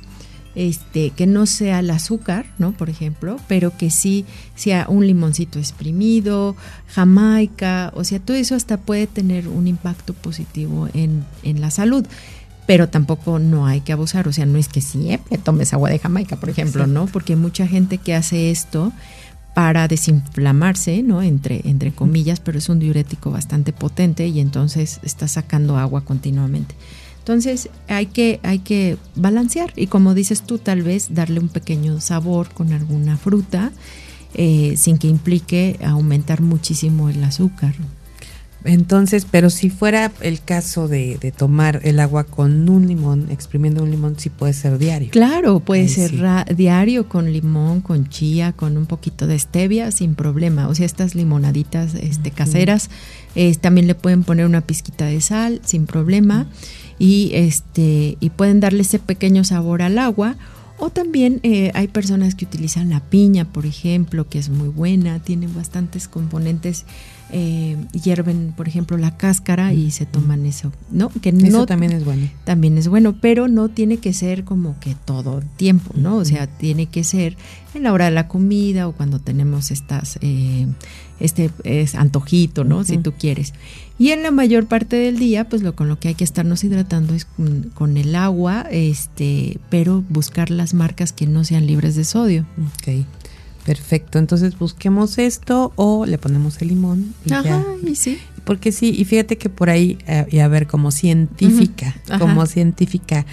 este, 0.56 1.12
que 1.12 1.28
no 1.28 1.46
sea 1.46 1.80
el 1.80 1.90
azúcar, 1.90 2.46
¿no? 2.58 2.72
Por 2.74 2.90
ejemplo, 2.90 3.38
pero 3.48 3.76
que 3.78 3.90
sí 3.90 4.26
sea 4.56 4.86
un 4.90 5.08
limoncito 5.08 5.60
exprimido, 5.60 6.56
jamaica, 6.88 7.92
o 7.96 8.04
sea, 8.04 8.20
todo 8.20 8.38
eso 8.38 8.56
hasta 8.56 8.78
puede 8.78 9.08
tener 9.08 9.48
un 9.48 9.68
impacto 9.68 10.14
positivo 10.14 10.90
en, 10.94 11.26
en 11.44 11.62
la 11.62 11.72
salud. 11.72 12.06
Pero 12.68 12.90
tampoco 12.90 13.40
no 13.40 13.66
hay 13.66 13.82
que 13.82 13.92
abusar, 13.92 14.28
o 14.28 14.34
sea, 14.34 14.46
no 14.46 14.58
es 14.58 14.68
que 14.68 14.82
siempre 14.82 15.38
tomes 15.38 15.74
agua 15.74 15.90
de 15.90 16.00
Jamaica, 16.00 16.36
por 16.36 16.50
ejemplo, 16.50 16.86
¿no? 16.88 17.08
Porque 17.08 17.34
hay 17.34 17.40
mucha 17.40 17.68
gente 17.68 17.98
que 17.98 18.14
hace 18.14 18.52
esto 18.52 18.94
para 19.54 19.88
desinflamarse, 19.88 21.04
¿no? 21.04 21.22
Entre, 21.22 21.62
entre 21.66 21.92
comillas, 21.92 22.40
pero 22.40 22.58
es 22.58 22.70
un 22.70 22.80
diurético 22.80 23.32
bastante 23.32 23.74
potente 23.74 24.28
y 24.28 24.40
entonces 24.40 25.00
está 25.04 25.28
sacando 25.28 25.78
agua 25.78 26.02
continuamente. 26.06 26.76
Entonces 27.22 27.70
hay 27.88 28.08
que, 28.08 28.40
hay 28.42 28.60
que 28.60 28.98
balancear 29.16 29.72
y 29.76 29.86
como 29.86 30.16
dices 30.16 30.42
tú, 30.42 30.58
tal 30.58 30.82
vez 30.82 31.14
darle 31.14 31.40
un 31.40 31.50
pequeño 31.50 32.02
sabor 32.02 32.50
con 32.50 32.74
alguna 32.74 33.16
fruta 33.16 33.72
eh, 34.34 34.74
sin 34.76 34.98
que 34.98 35.08
implique 35.08 35.78
aumentar 35.84 36.42
muchísimo 36.42 37.10
el 37.10 37.24
azúcar. 37.24 37.76
Entonces, 38.64 39.28
pero 39.30 39.50
si 39.50 39.70
fuera 39.70 40.12
el 40.22 40.42
caso 40.42 40.88
de, 40.88 41.34
tomar 41.36 41.82
el 41.84 42.00
agua 42.00 42.24
con 42.24 42.70
un 42.70 42.88
limón, 42.88 43.28
exprimiendo 43.32 43.84
un 43.84 43.92
limón, 43.92 44.16
sí 44.18 44.30
puede 44.30 44.54
ser 44.54 44.78
diario. 44.78 45.10
Claro, 45.12 45.60
puede 45.60 45.88
ser 45.88 46.12
diario 46.56 47.08
con 47.08 47.32
limón, 47.32 47.82
con 47.82 48.08
chía, 48.10 48.52
con 48.54 48.78
un 48.78 48.86
poquito 48.88 49.28
de 49.28 49.38
stevia, 49.38 49.92
sin 49.92 50.16
problema. 50.16 50.68
O 50.68 50.76
sea, 50.76 50.86
estas 50.86 51.16
limonaditas 51.16 51.94
este, 51.96 52.32
caseras, 52.32 52.90
eh, 53.36 53.56
también 53.56 53.88
le 53.88 53.96
pueden 53.96 54.24
poner 54.24 54.46
una 54.46 54.62
pizquita 54.62 55.06
de 55.06 55.22
sal, 55.22 55.62
sin 55.64 55.86
problema 55.86 56.48
y, 57.02 57.32
este, 57.34 58.16
y 58.20 58.30
pueden 58.30 58.60
darle 58.60 58.84
ese 58.84 59.00
pequeño 59.00 59.44
sabor 59.44 59.82
al 59.82 59.98
agua. 59.98 60.36
O 60.78 60.92
también 60.92 61.40
eh, 61.42 61.72
hay 61.74 61.88
personas 61.88 62.36
que 62.36 62.46
utilizan 62.46 62.92
la 62.92 63.00
piña, 63.00 63.46
por 63.46 63.66
ejemplo, 63.66 64.30
que 64.30 64.38
es 64.38 64.50
muy 64.50 64.68
buena, 64.68 65.18
tiene 65.18 65.48
bastantes 65.48 66.08
componentes 66.08 66.86
eh, 67.32 67.78
hierven, 67.94 68.54
por 68.56 68.68
ejemplo, 68.68 68.98
la 68.98 69.18
cáscara 69.18 69.74
y 69.74 69.92
se 69.92 70.06
toman 70.06 70.46
eso, 70.46 70.72
¿no? 70.92 71.10
Que 71.10 71.30
eso 71.30 71.66
también 71.66 71.92
es 71.92 72.06
bueno. 72.06 72.30
También 72.44 72.78
es 72.78 72.88
bueno, 72.88 73.16
pero 73.20 73.48
no 73.48 73.70
tiene 73.70 73.98
que 73.98 74.14
ser 74.14 74.44
como 74.44 74.80
que 74.80 74.96
todo 75.06 75.40
el 75.40 75.46
tiempo, 75.48 75.94
¿no? 75.96 76.18
O 76.18 76.26
sea, 76.26 76.48
tiene 76.48 76.88
que 76.88 77.04
ser 77.04 77.38
en 77.74 77.84
la 77.84 77.94
hora 77.94 78.06
de 78.06 78.12
la 78.12 78.28
comida 78.28 78.88
o 78.88 78.92
cuando 78.94 79.20
tenemos 79.20 79.72
estas, 79.72 80.18
eh, 80.22 80.68
este 81.20 81.52
es 81.64 81.96
antojito, 81.96 82.64
¿no? 82.64 82.84
Si 82.84 82.98
tú 82.98 83.14
quieres. 83.14 83.54
Y 83.98 84.10
en 84.10 84.24
la 84.24 84.32
mayor 84.32 84.66
parte 84.66 84.96
del 84.96 85.20
día, 85.20 85.48
pues 85.48 85.62
lo 85.62 85.76
con 85.76 85.88
lo 85.88 86.00
que 86.00 86.08
hay 86.08 86.16
que 86.16 86.24
estarnos 86.24 86.64
hidratando 86.64 87.14
es 87.14 87.26
con, 87.26 87.98
el 87.98 88.16
agua, 88.16 88.66
este, 88.72 89.60
pero 89.70 90.04
buscar 90.10 90.50
las 90.50 90.74
marcas 90.74 91.14
que 91.14 91.28
no 91.28 91.44
sean 91.44 91.68
libres 91.68 91.96
de 91.96 92.04
sodio. 92.04 92.48
Ok. 92.80 93.06
Perfecto, 93.66 94.18
entonces 94.18 94.58
busquemos 94.58 95.18
esto 95.18 95.72
o 95.76 96.06
le 96.06 96.18
ponemos 96.18 96.62
el 96.62 96.70
limón. 96.70 97.14
Y 97.26 97.34
Ajá, 97.34 97.64
y 97.86 97.96
sí. 97.96 98.18
Porque 98.44 98.72
sí, 98.72 98.96
y 98.98 99.06
fíjate 99.06 99.38
que 99.38 99.50
por 99.50 99.70
ahí, 99.70 100.00
eh, 100.08 100.26
y 100.32 100.40
a 100.40 100.48
ver, 100.48 100.66
como 100.66 100.92
científica, 100.92 101.96
como 102.18 102.46
científica, 102.48 103.26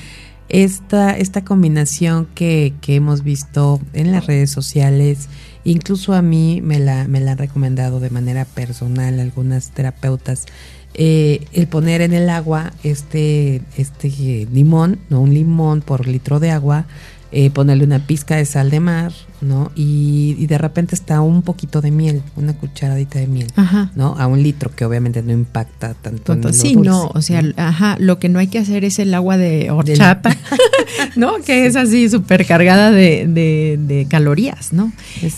esta, 0.49 1.17
esta 1.17 1.45
combinación 1.45 2.27
que, 2.35 2.75
que 2.81 2.97
hemos 2.97 3.23
visto 3.23 3.81
en 3.95 4.13
las 4.13 4.27
redes 4.27 4.51
sociales, 4.51 5.29
incluso 5.65 6.15
a 6.15 6.23
mí 6.23 6.61
me 6.63 6.79
la, 6.79 7.09
me 7.09 7.21
la 7.21 7.33
han 7.33 7.39
recomendado 7.39 8.01
de 8.01 8.11
manera 8.11 8.45
personal 8.45 9.21
algunas 9.21 9.71
terapeutas, 9.71 10.47
eh, 10.95 11.47
el 11.53 11.69
poner 11.69 12.01
en 12.01 12.13
el 12.13 12.29
agua 12.29 12.73
este, 12.83 13.63
este 13.77 14.47
limón, 14.53 14.99
no 15.11 15.21
un 15.21 15.33
limón 15.33 15.81
por 15.81 16.09
litro 16.09 16.41
de 16.41 16.51
agua, 16.51 16.87
eh, 17.31 17.51
ponerle 17.51 17.85
una 17.85 17.99
pizca 17.99 18.37
de 18.37 18.47
sal 18.47 18.71
de 18.71 18.81
mar, 18.81 19.13
¿no? 19.41 19.71
Y, 19.75 20.47
de 20.47 20.57
repente 20.57 20.95
está 20.95 21.21
un 21.21 21.43
poquito 21.43 21.83
de 21.83 21.91
miel, 21.91 22.23
una 22.37 22.55
cucharadita 22.55 23.19
de 23.19 23.27
miel, 23.27 23.53
¿no? 23.95 24.17
A 24.19 24.27
un 24.27 24.43
litro, 24.43 24.71
que 24.75 24.87
obviamente 24.87 25.23
no 25.23 25.33
impacta 25.33 25.93
tanto. 25.93 26.33
En 26.33 26.55
sí, 26.55 26.75
no, 26.77 27.09
o 27.09 27.21
sea, 27.21 27.43
ajá, 27.57 27.97
lo 28.01 28.19
que 28.19 28.31
no 28.31 28.39
hay 28.39 28.47
que 28.47 28.59
hacer 28.59 28.85
es 28.85 28.99
el 28.99 29.13
agua 29.13 29.37
de 29.37 29.71
horchata, 29.71 30.35
¿no? 31.17 31.35
Que 31.45 31.67
es 31.67 31.77
así 31.77 32.09
súper 32.09 32.47
cargada 32.47 32.91
de, 32.91 33.27
de, 33.27 34.07
calorías, 34.09 34.73
¿no? 34.73 34.93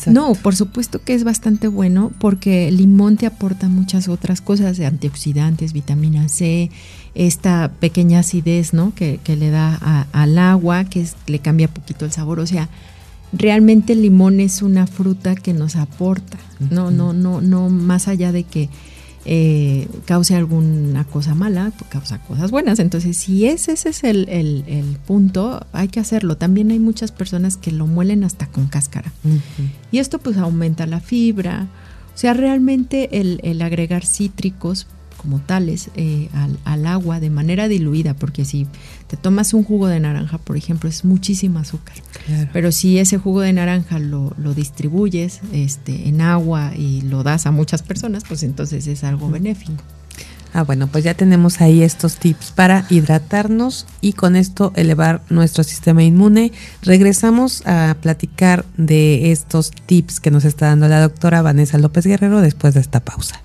No, 0.07 0.35
por 0.35 0.55
supuesto 0.55 1.03
que 1.03 1.15
es 1.15 1.25
bastante 1.25 1.69
bueno 1.69 2.13
porque 2.19 2.69
el 2.69 2.77
limón 2.77 3.17
te 3.17 3.27
aporta 3.27 3.69
muchas 3.69 4.09
otras 4.09 4.41
cosas, 4.41 4.79
antioxidantes, 4.81 5.73
vitamina 5.73 6.29
C, 6.29 6.71
esta 7.15 7.73
pequeña 7.81 8.21
acidez, 8.21 8.73
¿no? 8.73 8.95
Que, 8.95 9.19
que 9.23 9.37
le 9.37 9.51
da 9.51 10.07
al 10.13 10.39
agua, 10.39 10.85
que 10.85 11.07
le 11.27 11.39
cambia 11.41 11.69
poquito 11.69 12.05
el 12.05 12.13
sabor, 12.13 12.41
o 12.41 12.47
sea, 12.47 12.69
realmente 13.33 13.93
el 13.93 14.03
limón 14.03 14.41
es 14.41 14.63
una 14.63 14.87
fruta 14.87 15.35
que 15.35 15.53
nos 15.53 15.77
aporta, 15.77 16.39
no, 16.71 16.91
no, 16.91 17.13
no, 17.13 17.41
no, 17.41 17.69
más 17.69 18.09
allá 18.09 18.33
de 18.33 18.45
que 18.45 18.69
eh, 19.27 19.87
cause 20.07 20.35
alguna 20.35 21.05
cosa 21.05 21.35
mala, 21.35 21.73
pues 21.79 21.91
causa 21.91 22.21
cosas 22.23 22.51
buenas. 22.51 22.79
Entonces, 22.79 23.17
si 23.17 23.47
ese, 23.47 23.73
ese 23.73 23.91
es 23.91 24.05
el, 24.05 24.29
el, 24.29 24.97
punto, 25.07 25.67
hay 25.73 25.89
que 25.89 26.01
hacerlo. 26.01 26.37
También 26.37 26.71
hay 26.71 26.79
muchas 26.79 27.13
personas 27.13 27.57
que 27.57 27.71
lo 27.71 27.87
muelen 27.87 28.25
hasta 28.25 28.47
con 28.47 28.69
cáscara. 28.69 29.13
Y 29.93 29.99
esto 29.99 30.19
pues 30.19 30.39
aumenta 30.39 30.87
la 30.87 31.01
fibra. 31.01 31.69
O 32.15 32.19
sea, 32.19 32.33
realmente 32.35 33.21
el, 33.21 33.41
el 33.43 33.61
agregar 33.63 34.07
cítricos 34.07 34.87
como 35.21 35.39
tales 35.39 35.91
eh, 35.97 36.29
al, 36.65 36.87
agua 36.87 37.21
de 37.21 37.29
manera 37.29 37.69
diluida, 37.69 38.15
porque 38.15 38.45
si 38.45 38.67
te 39.07 39.17
tomas 39.17 39.53
un 39.53 39.65
jugo 39.65 39.87
de 39.87 40.01
naranja, 40.01 40.39
por 40.39 40.57
ejemplo, 40.57 40.89
es 40.89 41.05
muchísimo 41.05 41.59
azúcar. 41.59 41.97
Pero 42.53 42.73
si 42.73 42.99
ese 42.99 43.19
jugo 43.19 43.43
de 43.43 43.53
naranja 43.53 43.99
lo, 43.99 44.35
distribuyes 44.55 45.41
este, 45.53 46.09
en 46.09 46.23
agua 46.23 46.73
y 46.75 47.03
lo 47.03 47.23
das 47.23 47.47
a 47.47 47.51
muchas 47.51 47.83
personas, 47.83 48.25
pues 48.27 48.43
entonces 48.43 48.87
es 48.87 49.05
algo 49.05 49.31
benéfico. 49.31 49.83
Ah, 50.53 50.65
bueno, 50.65 50.89
pues 50.89 51.05
ya 51.05 51.15
tenemos 51.15 51.61
ahí 51.61 51.83
estos 51.83 52.17
tips 52.17 52.51
para 52.51 52.85
hidratarnos 52.91 53.87
y 54.01 54.15
con 54.15 54.35
esto 54.35 54.73
elevar 54.75 55.23
nuestro 55.29 55.63
sistema 55.63 56.03
inmune. 56.03 56.51
Regresamos 56.83 57.65
a 57.67 57.97
platicar 58.01 58.65
de 58.77 59.31
estos 59.31 59.71
tips 59.71 60.19
que 60.19 60.33
nos 60.33 60.45
está 60.45 60.67
dando 60.67 60.89
la 60.89 61.01
doctora 61.01 61.43
Vanessa 61.43 61.79
López 61.79 62.05
Guerrero 62.05 62.41
después 62.41 62.75
de 62.75 62.81
esta 62.81 63.01
pausa. 63.01 63.40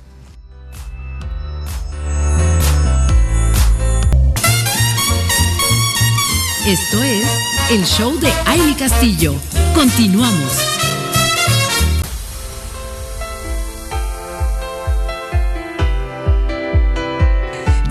Esto 6.67 7.03
es 7.03 7.27
el 7.69 7.85
show 7.85 8.19
de 8.19 8.27
Aile 8.47 8.75
Castillo. 8.75 9.35
Continuamos. 9.75 10.75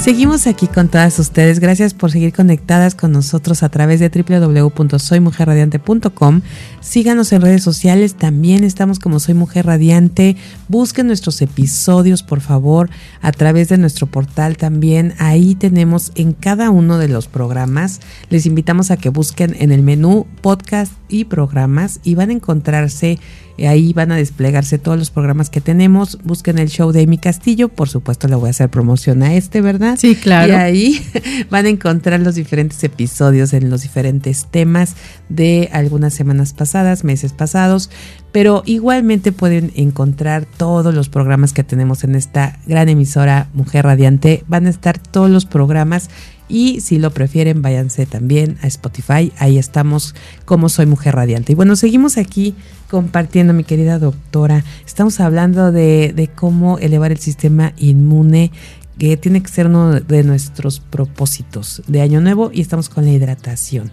Seguimos 0.05 0.49
aquí 0.49 0.67
con 0.67 0.89
todas 0.89 1.17
ustedes. 1.21 1.61
Gracias 1.61 1.95
por 1.95 2.11
seguir 2.11 2.33
conectadas 2.33 2.97
con 2.97 3.13
nosotros 3.13 3.63
a 3.63 3.69
través 3.69 4.01
de 4.01 4.09
www.soymujerradiante.com. 4.09 6.41
Síganos 6.85 7.33
en 7.33 7.41
redes 7.41 7.63
sociales. 7.63 8.15
También 8.15 8.63
estamos 8.63 8.99
como 8.99 9.19
Soy 9.19 9.33
Mujer 9.33 9.65
Radiante. 9.65 10.37
Busquen 10.69 11.07
nuestros 11.07 11.41
episodios, 11.41 12.23
por 12.23 12.43
favor, 12.43 12.91
a 13.23 13.33
través 13.33 13.71
de 13.71 13.79
nuestro 13.79 14.07
portal 14.07 14.59
también. 14.59 15.15
Ahí 15.19 15.55
tenemos 15.55 16.13
en 16.15 16.35
cada 16.35 16.69
uno 16.69 16.99
de 16.99 17.09
los 17.09 17.27
programas. 17.27 18.01
Les 18.29 18.45
invitamos 18.45 18.91
a 18.91 18.99
que 18.99 19.09
busquen 19.09 19.57
en 19.59 19.73
el 19.73 19.83
menú 19.83 20.27
podcast 20.43 20.93
y 21.09 21.25
programas 21.25 22.01
y 22.05 22.17
van 22.17 22.29
a 22.29 22.35
encontrarse 22.35 23.19
Ahí 23.59 23.93
van 23.93 24.11
a 24.11 24.17
desplegarse 24.17 24.79
todos 24.79 24.99
los 24.99 25.11
programas 25.11 25.49
que 25.49 25.61
tenemos. 25.61 26.19
Busquen 26.25 26.59
el 26.59 26.69
show 26.69 26.91
de 26.91 27.05
Amy 27.05 27.19
Castillo. 27.19 27.69
Por 27.69 27.89
supuesto, 27.89 28.27
le 28.27 28.35
voy 28.35 28.49
a 28.49 28.51
hacer 28.51 28.69
promoción 28.69 29.23
a 29.23 29.35
este, 29.35 29.61
¿verdad? 29.61 29.97
Sí, 29.97 30.17
claro. 30.17 30.53
Y 30.53 30.57
ahí 30.57 31.07
van 31.51 31.67
a 31.67 31.69
encontrar 31.69 32.19
los 32.21 32.35
diferentes 32.35 32.83
episodios 32.83 33.53
en 33.53 33.71
los 33.71 33.83
diferentes 33.83 34.47
temas 34.51 34.97
de 35.29 35.69
algunas 35.73 36.15
semanas 36.15 36.53
pasadas, 36.53 36.74
meses 37.05 37.33
pasados. 37.33 37.91
Pero 38.33 38.63
igualmente 38.67 39.31
pueden 39.31 39.73
encontrar 39.77 40.45
todos 40.45 40.95
los 40.95 41.09
programas 41.09 41.53
que 41.53 41.63
tenemos 41.63 42.03
en 42.03 42.15
esta 42.15 42.59
gran 42.67 42.89
emisora 42.89 43.49
Mujer 43.55 43.85
Radiante. 43.85 44.45
Van 44.49 44.67
a 44.67 44.71
estar 44.71 44.99
todos 44.99 45.31
los 45.31 45.47
programas 45.47 46.11
y 46.49 46.81
si 46.81 46.99
lo 46.99 47.13
prefieren, 47.13 47.63
váyanse 47.63 48.07
también 48.07 48.59
a 48.63 48.67
Spotify. 48.67 49.33
Ahí 49.39 49.57
estamos 49.57 50.15
como 50.45 50.69
Soy 50.69 50.87
Mujer 50.87 51.15
Radiante. 51.15 51.53
Y 51.53 51.55
bueno, 51.55 51.77
seguimos 51.77 52.19
aquí 52.19 52.55
compartiendo, 52.91 53.53
mi 53.53 53.65
querida 53.65 53.99
doctora. 53.99 54.65
Estamos 54.85 55.21
hablando 55.21 55.71
de 55.71 56.31
cómo 56.35 56.79
elevar 56.79 57.13
el 57.13 57.19
sistema 57.19 57.73
inmune 57.77 58.51
que 58.99 59.17
tiene 59.17 59.43
que 59.43 59.49
ser 59.49 59.67
uno 59.67 60.01
de 60.01 60.23
nuestros 60.23 60.81
propósitos 60.81 61.83
de 61.87 62.01
Año 62.01 62.21
Nuevo 62.21 62.51
y 62.53 62.61
estamos 62.61 62.89
con 62.89 63.05
la 63.05 63.13
hidratación. 63.13 63.91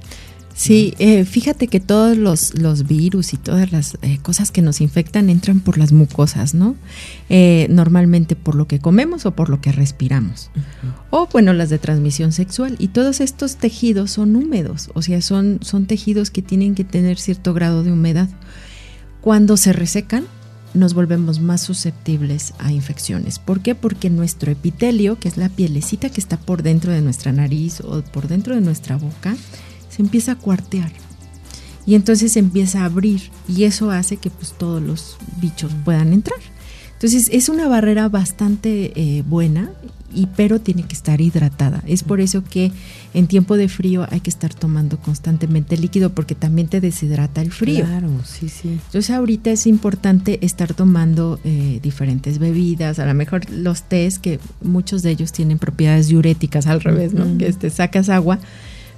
Sí, 0.54 0.94
eh, 1.00 1.26
fíjate 1.26 1.68
que 1.68 1.80
todos 1.80 2.18
los, 2.18 2.56
los, 2.60 2.88
virus 2.88 3.34
y 3.34 3.38
todas 3.38 3.72
las 3.72 3.98
eh, 4.02 4.20
cosas 4.22 4.52
que 4.52 4.62
nos 4.62 4.82
infectan 4.82 5.30
entran 5.30 5.60
por 5.60 5.78
las 5.78 5.92
mucosas, 5.92 6.54
¿no? 6.54 6.76
Eh, 7.30 7.68
normalmente 7.70 8.36
por 8.36 8.56
lo 8.56 8.68
que 8.68 8.80
comemos 8.80 9.26
o 9.26 9.32
por 9.32 9.50
lo 9.50 9.62
que 9.62 9.72
respiramos. 9.72 10.52
O 11.10 11.28
bueno, 11.32 11.54
las 11.54 11.70
de 11.70 11.80
transmisión 11.80 12.32
sexual. 12.32 12.76
Y 12.80 12.90
todos 12.90 13.22
estos 13.22 13.56
tejidos 13.56 14.12
son 14.12 14.36
húmedos, 14.36 14.92
o 14.94 15.02
sea, 15.02 15.22
son, 15.22 15.60
son 15.62 15.86
tejidos 15.86 16.32
que 16.32 16.42
tienen 16.42 16.76
que 16.76 16.84
tener 16.84 17.18
cierto 17.18 17.54
grado 17.54 17.84
de 17.84 17.92
humedad. 17.92 18.30
Cuando 19.22 19.56
se 19.58 19.74
resecan, 19.74 20.26
nos 20.74 20.94
volvemos 20.94 21.40
más 21.40 21.62
susceptibles 21.62 22.54
a 22.60 22.72
infecciones. 22.72 23.40
¿Por 23.40 23.62
qué? 23.62 23.76
Porque 23.76 24.10
nuestro 24.10 24.52
epitelio, 24.52 25.20
que 25.20 25.28
es 25.28 25.38
la 25.38 25.50
pielecita 25.50 26.10
que 26.10 26.22
está 26.22 26.38
por 26.38 26.64
dentro 26.64 26.92
de 26.92 27.02
nuestra 27.02 27.32
nariz 27.32 27.82
o 27.82 28.02
por 28.02 28.28
dentro 28.28 28.56
de 28.56 28.62
nuestra 28.62 28.96
boca, 28.96 29.36
se 30.02 30.06
empieza 30.06 30.32
a 30.32 30.36
cuartear 30.36 30.92
y 31.86 31.96
entonces 31.96 32.34
se 32.34 32.40
empieza 32.40 32.82
a 32.82 32.86
abrir 32.86 33.22
y 33.48 33.66
eso 33.66 33.92
hace 33.92 34.18
que 34.18 34.32
pues 34.32 34.54
todos 34.54 34.82
los 34.82 35.18
bichos 35.42 35.72
puedan 35.86 36.14
entrar. 36.14 36.40
Entonces 36.94 37.30
es 37.32 37.50
una 37.50 37.68
barrera 37.68 38.10
bastante 38.10 38.94
eh, 38.96 39.24
buena, 39.28 39.72
y, 40.14 40.28
pero 40.36 40.60
tiene 40.60 40.84
que 40.84 40.94
estar 40.94 41.22
hidratada. 41.22 41.84
Es 41.88 42.04
por 42.04 42.20
eso 42.20 42.44
que 42.44 42.72
en 43.14 43.28
tiempo 43.28 43.56
de 43.56 43.70
frío 43.70 44.06
hay 44.10 44.20
que 44.20 44.30
estar 44.30 44.54
tomando 44.54 44.98
constantemente 45.00 45.78
líquido 45.78 46.10
porque 46.10 46.36
también 46.36 46.68
te 46.68 46.82
deshidrata 46.82 47.42
el 47.42 47.52
frío. 47.52 47.86
Claro, 47.86 48.10
sí, 48.26 48.50
sí. 48.50 48.80
Entonces 48.86 49.10
ahorita 49.12 49.52
es 49.52 49.68
importante 49.68 50.46
estar 50.46 50.74
tomando 50.74 51.40
eh, 51.44 51.80
diferentes 51.82 52.40
bebidas, 52.40 53.00
a 53.00 53.06
lo 53.06 53.14
mejor 53.14 53.50
los 53.50 53.84
tés, 53.84 54.20
que 54.20 54.40
muchos 54.62 55.02
de 55.02 55.12
ellos 55.12 55.32
tienen 55.32 55.60
propiedades 55.60 56.08
diuréticas 56.08 56.68
al 56.68 56.82
revés, 56.82 57.14
¿no? 57.14 57.38
Que 57.38 57.54
te 57.54 57.70
sacas 57.70 58.10
agua 58.10 58.40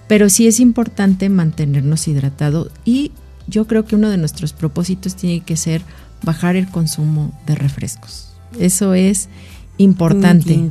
pero 0.08 0.30
sí 0.30 0.48
es 0.48 0.60
importante 0.60 1.30
mantenernos 1.30 2.08
hidratados 2.08 2.70
y 2.86 3.12
yo 3.48 3.66
creo 3.68 3.86
que 3.86 3.96
uno 3.96 4.10
de 4.10 4.18
nuestros 4.18 4.54
propósitos 4.54 5.16
tiene 5.16 5.42
que 5.42 5.58
ser 5.58 5.82
bajar 6.24 6.56
el 6.56 6.68
consumo 6.70 7.38
de 7.46 7.56
refrescos. 7.56 8.30
Eso 8.60 8.94
es 8.94 9.30
importante. 9.78 10.70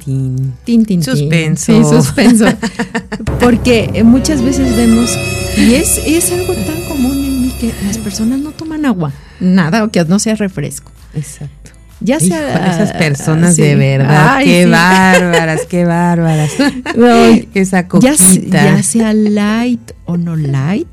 Tin, 0.64 0.84
tin, 0.84 1.02
suspenso. 1.02 1.72
Sí, 1.72 1.84
suspenso. 1.84 2.46
Porque 3.40 4.02
muchas 4.04 4.42
veces 4.42 4.76
vemos, 4.76 5.10
y 5.56 5.74
es, 5.74 5.98
es 6.06 6.32
algo 6.32 6.54
tan 6.54 6.82
común 6.88 7.24
en 7.24 7.42
mí 7.42 7.52
que 7.60 7.72
las 7.84 7.98
personas 7.98 8.40
no 8.40 8.52
toman 8.52 8.86
agua, 8.86 9.12
nada, 9.40 9.84
o 9.84 9.90
que 9.90 10.04
no 10.04 10.18
sea 10.18 10.34
refresco. 10.36 10.90
Exacto. 11.14 11.61
Ya 12.02 12.20
sea 12.20 12.74
esas 12.74 12.92
personas 12.92 13.56
de 13.56 13.76
verdad, 13.76 14.40
qué 14.42 14.66
bárbaras, 14.66 15.66
qué 15.68 15.84
bárbaras. 15.84 16.52
Esa 17.54 17.88
coquita. 17.88 18.16
Ya, 18.50 18.82
sea 18.82 19.12
light 19.12 19.92
o 20.04 20.16
no 20.16 20.36
light, 20.36 20.88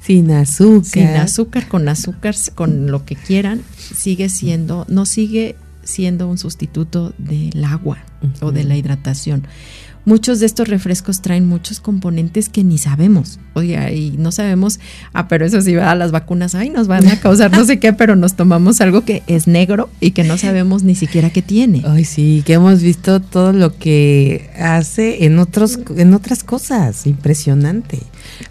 sin 0.00 0.30
azúcar, 0.30 0.84
sin 0.84 1.08
azúcar, 1.08 1.68
con 1.68 1.88
azúcar, 1.88 2.34
con 2.54 2.90
lo 2.90 3.04
que 3.04 3.16
quieran, 3.16 3.62
sigue 3.76 4.28
siendo, 4.28 4.86
no 4.88 5.06
sigue 5.06 5.56
siendo 5.84 6.28
un 6.28 6.38
sustituto 6.38 7.12
del 7.18 7.64
agua 7.64 7.98
o 8.40 8.52
de 8.52 8.64
la 8.64 8.76
hidratación 8.76 9.46
muchos 10.04 10.40
de 10.40 10.46
estos 10.46 10.68
refrescos 10.68 11.22
traen 11.22 11.46
muchos 11.46 11.80
componentes 11.80 12.48
que 12.48 12.64
ni 12.64 12.78
sabemos. 12.78 13.38
Oye, 13.54 13.94
y 13.94 14.10
no 14.18 14.32
sabemos, 14.32 14.80
ah, 15.12 15.28
pero 15.28 15.44
eso 15.44 15.60
sí 15.60 15.74
va 15.74 15.90
a 15.90 15.94
las 15.94 16.10
vacunas, 16.10 16.54
ay, 16.54 16.70
nos 16.70 16.88
van 16.88 17.06
a 17.08 17.20
causar 17.20 17.52
no 17.52 17.64
sé 17.64 17.78
qué, 17.78 17.92
pero 17.92 18.16
nos 18.16 18.34
tomamos 18.34 18.80
algo 18.80 19.04
que 19.04 19.22
es 19.26 19.46
negro 19.46 19.88
y 20.00 20.12
que 20.12 20.24
no 20.24 20.38
sabemos 20.38 20.82
ni 20.82 20.94
siquiera 20.94 21.30
qué 21.30 21.42
tiene. 21.42 21.82
Ay, 21.86 22.04
sí, 22.04 22.42
que 22.44 22.54
hemos 22.54 22.82
visto 22.82 23.20
todo 23.20 23.52
lo 23.52 23.76
que 23.76 24.50
hace 24.58 25.24
en 25.24 25.38
otros 25.38 25.78
en 25.96 26.14
otras 26.14 26.44
cosas, 26.44 27.06
impresionante. 27.06 28.00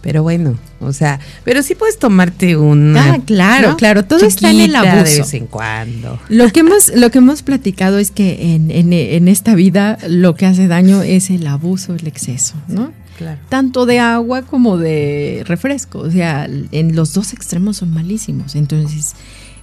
Pero 0.02 0.24
bueno, 0.24 0.58
o 0.80 0.94
sea, 0.94 1.20
pero 1.44 1.64
sí 1.64 1.76
puedes 1.76 2.00
tomarte 2.00 2.58
un 2.58 2.96
Ah, 2.98 3.20
claro, 3.26 3.78
claro, 3.78 4.04
todo 4.06 4.26
está 4.26 4.50
en 4.50 4.62
el 4.62 4.76
abuso. 4.76 4.96
de 4.96 5.04
vez 5.04 5.34
en 5.34 5.48
cuando. 5.48 6.20
Lo 6.30 6.52
que 6.52 6.62
hemos 6.62 6.92
lo 6.96 7.12
que 7.12 7.20
hemos 7.20 7.44
platicado 7.44 8.00
es 8.00 8.12
que 8.12 8.54
en, 8.56 8.72
en, 8.72 8.94
en 8.94 9.28
esta 9.28 9.56
vida 9.56 9.98
lo 10.08 10.36
que 10.36 10.46
hace 10.46 10.68
daño 10.68 11.02
es 11.04 11.30
el 11.30 11.46
abuso, 11.48 11.94
el 11.96 12.08
exceso, 12.08 12.56
¿no? 12.68 12.92
Claro. 13.18 13.40
Tanto 13.50 13.86
de 13.86 14.00
agua 14.00 14.42
como 14.44 14.78
de 14.78 15.44
refresco. 15.46 16.00
O 16.00 16.10
sea, 16.10 16.48
en 16.72 16.96
los 16.96 17.14
dos 17.14 17.34
extremos 17.34 17.78
son 17.78 17.94
malísimos. 17.94 18.56
Entonces, 18.56 19.14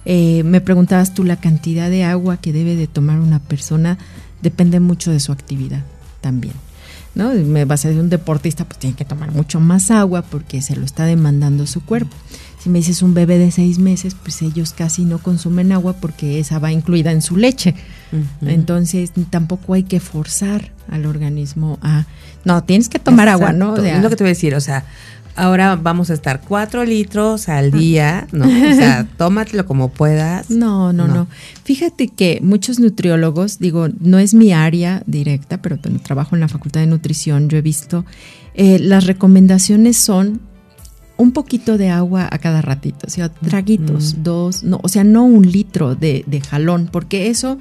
eh, 0.05 0.43
me 0.43 0.61
preguntabas 0.61 1.13
tú, 1.13 1.25
la 1.25 1.35
cantidad 1.35 1.89
de 1.89 2.05
agua 2.05 2.37
que 2.37 2.53
debe 2.53 2.75
de 2.77 2.87
tomar 2.87 3.19
una 3.19 3.39
persona 3.39 3.97
depende 4.41 4.79
mucho 4.79 5.11
de 5.11 5.19
su 5.19 5.33
actividad 5.33 5.83
también. 6.21 6.53
¿No? 7.15 7.33
Me 7.33 7.65
vas 7.65 7.85
a 7.85 7.89
decir 7.89 8.01
un 8.01 8.09
deportista, 8.09 8.65
pues 8.65 8.79
tiene 8.79 8.95
que 8.95 9.05
tomar 9.05 9.31
mucho 9.31 9.59
más 9.59 9.91
agua 9.91 10.21
porque 10.21 10.61
se 10.61 10.75
lo 10.75 10.85
está 10.85 11.05
demandando 11.05 11.67
su 11.67 11.83
cuerpo. 11.83 12.15
Si 12.59 12.69
me 12.69 12.79
dices 12.79 13.01
un 13.01 13.13
bebé 13.13 13.37
de 13.37 13.51
seis 13.51 13.79
meses, 13.79 14.15
pues 14.15 14.41
ellos 14.41 14.73
casi 14.73 15.05
no 15.05 15.19
consumen 15.19 15.71
agua 15.71 15.93
porque 15.93 16.39
esa 16.39 16.59
va 16.59 16.73
incluida 16.73 17.11
en 17.11 17.21
su 17.21 17.37
leche. 17.37 17.73
Entonces 18.41 19.11
tampoco 19.29 19.75
hay 19.75 19.83
que 19.83 19.99
forzar 19.99 20.71
al 20.89 21.05
organismo 21.05 21.79
a... 21.81 22.05
No, 22.43 22.63
tienes 22.63 22.89
que 22.89 22.99
tomar 22.99 23.29
agua, 23.29 23.53
¿no? 23.53 23.77
es 23.77 24.01
lo 24.01 24.09
que 24.09 24.15
te 24.15 24.23
voy 24.23 24.29
a 24.29 24.33
decir, 24.33 24.55
o 24.55 24.61
sea, 24.61 24.83
ahora 25.35 25.75
vamos 25.75 26.09
a 26.09 26.13
estar 26.13 26.41
cuatro 26.41 26.85
litros 26.85 27.49
al 27.49 27.71
día, 27.71 28.27
¿no? 28.31 28.45
O 28.45 28.73
sea, 28.75 29.07
tómatelo 29.17 29.65
como 29.65 29.89
puedas. 29.89 30.49
No, 30.49 30.93
no, 30.93 31.07
no, 31.07 31.27
Fíjate 31.63 32.07
que 32.07 32.39
muchos 32.41 32.79
nutriólogos, 32.79 33.59
digo, 33.59 33.87
no 33.99 34.19
es 34.19 34.33
mi 34.33 34.53
área 34.53 35.03
directa, 35.05 35.61
pero 35.61 35.77
trabajo 35.77 36.35
en 36.35 36.41
la 36.41 36.47
Facultad 36.47 36.81
de 36.81 36.87
Nutrición, 36.87 37.49
yo 37.49 37.57
he 37.57 37.61
visto, 37.61 38.05
eh, 38.53 38.79
las 38.79 39.05
recomendaciones 39.05 39.97
son 39.97 40.41
un 41.17 41.31
poquito 41.33 41.77
de 41.77 41.89
agua 41.89 42.27
a 42.31 42.37
cada 42.37 42.61
ratito, 42.61 43.07
o 43.07 43.09
sea, 43.09 43.29
traguitos, 43.29 44.23
dos, 44.23 44.63
no, 44.63 44.79
o 44.81 44.87
sea, 44.87 45.03
no 45.03 45.25
un 45.25 45.51
litro 45.51 45.95
de, 45.95 46.23
de 46.27 46.39
jalón, 46.39 46.89
porque 46.91 47.27
eso 47.27 47.59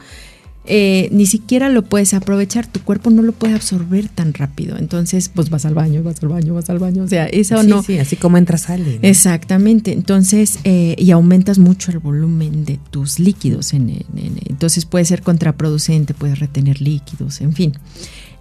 eh, 0.70 1.08
ni 1.12 1.26
siquiera 1.26 1.70
lo 1.70 1.82
puedes 1.82 2.12
aprovechar, 2.12 2.66
tu 2.66 2.80
cuerpo 2.80 3.10
no 3.10 3.22
lo 3.22 3.32
puede 3.32 3.54
absorber 3.54 4.08
tan 4.08 4.34
rápido. 4.34 4.76
Entonces, 4.76 5.30
pues 5.30 5.48
vas 5.48 5.64
al 5.64 5.74
baño, 5.74 6.02
vas 6.02 6.22
al 6.22 6.28
baño, 6.28 6.54
vas 6.54 6.68
al 6.68 6.78
baño. 6.78 7.04
O 7.04 7.08
sea, 7.08 7.26
eso 7.26 7.62
no. 7.62 7.82
Sí, 7.82 7.98
así 7.98 8.16
como 8.16 8.36
entras, 8.36 8.62
sale. 8.62 8.98
Exactamente. 9.02 9.92
Entonces, 9.92 10.58
eh, 10.64 10.94
y 10.98 11.10
aumentas 11.10 11.58
mucho 11.58 11.90
el 11.90 11.98
volumen 11.98 12.66
de 12.66 12.78
tus 12.90 13.18
líquidos. 13.18 13.72
En, 13.72 14.04
entonces, 14.46 14.84
puede 14.84 15.06
ser 15.06 15.22
contraproducente, 15.22 16.12
puedes 16.12 16.38
retener 16.38 16.82
líquidos, 16.82 17.40
en 17.40 17.54
fin. 17.54 17.72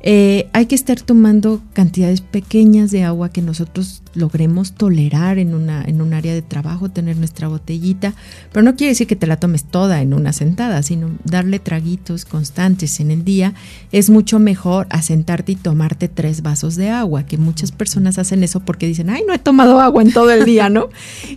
Eh, 0.10 0.48
hay 0.54 0.68
que 0.68 0.76
estar 0.76 1.02
tomando 1.02 1.62
cantidades 1.74 2.22
pequeñas 2.22 2.92
de 2.92 3.04
agua 3.04 3.28
que 3.28 3.42
nosotros 3.42 4.02
logremos 4.14 4.72
tolerar 4.72 5.38
en, 5.38 5.54
una, 5.54 5.84
en 5.84 6.02
un 6.02 6.14
área 6.14 6.34
de 6.34 6.42
trabajo, 6.42 6.88
tener 6.88 7.18
nuestra 7.18 7.50
botellita, 7.50 8.14
pero 8.54 8.64
no 8.64 8.78
quiere 8.78 8.92
decir 8.92 9.06
que 9.06 9.18
te 9.18 9.28
la 9.28 9.36
tomes 9.36 9.66
toda 9.66 10.02
en 10.02 10.14
una 10.14 10.32
sentada, 10.32 10.82
sino 10.82 11.10
darle 11.26 11.60
traguitos 11.60 12.24
constantes 12.24 13.02
en 13.02 13.12
el 13.12 13.26
día. 13.26 13.54
Es 13.92 14.10
mucho 14.10 14.40
mejor 14.40 14.88
asentarte 14.92 15.52
y 15.52 15.56
tomarte 15.58 16.08
tres 16.08 16.42
vasos 16.42 16.78
de 16.78 16.90
agua, 16.90 17.26
que 17.26 17.38
muchas 17.38 17.74
personas 17.74 18.18
hacen 18.18 18.44
eso 18.44 18.62
porque 18.62 18.88
dicen, 18.88 19.10
ay, 19.10 19.24
no 19.28 19.34
he 19.34 19.40
tomado 19.40 19.82
agua 19.82 20.02
en 20.04 20.14
todo 20.14 20.32
el 20.32 20.46
día, 20.46 20.70
¿no? 20.70 20.88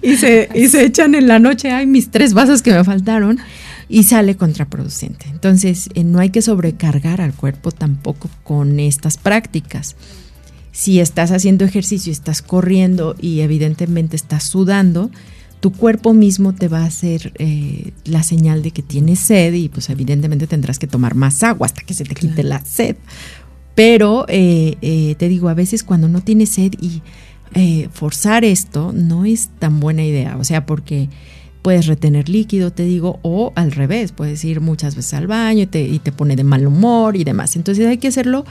Y 0.00 0.14
se, 0.16 0.48
y 0.54 0.68
se 0.68 0.84
echan 0.84 1.16
en 1.16 1.26
la 1.26 1.40
noche, 1.40 1.72
ay, 1.72 1.88
mis 1.88 2.12
tres 2.12 2.34
vasos 2.34 2.62
que 2.62 2.72
me 2.72 2.84
faltaron 2.84 3.40
y 3.91 4.05
sale 4.05 4.36
contraproducente. 4.36 5.26
Entonces, 5.28 5.91
eh, 5.95 6.05
no 6.05 6.20
hay 6.20 6.30
que 6.30 6.43
sobrecargar 6.43 7.20
al 7.20 7.34
cuerpo 7.34 7.72
tampoco 7.72 8.30
con 8.45 8.78
estas 8.78 9.18
prácticas. 9.18 9.97
Si 10.70 11.01
estás 11.01 11.32
haciendo 11.32 11.64
ejercicio, 11.64 12.12
estás 12.12 12.41
corriendo 12.41 13.16
y 13.20 13.41
evidentemente 13.41 14.14
estás 14.14 14.45
sudando, 14.45 15.11
tu 15.59 15.72
cuerpo 15.72 16.14
mismo 16.14 16.55
te 16.55 16.68
va 16.68 16.84
a 16.84 16.86
hacer 16.86 17.32
eh, 17.38 17.91
la 18.05 18.22
señal 18.22 18.62
de 18.62 18.70
que 18.70 18.82
tienes 18.82 19.18
sed 19.18 19.53
y 19.55 19.68
pues 19.68 19.91
evidentemente 19.91 20.47
tendrás 20.47 20.78
que 20.78 20.86
tomar 20.86 21.16
más 21.16 21.43
agua 21.43 21.66
hasta 21.66 21.82
que 21.82 21.93
se 21.93 22.05
te 22.05 22.14
quite 22.14 22.45
la 22.45 22.64
sed. 22.64 22.95
Pero 23.74 24.24
eh, 24.28 25.16
te 25.18 25.28
digo, 25.28 25.49
a 25.49 25.55
veces 25.55 25.82
cuando 25.82 26.09
no 26.09 26.20
tienes 26.20 26.51
sed 26.51 26.74
y 26.80 27.03
forzar 27.93 28.45
esto 28.45 28.93
no 28.95 29.24
es 29.24 29.49
tan 29.59 29.80
buena 29.80 30.05
idea, 30.05 30.36
o 30.36 30.45
sea, 30.45 30.64
porque 30.64 31.09
puedes 31.62 31.86
retener 31.86 32.28
líquido, 32.28 32.72
te 32.72 32.84
digo, 32.84 33.18
o 33.22 33.52
al 33.54 33.72
revés, 33.72 34.12
puedes 34.12 34.44
ir 34.44 34.61
muchas 34.61 34.96
veces 34.96 35.14
al 35.14 35.26
baño 35.26 35.62
y 35.62 35.98
te, 35.98 36.12
pone 36.12 36.36
de 36.36 36.44
mal 36.44 36.66
humor 36.66 37.16
y 37.16 37.24
demás. 37.24 37.56
Entonces 37.56 37.86
hay 37.86 37.98
que 37.98 38.08
hacerlo 38.08 38.44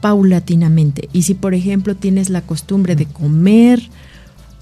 paulatinamente. 0.00 1.08
Y 1.12 1.22
si 1.22 1.34
por 1.34 1.54
ejemplo 1.54 1.94
tienes 1.94 2.30
la 2.30 2.42
costumbre 2.42 2.96
de 2.96 3.06
comer 3.06 3.82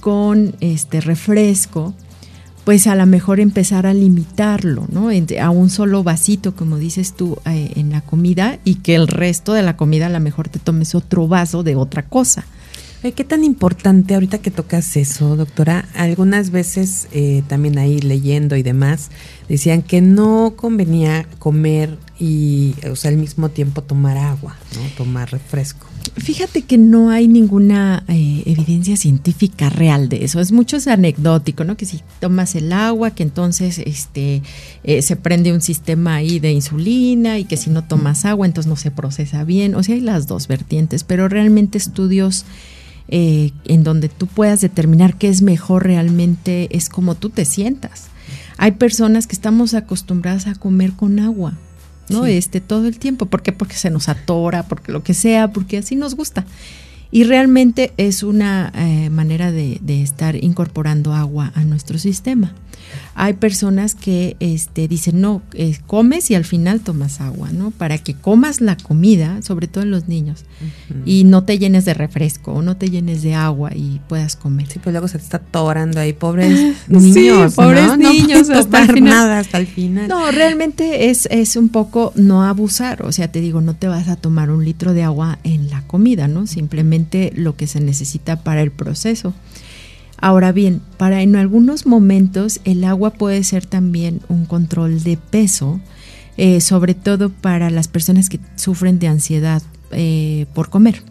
con 0.01 0.55
este 0.61 1.01
refresco, 1.01 1.95
pues 2.65 2.87
a 2.87 2.97
lo 2.97 3.07
mejor 3.07 3.39
empezar 3.39 3.87
a 3.87 3.95
limitarlo, 3.95 4.87
¿no? 4.91 5.09
A 5.41 5.51
un 5.51 5.71
solo 5.71 6.03
vasito, 6.03 6.57
como 6.57 6.79
dices 6.79 7.15
tú, 7.15 7.39
eh, 7.47 7.73
en 7.77 7.91
la 7.91 8.01
comida 8.01 8.59
y 8.65 8.77
que 8.77 8.97
el 8.97 9.07
resto 9.07 9.53
de 9.53 9.63
la 9.63 9.77
comida 9.77 10.07
a 10.07 10.11
lo 10.11 10.21
mejor 10.21 10.49
te 10.49 10.59
tomes 10.59 10.95
otro 10.95 11.29
vaso 11.29 11.63
de 11.63 11.77
otra 11.77 12.03
cosa. 12.03 12.45
¿Qué 13.13 13.25
tan 13.25 13.45
importante 13.45 14.15
ahorita 14.15 14.39
que 14.39 14.51
tocas 14.51 14.97
eso, 14.97 15.37
doctora? 15.37 15.89
Algunas 15.95 16.51
veces 16.51 17.09
eh, 17.13 17.43
también 17.47 17.79
ahí 17.79 18.01
leyendo 18.01 18.57
y 18.57 18.63
demás 18.63 19.11
decían 19.49 19.83
que 19.83 20.01
no 20.01 20.55
convenía 20.57 21.27
comer 21.39 21.99
y 22.19 22.75
o 22.91 22.97
sea, 22.97 23.11
al 23.11 23.17
mismo 23.17 23.49
tiempo 23.51 23.83
tomar 23.83 24.17
agua, 24.17 24.57
¿no? 24.75 24.81
tomar 24.97 25.31
refresco. 25.31 25.87
Fíjate 26.17 26.63
que 26.63 26.79
no 26.79 27.11
hay 27.11 27.29
ninguna 27.29 28.05
eh, 28.09 28.43
evidencia 28.47 28.97
científica 28.97 29.69
real 29.69 30.09
de 30.09 30.25
eso. 30.25 30.41
Es 30.41 30.51
mucho 30.51 30.79
anecdótico, 30.87 31.65
¿no? 31.65 31.77
Que 31.77 31.85
si 31.85 32.01
tomas 32.21 32.55
el 32.55 32.73
agua, 32.73 33.11
que 33.11 33.23
entonces 33.23 33.79
este 33.79 34.43
eh, 34.85 35.03
se 35.03 35.17
prende 35.17 35.53
un 35.53 35.61
sistema 35.61 36.15
ahí 36.15 36.39
de 36.39 36.53
insulina 36.53 37.39
y 37.39 37.45
que 37.45 37.57
si 37.57 37.71
no 37.71 37.85
tomas 37.85 38.25
agua, 38.25 38.47
entonces 38.47 38.69
no 38.69 38.77
se 38.77 38.91
procesa 38.91 39.45
bien. 39.45 39.75
O 39.75 39.83
sea, 39.83 39.95
hay 39.95 40.01
las 40.01 40.27
dos 40.27 40.49
vertientes, 40.49 41.05
pero 41.05 41.29
realmente 41.29 41.77
estudios 41.77 42.47
eh, 43.09 43.53
en 43.65 43.85
donde 43.85 44.09
tú 44.09 44.27
puedas 44.27 44.61
determinar 44.61 45.17
qué 45.17 45.29
es 45.29 45.43
mejor 45.43 45.85
realmente 45.85 46.69
es 46.77 46.89
como 46.89 47.15
tú 47.15 47.31
te 47.31 47.45
sientas. 47.45 48.09
Hay 48.59 48.73
personas 48.73 49.27
que 49.27 49.35
estamos 49.35 49.75
acostumbradas 49.75 50.47
a 50.47 50.55
comer 50.55 50.93
con 50.93 51.21
agua, 51.21 51.55
¿no? 52.09 52.27
Este 52.27 52.61
todo 52.61 52.87
el 52.87 52.99
tiempo, 52.99 53.27
¿por 53.27 53.43
qué? 53.43 53.53
Porque 53.53 53.77
se 53.77 53.91
nos 53.91 54.09
atora, 54.09 54.65
porque 54.65 54.93
lo 54.93 55.03
que 55.03 55.15
sea, 55.15 55.53
porque 55.53 55.79
así 55.79 55.95
nos 55.95 56.15
gusta. 56.15 56.47
Y 57.11 57.25
realmente 57.25 57.93
es 57.97 58.23
una 58.23 58.73
eh, 58.75 59.11
manera 59.11 59.53
de, 59.53 59.81
estar 60.03 60.37
incorporando 60.37 61.15
agua 61.15 61.53
a 61.55 61.65
nuestro 61.65 61.99
sistema. 61.99 62.55
Hay 63.15 63.33
personas 63.33 63.95
que 63.95 64.37
este, 64.41 64.89
dicen, 64.89 65.21
no, 65.21 65.43
eh, 65.55 65.77
comes 65.87 66.31
y 66.31 66.35
al 66.35 66.45
final 66.45 66.81
tomas 66.81 67.21
agua, 67.21 67.51
¿no? 67.51 67.71
Para 67.71 67.99
que 67.99 68.15
comas 68.15 68.61
la 68.61 68.77
comida, 68.77 69.41
sobre 69.43 69.67
todo 69.67 69.83
en 69.85 69.91
los 69.91 70.07
niños, 70.07 70.45
y 71.05 71.25
no 71.25 71.43
te 71.43 71.59
llenes 71.59 71.85
de 71.85 71.95
refresco 71.95 72.53
o 72.53 72.63
no 72.63 72.77
te 72.77 72.91
llenes 72.91 73.23
de 73.23 73.35
agua 73.35 73.71
y 73.75 74.01
puedas 74.09 74.37
comer. 74.37 74.69
Sí, 74.69 74.79
pues 74.79 74.93
luego 74.93 75.09
se 75.09 75.19
te 75.19 75.25
está 75.25 75.39
atorando 75.39 75.99
ahí, 75.99 76.13
pobres 76.13 76.77
niños. 76.89 77.15
Sí, 77.53 77.57
pobres 77.57 77.97
niños, 77.99 78.51
hasta 78.51 78.83
el 78.83 78.93
final. 78.93 79.15
Nada 79.15 79.39
hasta 79.39 79.59
el 79.59 79.67
final. 79.67 80.09
No, 80.09 80.31
realmente 80.31 81.11
es, 81.11 81.27
es 81.31 81.57
un 81.57 81.71
poco 81.71 82.13
no 82.17 82.45
abusar, 82.45 83.03
o 83.03 83.13
sea, 83.13 83.33
te 83.33 83.41
digo, 83.41 83.63
no 83.63 83.75
te 83.75 83.89
vas 83.89 84.09
a 84.09 84.17
tomar 84.17 84.51
un 84.51 84.65
litro 84.65 84.93
de 84.93 85.03
agua 85.03 85.39
en 85.43 85.71
la 85.71 85.83
comida, 85.87 86.29
¿no? 86.29 86.47
Simplemente 86.47 86.96
lo 87.35 87.57
que 87.57 87.67
se 87.67 87.81
necesita 87.81 88.43
para 88.43 88.63
el 88.63 88.71
proceso. 88.71 89.35
Ahora 90.19 90.53
bien, 90.53 90.81
para 90.97 91.23
en 91.23 91.37
algunos 91.37 91.87
momentos 91.87 92.61
el 92.65 92.85
agua 92.85 93.11
puede 93.11 93.45
ser 93.45 93.67
también 93.67 94.21
un 94.29 94.47
control 94.47 95.03
de 95.03 95.19
peso, 95.19 95.81
eh, 96.37 96.61
sobre 96.61 96.95
todo 96.95 97.31
para 97.31 97.71
las 97.71 97.89
personas 97.89 98.29
que 98.29 98.41
sufren 98.57 98.99
de 98.99 99.09
ansiedad 99.09 99.63
eh, 99.91 100.47
por 100.55 100.71
comer. 100.71 101.03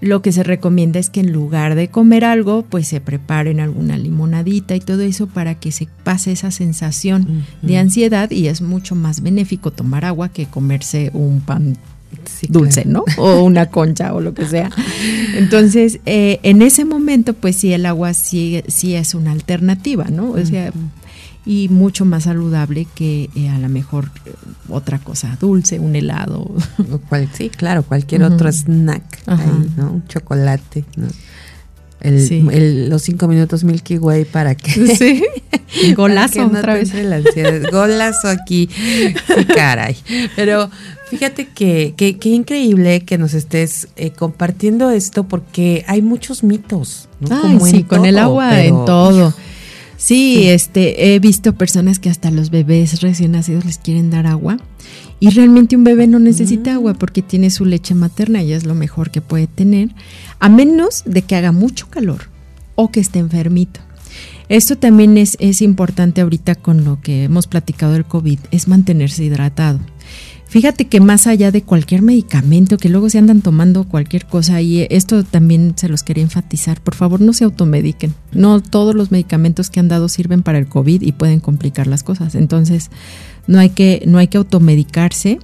lo 0.00 0.20
que 0.20 0.32
se 0.32 0.42
recomienda 0.42 0.98
es 0.98 1.08
que 1.08 1.20
en 1.20 1.32
lugar 1.32 1.76
de 1.76 1.88
comer 1.88 2.26
algo, 2.26 2.62
pues 2.68 2.88
se 2.88 3.00
preparen 3.00 3.58
alguna 3.58 3.96
limonadita 3.96 4.74
y 4.74 4.80
todo 4.80 5.00
eso 5.00 5.28
para 5.28 5.54
que 5.54 5.72
se 5.72 5.88
pase 6.02 6.32
esa 6.32 6.50
sensación 6.50 7.46
de 7.62 7.78
ansiedad 7.78 8.30
y 8.30 8.48
es 8.48 8.60
mucho 8.60 8.96
más 8.96 9.22
benéfico 9.22 9.70
tomar 9.70 10.04
agua 10.04 10.28
que 10.28 10.44
comerse 10.44 11.10
un 11.14 11.40
pan 11.40 11.78
dulce, 12.48 12.84
¿no? 12.84 13.04
O 13.18 13.42
una 13.42 13.66
concha 13.70 14.14
o 14.14 14.20
lo 14.20 14.34
que 14.34 14.46
sea. 14.46 14.70
Entonces, 15.34 16.00
eh, 16.06 16.40
en 16.42 16.62
ese 16.62 16.84
momento, 16.84 17.34
pues 17.34 17.56
sí, 17.56 17.72
el 17.72 17.86
agua 17.86 18.14
sí, 18.14 18.62
sí 18.68 18.94
es 18.94 19.14
una 19.14 19.32
alternativa, 19.32 20.04
¿no? 20.04 20.30
O 20.30 20.44
sea, 20.44 20.72
y 21.46 21.68
mucho 21.68 22.04
más 22.04 22.24
saludable 22.24 22.86
que 22.94 23.28
eh, 23.34 23.48
a 23.50 23.58
lo 23.58 23.68
mejor 23.68 24.10
eh, 24.24 24.32
otra 24.68 24.98
cosa 24.98 25.36
dulce, 25.40 25.78
un 25.78 25.94
helado. 25.94 26.54
sí, 27.34 27.50
claro, 27.50 27.82
cualquier 27.82 28.22
otro 28.22 28.50
snack, 28.50 29.04
ahí, 29.26 29.70
¿no? 29.76 29.92
Un 29.92 30.06
chocolate, 30.06 30.84
¿no? 30.96 31.08
El, 32.04 32.90
los 32.90 33.00
cinco 33.00 33.28
minutos 33.28 33.64
Milky 33.64 33.96
Way 33.96 34.26
para 34.26 34.54
que. 34.54 34.86
Sí. 34.96 35.24
Golazo 35.96 36.46
otra 36.46 36.74
vez. 36.74 36.92
Golazo 37.72 38.28
aquí. 38.28 38.68
caray. 39.54 39.96
Pero 40.36 40.70
fíjate 41.14 41.46
que, 41.46 41.94
qué 41.96 42.28
increíble 42.28 43.00
que 43.04 43.18
nos 43.18 43.34
estés 43.34 43.88
eh, 43.96 44.10
compartiendo 44.10 44.90
esto 44.90 45.24
porque 45.24 45.84
hay 45.86 46.02
muchos 46.02 46.42
mitos. 46.42 47.08
¿no? 47.20 47.64
sí, 47.64 47.84
con 47.84 48.04
el 48.04 48.18
agua 48.18 48.64
en 48.64 48.84
todo. 48.84 49.34
Sí, 49.96 50.48
este, 50.48 51.14
he 51.14 51.18
visto 51.18 51.54
personas 51.54 51.98
que 51.98 52.10
hasta 52.10 52.30
los 52.30 52.50
bebés 52.50 53.00
recién 53.00 53.32
nacidos 53.32 53.64
les 53.64 53.78
quieren 53.78 54.10
dar 54.10 54.26
agua 54.26 54.58
y 55.20 55.30
realmente 55.30 55.76
un 55.76 55.84
bebé 55.84 56.06
no 56.06 56.18
necesita 56.18 56.72
mm. 56.72 56.74
agua 56.74 56.94
porque 56.94 57.22
tiene 57.22 57.48
su 57.50 57.64
leche 57.64 57.94
materna 57.94 58.42
y 58.42 58.52
es 58.52 58.66
lo 58.66 58.74
mejor 58.74 59.10
que 59.10 59.20
puede 59.20 59.46
tener, 59.46 59.90
a 60.40 60.48
menos 60.48 61.04
de 61.06 61.22
que 61.22 61.36
haga 61.36 61.52
mucho 61.52 61.88
calor 61.88 62.28
o 62.74 62.90
que 62.90 63.00
esté 63.00 63.20
enfermito. 63.20 63.80
Esto 64.48 64.76
también 64.76 65.16
es, 65.16 65.36
es 65.40 65.62
importante 65.62 66.20
ahorita 66.20 66.54
con 66.56 66.84
lo 66.84 67.00
que 67.00 67.24
hemos 67.24 67.46
platicado 67.46 67.94
del 67.94 68.04
COVID, 68.04 68.40
es 68.50 68.68
mantenerse 68.68 69.24
hidratado. 69.24 69.80
Fíjate 70.54 70.84
que 70.84 71.00
más 71.00 71.26
allá 71.26 71.50
de 71.50 71.62
cualquier 71.62 72.02
medicamento, 72.02 72.78
que 72.78 72.88
luego 72.88 73.10
se 73.10 73.18
andan 73.18 73.42
tomando 73.42 73.88
cualquier 73.88 74.24
cosa, 74.24 74.60
y 74.60 74.86
esto 74.88 75.24
también 75.24 75.74
se 75.74 75.88
los 75.88 76.04
quería 76.04 76.22
enfatizar, 76.22 76.80
por 76.80 76.94
favor 76.94 77.20
no 77.20 77.32
se 77.32 77.42
automediquen. 77.42 78.14
No 78.30 78.62
todos 78.62 78.94
los 78.94 79.10
medicamentos 79.10 79.68
que 79.68 79.80
han 79.80 79.88
dado 79.88 80.08
sirven 80.08 80.44
para 80.44 80.58
el 80.58 80.68
COVID 80.68 81.02
y 81.02 81.10
pueden 81.10 81.40
complicar 81.40 81.88
las 81.88 82.04
cosas. 82.04 82.36
Entonces, 82.36 82.90
no 83.48 83.58
hay 83.58 83.70
que, 83.70 84.04
no 84.06 84.18
hay 84.18 84.28
que 84.28 84.38
automedicarse. 84.38 85.40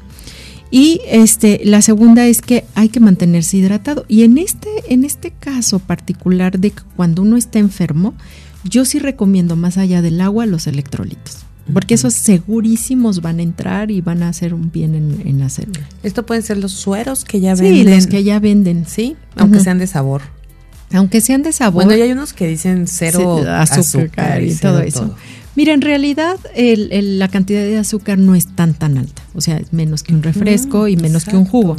Y 0.70 1.00
este, 1.08 1.61
la 1.64 1.82
segunda 1.82 2.28
es 2.28 2.40
que 2.40 2.64
hay 2.76 2.88
que 2.88 3.00
mantenerse 3.00 3.56
hidratado. 3.56 4.04
Y 4.06 4.22
en 4.22 4.38
este, 4.38 4.68
en 4.90 5.04
este 5.04 5.32
caso 5.32 5.80
particular 5.80 6.61
de 6.61 6.72
cuando 6.94 7.22
uno 7.22 7.36
está 7.36 7.58
enfermo, 7.58 8.14
yo 8.62 8.84
sí 8.84 9.00
recomiendo 9.00 9.56
más 9.56 9.76
allá 9.76 10.02
del 10.02 10.20
agua 10.20 10.46
los 10.46 10.68
electrolitos 10.68 11.49
porque 11.72 11.94
esos 11.94 12.14
segurísimos 12.14 13.20
van 13.20 13.38
a 13.38 13.42
entrar 13.42 13.90
y 13.90 14.00
van 14.00 14.22
a 14.22 14.28
hacer 14.28 14.54
un 14.54 14.70
bien 14.70 14.94
en, 14.94 15.38
la 15.38 15.48
célula. 15.48 15.86
Esto 16.02 16.26
pueden 16.26 16.42
ser 16.42 16.58
los 16.58 16.72
sueros 16.72 17.24
que 17.24 17.40
ya 17.40 17.54
venden. 17.54 17.86
Sí, 17.86 17.94
los 17.94 18.06
que 18.06 18.24
ya 18.24 18.38
venden. 18.38 18.86
Sí, 18.86 19.16
aunque 19.36 19.60
sean 19.60 19.78
de 19.78 19.86
sabor. 19.86 20.22
Aunque 20.92 21.20
sean 21.20 21.42
de 21.42 21.52
sabor. 21.52 21.84
Bueno, 21.84 21.98
y 21.98 22.02
hay 22.02 22.12
unos 22.12 22.32
que 22.32 22.46
dicen 22.46 22.86
cero 22.86 23.42
azúcar, 23.48 24.42
y, 24.42 24.54
todo 24.54 24.80
eso. 24.80 25.14
Mira, 25.56 25.72
en 25.72 25.80
realidad 25.80 26.36
la 26.54 27.28
cantidad 27.28 27.62
de 27.62 27.78
azúcar 27.78 28.18
no 28.18 28.34
es 28.34 28.46
tan 28.54 28.74
tan 28.74 28.98
alta, 28.98 29.22
o 29.34 29.40
sea, 29.40 29.58
es 29.58 29.72
menos 29.72 30.02
que 30.02 30.14
un 30.14 30.22
refresco 30.22 30.88
y 30.88 30.96
menos 30.96 31.24
que 31.24 31.36
un 31.36 31.44
jugo. 31.44 31.76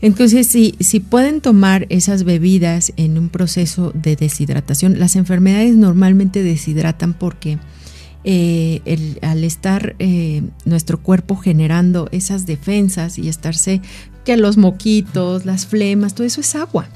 Entonces, 0.00 0.48
si, 0.48 0.74
si 0.80 0.98
pueden 0.98 1.40
tomar 1.40 1.86
esas 1.88 2.24
bebidas 2.24 2.92
en 2.96 3.16
un 3.16 3.28
proceso 3.28 3.92
de 3.94 4.16
deshidratación, 4.16 4.98
las 4.98 5.14
enfermedades 5.14 5.76
normalmente 5.76 6.42
deshidratan 6.42 7.14
porque 7.14 7.58
eh, 8.24 8.80
el, 8.84 9.18
al 9.22 9.42
estar 9.44 9.96
eh, 9.98 10.42
nuestro 10.64 11.00
cuerpo 11.00 11.36
generando 11.36 12.08
esas 12.12 12.46
defensas 12.46 13.18
y 13.18 13.28
estarse, 13.28 13.80
que 14.24 14.36
los 14.36 14.56
moquitos, 14.56 15.44
las 15.44 15.66
flemas, 15.66 16.14
todo 16.14 16.26
eso 16.26 16.40
es 16.40 16.54
agua. 16.54 16.88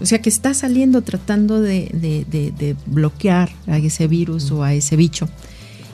O 0.00 0.06
sea 0.06 0.20
que 0.20 0.28
está 0.28 0.54
saliendo 0.54 1.02
tratando 1.02 1.60
de, 1.60 1.90
de, 1.92 2.76
bloquear 2.86 3.50
a 3.66 3.78
ese 3.78 4.06
virus 4.06 4.50
o 4.50 4.62
a 4.62 4.74
ese 4.74 4.96
bicho. 4.96 5.28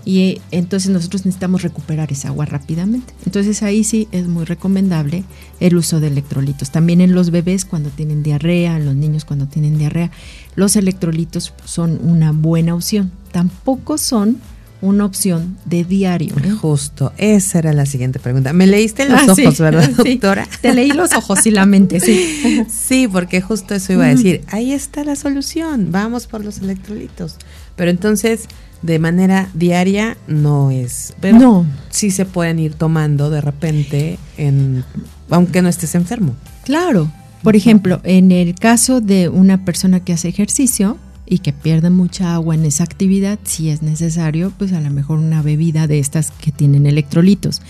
Y 0.04 0.20
eh, 0.20 0.40
entonces 0.50 0.90
nosotros 0.90 1.24
necesitamos 1.24 1.62
recuperar 1.62 2.10
esa 2.10 2.28
agua 2.28 2.44
rápidamente. 2.44 3.14
Entonces 3.24 3.62
ahí 3.62 3.84
sí 3.84 4.08
es 4.10 4.26
muy 4.26 4.44
recomendable 4.44 5.22
el 5.60 5.76
uso 5.76 6.00
de 6.00 6.08
electrolitos. 6.08 6.70
También 6.70 7.00
en 7.00 7.14
los 7.14 7.30
bebés 7.30 7.64
cuando 7.64 7.90
tienen 7.90 8.24
diarrea, 8.24 8.76
en 8.76 8.86
los 8.86 8.96
niños 8.96 9.24
cuando 9.24 9.46
tienen 9.46 9.78
diarrea, 9.78 10.10
los 10.54 10.76
electrolitos 10.76 11.52
son 11.64 11.98
una 12.02 12.32
buena 12.32 12.74
opción. 12.74 13.10
Tampoco 13.32 13.98
son 13.98 14.38
una 14.82 15.04
opción 15.04 15.56
de 15.64 15.84
diario. 15.84 16.34
Justo, 16.60 17.12
esa 17.16 17.60
era 17.60 17.72
la 17.72 17.86
siguiente 17.86 18.18
pregunta. 18.18 18.52
Me 18.52 18.66
leíste 18.66 19.08
los 19.08 19.20
ah, 19.20 19.32
ojos, 19.32 19.58
¿verdad, 19.58 19.88
doctora? 19.96 20.46
Te 20.60 20.74
leí 20.74 20.90
los 20.90 21.12
ojos 21.12 21.46
y 21.46 21.52
la 21.52 21.64
mente, 21.64 22.00
sí. 22.00 22.64
Sí, 22.68 23.08
porque 23.08 23.40
justo 23.40 23.74
eso 23.74 23.92
iba 23.92 24.06
a 24.06 24.08
decir. 24.08 24.42
Ahí 24.48 24.72
está 24.72 25.04
la 25.04 25.14
solución, 25.14 25.92
vamos 25.92 26.26
por 26.26 26.44
los 26.44 26.58
electrolitos. 26.58 27.36
Pero 27.76 27.90
entonces, 27.90 28.48
de 28.82 28.98
manera 28.98 29.48
diaria 29.54 30.16
no 30.26 30.72
es. 30.72 31.14
Pero 31.20 31.38
no. 31.38 31.66
sí 31.90 32.10
se 32.10 32.26
pueden 32.26 32.58
ir 32.58 32.74
tomando 32.74 33.30
de 33.30 33.40
repente, 33.40 34.18
en, 34.36 34.84
aunque 35.30 35.62
no 35.62 35.68
estés 35.68 35.94
enfermo. 35.94 36.34
Claro. 36.64 37.10
Por 37.42 37.56
ejemplo, 37.56 38.00
en 38.04 38.32
el 38.32 38.54
caso 38.54 39.00
de 39.00 39.28
una 39.28 39.64
persona 39.64 40.00
que 40.00 40.12
hace 40.12 40.28
ejercicio, 40.28 40.96
y 41.32 41.38
que 41.38 41.54
pierden 41.54 41.94
mucha 41.94 42.34
agua 42.34 42.54
en 42.54 42.66
esa 42.66 42.84
actividad, 42.84 43.38
si 43.44 43.70
es 43.70 43.80
necesario, 43.80 44.52
pues 44.58 44.72
a 44.74 44.80
lo 44.82 44.90
mejor 44.90 45.18
una 45.18 45.40
bebida 45.40 45.86
de 45.86 45.98
estas 45.98 46.30
que 46.30 46.52
tienen 46.52 46.84
electrolitos, 46.84 47.62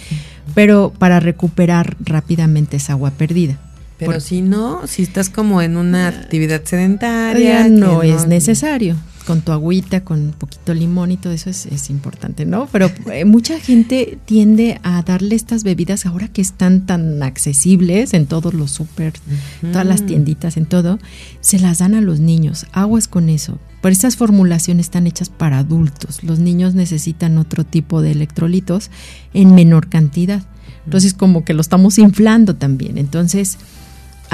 pero 0.54 0.92
para 0.98 1.20
recuperar 1.20 1.96
rápidamente 2.00 2.78
esa 2.78 2.94
agua 2.94 3.12
perdida. 3.12 3.58
Pero 3.98 4.18
si 4.18 4.42
no, 4.42 4.88
si 4.88 5.02
estás 5.02 5.28
como 5.30 5.62
en 5.62 5.76
una 5.76 6.08
actividad 6.08 6.64
sedentaria, 6.64 7.68
no 7.68 8.02
es 8.02 8.26
necesario 8.26 8.96
con 9.22 9.42
tu 9.42 9.52
agüita, 9.52 10.04
con 10.04 10.20
un 10.20 10.32
poquito 10.32 10.74
limón 10.74 11.12
y 11.12 11.16
todo 11.16 11.32
eso 11.32 11.50
es, 11.50 11.90
importante, 11.90 12.44
¿no? 12.46 12.68
Pero 12.70 12.90
eh, 13.12 13.24
mucha 13.24 13.58
gente 13.58 14.18
tiende 14.24 14.80
a 14.82 15.02
darle 15.02 15.34
estas 15.34 15.64
bebidas 15.64 16.06
ahora 16.06 16.28
que 16.28 16.40
están 16.40 16.86
tan 16.86 17.22
accesibles 17.22 18.14
en 18.14 18.26
todos 18.26 18.54
los 18.54 18.70
súper, 18.70 19.14
todas 19.60 19.86
las 19.86 20.06
tienditas, 20.06 20.56
en 20.56 20.66
todo, 20.66 20.98
se 21.40 21.58
las 21.58 21.78
dan 21.78 21.94
a 21.94 22.00
los 22.00 22.20
niños. 22.20 22.66
Aguas 22.72 23.08
con 23.08 23.28
eso. 23.28 23.58
Pero 23.80 23.92
estas 23.92 24.16
formulaciones 24.16 24.86
están 24.86 25.06
hechas 25.06 25.28
para 25.28 25.58
adultos. 25.58 26.22
Los 26.22 26.38
niños 26.38 26.74
necesitan 26.74 27.36
otro 27.36 27.64
tipo 27.64 28.00
de 28.00 28.12
electrolitos 28.12 28.90
en 29.34 29.54
menor 29.54 29.88
cantidad. 29.88 30.42
Entonces, 30.84 31.14
como 31.14 31.44
que 31.44 31.52
lo 31.52 31.60
estamos 31.60 31.98
inflando 31.98 32.54
también. 32.54 32.96
Entonces, 32.96 33.58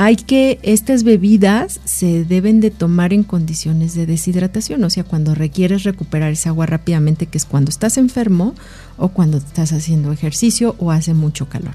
hay 0.00 0.14
que, 0.14 0.60
estas 0.62 1.02
bebidas 1.02 1.80
se 1.84 2.24
deben 2.24 2.60
de 2.60 2.70
tomar 2.70 3.12
en 3.12 3.24
condiciones 3.24 3.96
de 3.96 4.06
deshidratación, 4.06 4.84
o 4.84 4.90
sea, 4.90 5.02
cuando 5.02 5.34
requieres 5.34 5.82
recuperar 5.82 6.30
esa 6.30 6.50
agua 6.50 6.66
rápidamente, 6.66 7.26
que 7.26 7.36
es 7.36 7.44
cuando 7.44 7.68
estás 7.68 7.98
enfermo 7.98 8.54
o 8.96 9.08
cuando 9.08 9.38
estás 9.38 9.72
haciendo 9.72 10.12
ejercicio 10.12 10.76
o 10.78 10.92
hace 10.92 11.14
mucho 11.14 11.48
calor. 11.48 11.74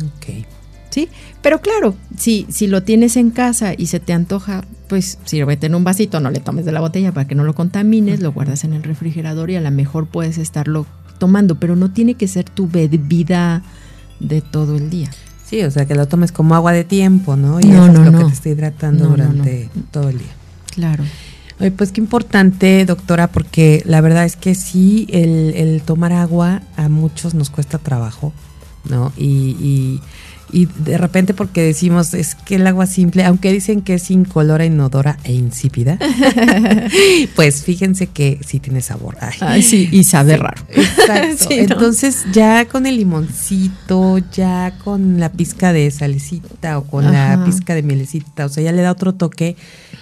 Ok. 0.00 0.44
¿Sí? 0.90 1.08
Pero 1.40 1.60
claro, 1.60 1.94
si, 2.18 2.46
si 2.48 2.66
lo 2.66 2.82
tienes 2.82 3.16
en 3.16 3.30
casa 3.30 3.74
y 3.78 3.86
se 3.86 4.00
te 4.00 4.12
antoja, 4.12 4.64
pues 4.88 5.16
sírvete 5.24 5.66
en 5.66 5.76
un 5.76 5.84
vasito, 5.84 6.18
no 6.18 6.32
le 6.32 6.40
tomes 6.40 6.64
de 6.64 6.72
la 6.72 6.80
botella 6.80 7.12
para 7.12 7.28
que 7.28 7.36
no 7.36 7.44
lo 7.44 7.54
contamines, 7.54 8.22
lo 8.22 8.32
guardas 8.32 8.64
en 8.64 8.72
el 8.72 8.82
refrigerador 8.82 9.50
y 9.50 9.56
a 9.56 9.60
lo 9.60 9.70
mejor 9.70 10.08
puedes 10.08 10.38
estarlo 10.38 10.84
tomando, 11.18 11.60
pero 11.60 11.76
no 11.76 11.92
tiene 11.92 12.14
que 12.14 12.26
ser 12.26 12.50
tu 12.50 12.66
bebida 12.66 13.62
de 14.18 14.40
todo 14.40 14.74
el 14.74 14.90
día. 14.90 15.12
Sí, 15.48 15.62
o 15.62 15.70
sea, 15.70 15.86
que 15.86 15.94
lo 15.94 16.08
tomes 16.08 16.32
como 16.32 16.54
agua 16.54 16.72
de 16.72 16.84
tiempo, 16.84 17.36
¿no? 17.36 17.60
Y 17.60 17.70
eso 17.70 17.86
es 17.86 17.94
lo 17.94 18.18
que 18.18 18.24
te 18.24 18.32
está 18.32 18.48
hidratando 18.48 19.08
durante 19.08 19.70
todo 19.92 20.08
el 20.08 20.18
día. 20.18 20.34
Claro. 20.74 21.04
Oye, 21.60 21.70
pues 21.70 21.92
qué 21.92 22.00
importante, 22.00 22.84
doctora, 22.84 23.28
porque 23.28 23.82
la 23.86 24.00
verdad 24.00 24.24
es 24.24 24.36
que 24.36 24.54
sí, 24.54 25.06
el, 25.10 25.54
el 25.54 25.82
tomar 25.82 26.12
agua 26.12 26.62
a 26.76 26.88
muchos 26.88 27.34
nos 27.34 27.48
cuesta 27.48 27.78
trabajo, 27.78 28.32
¿no? 28.90 29.12
Y, 29.16 29.56
y 29.60 30.00
y 30.52 30.66
de 30.66 30.96
repente 30.96 31.34
porque 31.34 31.62
decimos 31.62 32.14
es 32.14 32.34
que 32.34 32.56
el 32.56 32.66
agua 32.66 32.86
simple, 32.86 33.24
aunque 33.24 33.52
dicen 33.52 33.82
que 33.82 33.94
es 33.94 34.10
incolora, 34.10 34.64
inodora 34.64 35.18
e 35.24 35.32
insípida, 35.32 35.98
pues 37.36 37.64
fíjense 37.64 38.06
que 38.06 38.38
sí 38.46 38.60
tiene 38.60 38.80
sabor. 38.80 39.16
Ay, 39.40 39.62
sí, 39.62 39.88
y 39.90 40.04
sabe 40.04 40.36
raro. 40.36 40.62
Exacto. 40.68 41.48
Entonces 41.50 42.26
ya 42.32 42.66
con 42.66 42.86
el 42.86 42.96
limoncito, 42.96 44.18
ya 44.32 44.74
con 44.84 45.18
la 45.18 45.32
pizca 45.32 45.72
de 45.72 45.90
salecita 45.90 46.78
o 46.78 46.84
con 46.84 47.04
la 47.12 47.42
pizca 47.44 47.74
de 47.74 47.82
mielecita, 47.82 48.46
o 48.46 48.48
sea, 48.48 48.62
ya 48.62 48.72
le 48.72 48.82
da 48.82 48.92
otro 48.92 49.14
toque. 49.14 49.56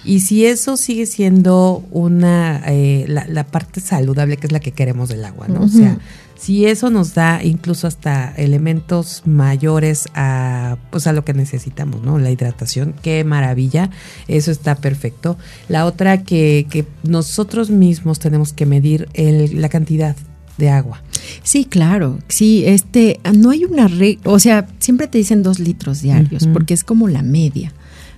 Y 0.04 0.20
si 0.20 0.44
eso 0.44 0.76
sigue 0.76 1.06
siendo 1.06 1.82
una, 1.90 2.62
eh, 2.66 3.06
la, 3.08 3.44
parte 3.44 3.80
saludable, 3.80 4.36
que 4.36 4.46
es 4.46 4.52
la 4.52 4.60
que 4.60 4.72
queremos 4.72 5.08
del 5.08 5.24
agua, 5.24 5.48
¿no? 5.48 5.62
O 5.62 5.68
sea, 5.68 5.96
Si 6.36 6.66
eso 6.66 6.90
nos 6.90 7.14
da 7.14 7.42
incluso 7.42 7.86
hasta 7.86 8.34
elementos 8.36 9.22
mayores 9.24 10.06
a, 10.14 10.76
pues 10.90 11.06
a 11.06 11.12
lo 11.12 11.24
que 11.24 11.32
necesitamos, 11.32 12.02
¿no? 12.02 12.18
La 12.18 12.30
hidratación, 12.30 12.94
qué 13.02 13.24
maravilla, 13.24 13.90
eso 14.28 14.50
está 14.50 14.74
perfecto. 14.74 15.38
La 15.68 15.86
otra 15.86 16.22
que, 16.22 16.66
que 16.68 16.84
nosotros 17.02 17.70
mismos 17.70 18.18
tenemos 18.18 18.52
que 18.52 18.66
medir 18.66 19.08
el, 19.14 19.60
la 19.60 19.68
cantidad 19.68 20.16
de 20.58 20.70
agua. 20.70 21.02
Sí, 21.42 21.64
claro, 21.64 22.18
sí, 22.28 22.64
este, 22.66 23.20
no 23.34 23.50
hay 23.50 23.64
una 23.64 23.88
regla, 23.88 24.22
o 24.24 24.38
sea, 24.38 24.66
siempre 24.78 25.06
te 25.06 25.18
dicen 25.18 25.42
dos 25.42 25.58
litros 25.58 26.02
diarios, 26.02 26.46
porque 26.52 26.74
es 26.74 26.84
como 26.84 27.08
la 27.08 27.22
media. 27.22 27.72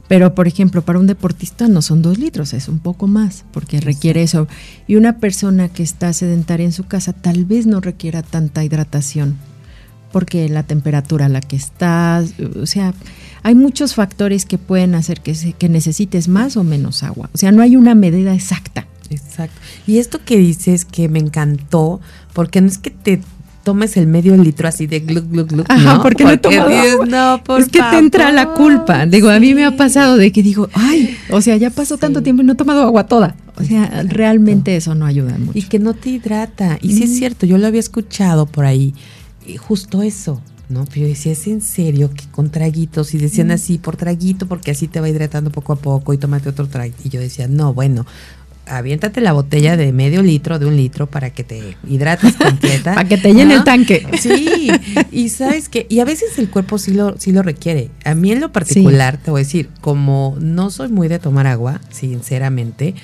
Pero, 0.08 0.34
por 0.34 0.46
ejemplo, 0.46 0.82
para 0.82 0.98
un 0.98 1.06
deportista 1.06 1.68
no 1.68 1.82
son 1.82 2.02
dos 2.02 2.18
litros, 2.18 2.52
es 2.52 2.68
un 2.68 2.78
poco 2.78 3.06
más, 3.06 3.44
porque 3.52 3.80
requiere 3.80 4.22
eso. 4.22 4.46
Y 4.86 4.96
una 4.96 5.18
persona 5.18 5.68
que 5.68 5.82
está 5.82 6.12
sedentaria 6.12 6.64
en 6.64 6.72
su 6.72 6.84
casa 6.84 7.12
tal 7.12 7.44
vez 7.44 7.66
no 7.66 7.80
requiera 7.80 8.22
tanta 8.22 8.62
hidratación, 8.62 9.36
porque 10.12 10.48
la 10.48 10.62
temperatura 10.62 11.26
a 11.26 11.28
la 11.28 11.40
que 11.40 11.56
estás, 11.56 12.34
o 12.60 12.66
sea, 12.66 12.94
hay 13.42 13.54
muchos 13.54 13.94
factores 13.94 14.46
que 14.46 14.58
pueden 14.58 14.94
hacer 14.94 15.20
que, 15.20 15.54
que 15.58 15.68
necesites 15.68 16.28
más 16.28 16.56
o 16.56 16.64
menos 16.64 17.02
agua. 17.02 17.30
O 17.34 17.38
sea, 17.38 17.52
no 17.52 17.62
hay 17.62 17.76
una 17.76 17.94
medida 17.94 18.34
exacta. 18.34 18.86
Exacto. 19.10 19.60
Y 19.86 19.98
esto 19.98 20.24
que 20.24 20.36
dices 20.36 20.84
que 20.84 21.08
me 21.08 21.18
encantó, 21.18 22.00
porque 22.32 22.60
no 22.60 22.68
es 22.68 22.78
que 22.78 22.90
te 22.90 23.20
tomes 23.66 23.96
el 23.96 24.06
medio 24.06 24.36
litro 24.36 24.68
así 24.68 24.86
de 24.86 25.00
gluk, 25.00 25.28
gluk, 25.28 25.50
gluk. 25.50 25.66
Ajá, 25.68 26.00
porque, 26.00 26.22
no 26.22 26.30
he 26.30 26.38
tomado 26.38 27.04
no, 27.04 27.42
por 27.42 27.60
Es 27.60 27.66
que 27.66 27.80
te 27.82 27.98
entra 27.98 28.30
la 28.30 28.50
culpa. 28.50 29.06
Digo, 29.06 29.28
a 29.28 29.40
mí 29.40 29.54
me 29.54 29.64
ha 29.64 29.76
pasado 29.76 30.16
de 30.16 30.30
que 30.30 30.40
digo, 30.40 30.68
ay, 30.72 31.18
o 31.30 31.40
sea, 31.40 31.56
ya 31.56 31.70
pasó 31.70 31.98
tanto 31.98 32.22
tiempo 32.22 32.42
y 32.42 32.46
no 32.46 32.52
he 32.52 32.54
tomado 32.54 32.82
agua 32.82 33.08
toda. 33.08 33.34
O 33.56 33.64
sea, 33.64 34.04
realmente 34.04 34.76
eso 34.76 34.94
no 34.94 35.04
ayuda 35.04 35.36
mucho. 35.36 35.58
Y 35.58 35.62
que 35.62 35.80
no 35.80 35.94
te 35.94 36.10
hidrata. 36.10 36.78
Y 36.80 36.92
sí 36.92 37.02
es 37.02 37.18
cierto, 37.18 37.44
yo 37.44 37.58
lo 37.58 37.66
había 37.66 37.80
escuchado 37.80 38.46
por 38.46 38.66
ahí. 38.66 38.94
Y 39.44 39.56
justo 39.56 40.02
eso, 40.02 40.40
¿no? 40.68 40.84
Pero 40.84 41.00
yo 41.00 41.08
decía, 41.08 41.32
¿es 41.32 41.44
en 41.48 41.60
serio 41.60 42.10
que 42.14 42.22
con 42.30 42.50
traguitos? 42.50 43.14
Y 43.14 43.18
decían 43.18 43.50
así, 43.50 43.78
por 43.78 43.96
traguito, 43.96 44.46
porque 44.46 44.70
así 44.70 44.86
te 44.86 45.00
va 45.00 45.08
hidratando 45.08 45.50
poco 45.50 45.72
a 45.72 45.76
poco 45.76 46.14
y 46.14 46.18
tómate 46.18 46.48
otro 46.48 46.68
traguito. 46.68 47.00
Y 47.02 47.08
yo 47.08 47.18
decía, 47.18 47.48
no, 47.48 47.74
bueno, 47.74 48.06
aviéntate 48.66 49.20
la 49.20 49.32
botella 49.32 49.76
de 49.76 49.92
medio 49.92 50.22
litro, 50.22 50.58
de 50.58 50.66
un 50.66 50.76
litro, 50.76 51.06
para 51.06 51.30
que 51.30 51.44
te 51.44 51.76
hidrates 51.88 52.34
completa. 52.42 52.94
para 52.94 53.08
que 53.08 53.16
te 53.16 53.32
llene 53.32 53.54
el 53.54 53.64
tanque. 53.64 54.06
Sí, 54.20 54.70
y 55.10 55.28
sabes 55.28 55.68
que, 55.68 55.86
y 55.88 56.00
a 56.00 56.04
veces 56.04 56.38
el 56.38 56.50
cuerpo 56.50 56.78
sí 56.78 56.92
lo, 56.92 57.18
sí 57.18 57.32
lo 57.32 57.42
requiere. 57.42 57.90
A 58.04 58.14
mí 58.14 58.32
en 58.32 58.40
lo 58.40 58.52
particular, 58.52 59.18
te 59.18 59.30
voy 59.30 59.40
a 59.40 59.44
decir, 59.44 59.70
como 59.80 60.36
no 60.40 60.70
soy 60.70 60.88
muy 60.88 61.08
de 61.08 61.18
tomar 61.18 61.46
agua, 61.46 61.80
sinceramente, 61.90 62.94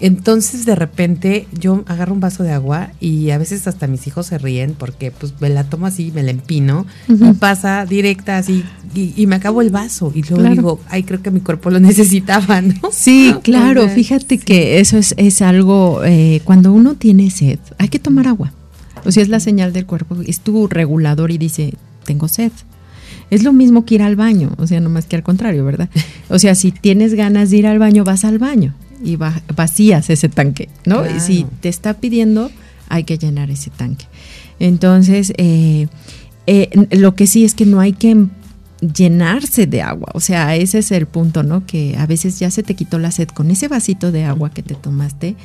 entonces 0.00 0.64
de 0.64 0.74
repente 0.74 1.46
yo 1.58 1.84
agarro 1.86 2.14
un 2.14 2.20
vaso 2.20 2.42
de 2.42 2.52
agua 2.52 2.90
y 3.00 3.30
a 3.30 3.38
veces 3.38 3.66
hasta 3.66 3.86
mis 3.86 4.06
hijos 4.06 4.26
se 4.26 4.38
ríen 4.38 4.74
porque 4.76 5.10
pues 5.10 5.34
me 5.40 5.50
la 5.50 5.64
tomo 5.64 5.86
así, 5.86 6.10
me 6.14 6.22
la 6.22 6.30
empino 6.30 6.86
y 7.08 7.32
pasa 7.34 7.84
directa 7.84 8.38
así 8.38 8.64
y, 8.94 9.26
me 9.26 9.36
acabo 9.36 9.60
el 9.62 9.70
vaso 9.70 10.10
y 10.14 10.22
luego 10.22 10.48
digo, 10.48 10.80
ay 10.88 11.02
creo 11.02 11.22
que 11.22 11.30
mi 11.30 11.40
cuerpo 11.40 11.70
lo 11.70 11.80
necesitaba, 11.80 12.62
¿no? 12.62 12.74
Sí, 12.90 13.34
claro, 13.42 13.88
fíjate 13.88 14.38
que 14.38 14.80
eso 14.80 14.96
es, 14.96 15.14
es 15.18 15.42
algo, 15.42 16.02
eh, 16.04 16.40
cuando 16.44 16.72
uno 16.72 16.94
tiene 16.94 17.30
sed, 17.30 17.58
hay 17.78 17.88
que 17.88 17.98
tomar 17.98 18.26
agua. 18.26 18.52
O 19.04 19.12
sea, 19.12 19.22
es 19.22 19.28
la 19.28 19.40
señal 19.40 19.72
del 19.72 19.86
cuerpo, 19.86 20.16
es 20.26 20.40
tu 20.40 20.66
regulador 20.66 21.30
y 21.30 21.38
dice, 21.38 21.74
tengo 22.04 22.28
sed. 22.28 22.52
Es 23.30 23.44
lo 23.44 23.52
mismo 23.52 23.84
que 23.84 23.94
ir 23.94 24.02
al 24.02 24.16
baño, 24.16 24.50
o 24.58 24.66
sea, 24.66 24.80
no 24.80 24.90
más 24.90 25.06
que 25.06 25.16
al 25.16 25.22
contrario, 25.22 25.64
¿verdad? 25.64 25.88
O 26.28 26.38
sea, 26.38 26.54
si 26.54 26.72
tienes 26.72 27.14
ganas 27.14 27.50
de 27.50 27.58
ir 27.58 27.66
al 27.66 27.78
baño, 27.78 28.02
vas 28.02 28.24
al 28.24 28.38
baño 28.38 28.74
y 29.02 29.16
vacías 29.16 30.10
ese 30.10 30.28
tanque, 30.28 30.68
¿no? 30.84 31.04
Y 31.08 31.20
si 31.20 31.46
te 31.60 31.68
está 31.68 31.94
pidiendo, 31.94 32.50
hay 32.88 33.04
que 33.04 33.18
llenar 33.18 33.50
ese 33.50 33.70
tanque. 33.70 34.06
Entonces, 34.58 35.32
eh, 35.38 35.88
eh, 36.46 36.70
lo 36.90 37.14
que 37.14 37.26
sí 37.26 37.44
es 37.44 37.54
que 37.54 37.66
no 37.66 37.80
hay 37.80 37.92
que 37.92 38.26
llenarse 38.80 39.66
de 39.66 39.82
agua, 39.82 40.08
o 40.14 40.20
sea, 40.20 40.56
ese 40.56 40.78
es 40.78 40.90
el 40.90 41.06
punto, 41.06 41.42
¿no? 41.42 41.66
Que 41.66 41.96
a 41.98 42.06
veces 42.06 42.38
ya 42.38 42.50
se 42.50 42.62
te 42.62 42.74
quitó 42.74 42.98
la 42.98 43.10
sed 43.10 43.28
con 43.28 43.50
ese 43.50 43.68
vasito 43.68 44.10
de 44.10 44.24
agua 44.24 44.50
que 44.50 44.62
te 44.62 44.74
tomaste, 44.74 45.36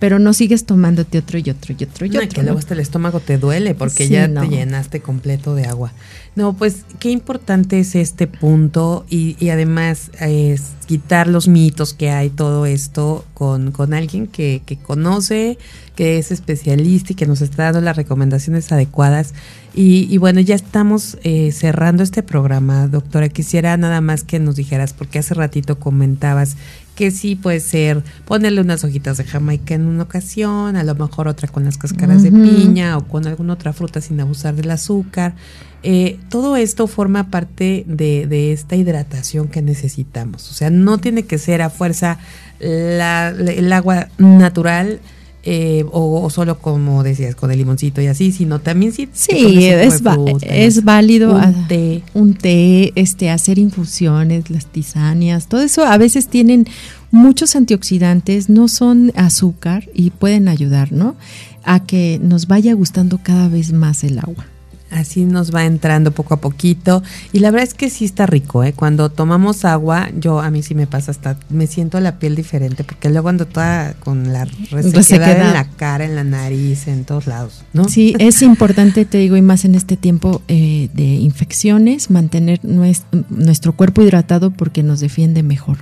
pero 0.00 0.18
no 0.18 0.32
sigues 0.32 0.64
tomándote 0.64 1.18
otro 1.18 1.38
y 1.38 1.50
otro 1.50 1.74
y 1.78 1.84
otro 1.84 2.06
y 2.06 2.16
otro. 2.16 2.28
que 2.28 2.42
luego 2.42 2.58
hasta 2.58 2.74
el 2.74 2.80
estómago 2.80 3.20
te 3.20 3.38
duele 3.38 3.74
porque 3.74 4.08
ya 4.08 4.28
te 4.28 4.48
llenaste 4.48 5.00
completo 5.00 5.54
de 5.54 5.66
agua. 5.66 5.92
No, 6.36 6.52
pues 6.52 6.84
qué 7.00 7.10
importante 7.10 7.80
es 7.80 7.96
este 7.96 8.28
punto 8.28 9.04
y, 9.10 9.36
y 9.40 9.48
además 9.50 10.12
es 10.20 10.72
quitar 10.86 11.26
los 11.26 11.48
mitos 11.48 11.92
que 11.92 12.10
hay 12.10 12.30
todo 12.30 12.66
esto 12.66 13.24
con, 13.34 13.72
con 13.72 13.94
alguien 13.94 14.28
que, 14.28 14.62
que 14.64 14.76
conoce, 14.76 15.58
que 15.96 16.18
es 16.18 16.30
especialista 16.30 17.12
y 17.12 17.16
que 17.16 17.26
nos 17.26 17.40
está 17.42 17.64
dando 17.64 17.80
las 17.80 17.96
recomendaciones 17.96 18.70
adecuadas. 18.70 19.34
Y, 19.74 20.06
y 20.08 20.18
bueno, 20.18 20.40
ya 20.40 20.54
estamos 20.54 21.18
eh, 21.24 21.50
cerrando 21.52 22.02
este 22.04 22.22
programa, 22.22 22.86
doctora. 22.86 23.28
Quisiera 23.28 23.76
nada 23.76 24.00
más 24.00 24.22
que 24.22 24.38
nos 24.38 24.56
dijeras, 24.56 24.92
porque 24.92 25.18
hace 25.18 25.34
ratito 25.34 25.78
comentabas 25.78 26.56
que 26.94 27.10
sí 27.10 27.34
puede 27.34 27.60
ser 27.60 28.02
ponerle 28.24 28.60
unas 28.60 28.84
hojitas 28.84 29.16
de 29.16 29.24
jamaica 29.24 29.74
en 29.74 29.86
una 29.86 30.02
ocasión, 30.02 30.76
a 30.76 30.84
lo 30.84 30.94
mejor 30.94 31.28
otra 31.28 31.48
con 31.48 31.64
las 31.64 31.78
cáscaras 31.78 32.22
de 32.22 32.30
piña 32.30 32.98
o 32.98 33.06
con 33.06 33.26
alguna 33.26 33.54
otra 33.54 33.72
fruta 33.72 34.00
sin 34.00 34.20
abusar 34.20 34.54
del 34.54 34.70
azúcar. 34.70 35.34
Eh, 35.82 36.18
todo 36.28 36.56
esto 36.56 36.86
forma 36.86 37.30
parte 37.30 37.84
de, 37.86 38.26
de, 38.26 38.52
esta 38.52 38.76
hidratación 38.76 39.48
que 39.48 39.62
necesitamos. 39.62 40.50
O 40.50 40.54
sea, 40.54 40.70
no 40.70 40.98
tiene 40.98 41.22
que 41.22 41.38
ser 41.38 41.62
a 41.62 41.70
fuerza 41.70 42.18
el 42.60 43.72
agua 43.72 44.08
natural. 44.18 45.00
Eh, 45.42 45.86
o, 45.90 46.28
solo 46.28 46.58
como 46.58 47.02
decías 47.02 47.34
con 47.34 47.50
el 47.50 47.56
limoncito 47.56 48.02
y 48.02 48.08
así, 48.08 48.30
sino 48.30 48.58
también 48.58 48.92
sí. 48.92 49.08
Sí, 49.10 49.64
es, 49.68 50.02
es 50.42 50.84
válido 50.84 51.34
un 51.34 51.66
té. 51.66 52.02
un 52.12 52.34
té, 52.34 52.92
este, 52.94 53.30
hacer 53.30 53.58
infusiones, 53.58 54.50
las 54.50 54.66
tisanas, 54.66 55.48
todo 55.48 55.62
eso 55.62 55.86
a 55.86 55.96
veces 55.96 56.28
tienen 56.28 56.66
muchos 57.10 57.56
antioxidantes, 57.56 58.50
no 58.50 58.68
son 58.68 59.12
azúcar 59.16 59.88
y 59.94 60.10
pueden 60.10 60.46
ayudar, 60.46 60.92
¿no? 60.92 61.16
A 61.64 61.86
que 61.86 62.20
nos 62.22 62.46
vaya 62.46 62.74
gustando 62.74 63.18
cada 63.22 63.48
vez 63.48 63.72
más 63.72 64.04
el 64.04 64.18
agua. 64.18 64.44
Así 64.90 65.24
nos 65.24 65.54
va 65.54 65.64
entrando 65.64 66.10
poco 66.10 66.34
a 66.34 66.40
poquito. 66.40 67.02
Y 67.32 67.38
la 67.38 67.50
verdad 67.50 67.68
es 67.68 67.74
que 67.74 67.90
sí 67.90 68.04
está 68.04 68.26
rico, 68.26 68.64
¿eh? 68.64 68.72
Cuando 68.72 69.08
tomamos 69.08 69.64
agua, 69.64 70.10
yo 70.18 70.40
a 70.40 70.50
mí 70.50 70.62
sí 70.62 70.74
me 70.74 70.86
pasa 70.86 71.10
hasta, 71.12 71.38
me 71.48 71.66
siento 71.66 72.00
la 72.00 72.18
piel 72.18 72.34
diferente, 72.34 72.82
porque 72.82 73.08
luego 73.08 73.28
ando 73.28 73.46
toda 73.46 73.94
con 73.94 74.32
la 74.32 74.46
resequedad 74.70 75.46
en 75.46 75.52
la 75.52 75.64
cara, 75.64 76.04
en 76.04 76.16
la 76.16 76.24
nariz, 76.24 76.88
en 76.88 77.04
todos 77.04 77.26
lados, 77.26 77.62
¿no? 77.72 77.88
Sí, 77.88 78.14
es 78.18 78.42
importante, 78.42 79.04
te 79.04 79.18
digo, 79.18 79.36
y 79.36 79.42
más 79.42 79.64
en 79.64 79.74
este 79.74 79.96
tiempo 79.96 80.42
eh, 80.48 80.90
de 80.92 81.04
infecciones, 81.04 82.10
mantener 82.10 82.60
nuestro 82.64 83.74
cuerpo 83.74 84.02
hidratado 84.02 84.50
porque 84.50 84.82
nos 84.82 85.00
defiende 85.00 85.42
mejor. 85.42 85.78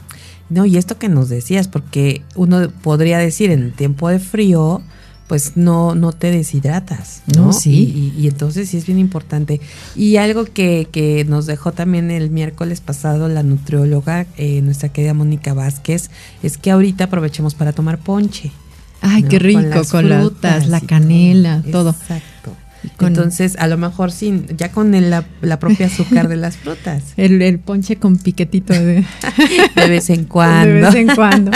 No, 0.51 0.65
y 0.65 0.79
esto 0.79 0.99
que 0.99 1.09
nos 1.09 1.29
decías, 1.29 1.69
porque 1.69 2.23
uno 2.35 2.71
podría 2.83 3.19
decir 3.19 3.51
en 3.51 3.73
tiempo 3.73 4.09
de 4.09 4.19
frío, 4.19 4.83
pues 5.29 5.53
no, 5.57 5.95
no 5.95 6.13
te 6.13 6.31
deshidratas, 6.31 7.23
¿no? 7.37 7.53
sí. 7.53 8.15
Y, 8.17 8.27
entonces 8.27 8.71
sí 8.71 8.79
es 8.79 8.87
bien 8.87 8.99
importante. 8.99 9.61
Y 9.95 10.17
algo 10.17 10.47
que, 10.47 10.89
que 10.91 11.25
nos 11.27 11.47
dejó 11.47 11.73
también 11.73 12.11
el 12.11 12.31
miércoles 12.31 12.81
pasado 12.81 13.29
la 13.29 13.43
nutrióloga, 13.43 14.27
eh, 14.39 14.63
nuestra 14.63 14.89
querida 14.89 15.13
Mónica 15.13 15.53
Vázquez, 15.53 16.11
es 16.43 16.57
que 16.57 16.71
ahorita 16.71 17.05
aprovechemos 17.05 17.55
para 17.55 17.73
tomar 17.73 17.99
ponche. 17.99 18.51
Ay, 19.03 19.23
qué 19.25 19.39
rico, 19.39 19.83
con, 19.91 20.09
las 20.09 20.23
frutas, 20.23 20.67
la 20.69 20.81
canela, 20.81 21.63
todo. 21.71 21.91
Exacto. 21.91 22.57
Entonces, 23.01 23.57
a 23.59 23.67
lo 23.67 23.77
mejor 23.77 24.13
sin, 24.13 24.47
ya 24.57 24.71
con 24.71 24.93
la, 25.11 25.23
propia 25.59 25.87
azúcar 25.87 26.29
de 26.29 26.37
las 26.37 26.57
frutas. 26.57 27.03
El, 27.17 27.59
ponche 27.59 27.97
con 27.97 28.19
piquetito 28.19 28.73
de... 28.73 29.05
de 29.77 29.89
vez 29.89 30.11
en 30.11 30.25
cuando. 30.27 30.75
De 30.75 30.81
vez 30.81 30.95
en 30.95 31.15
cuando. 31.15 31.51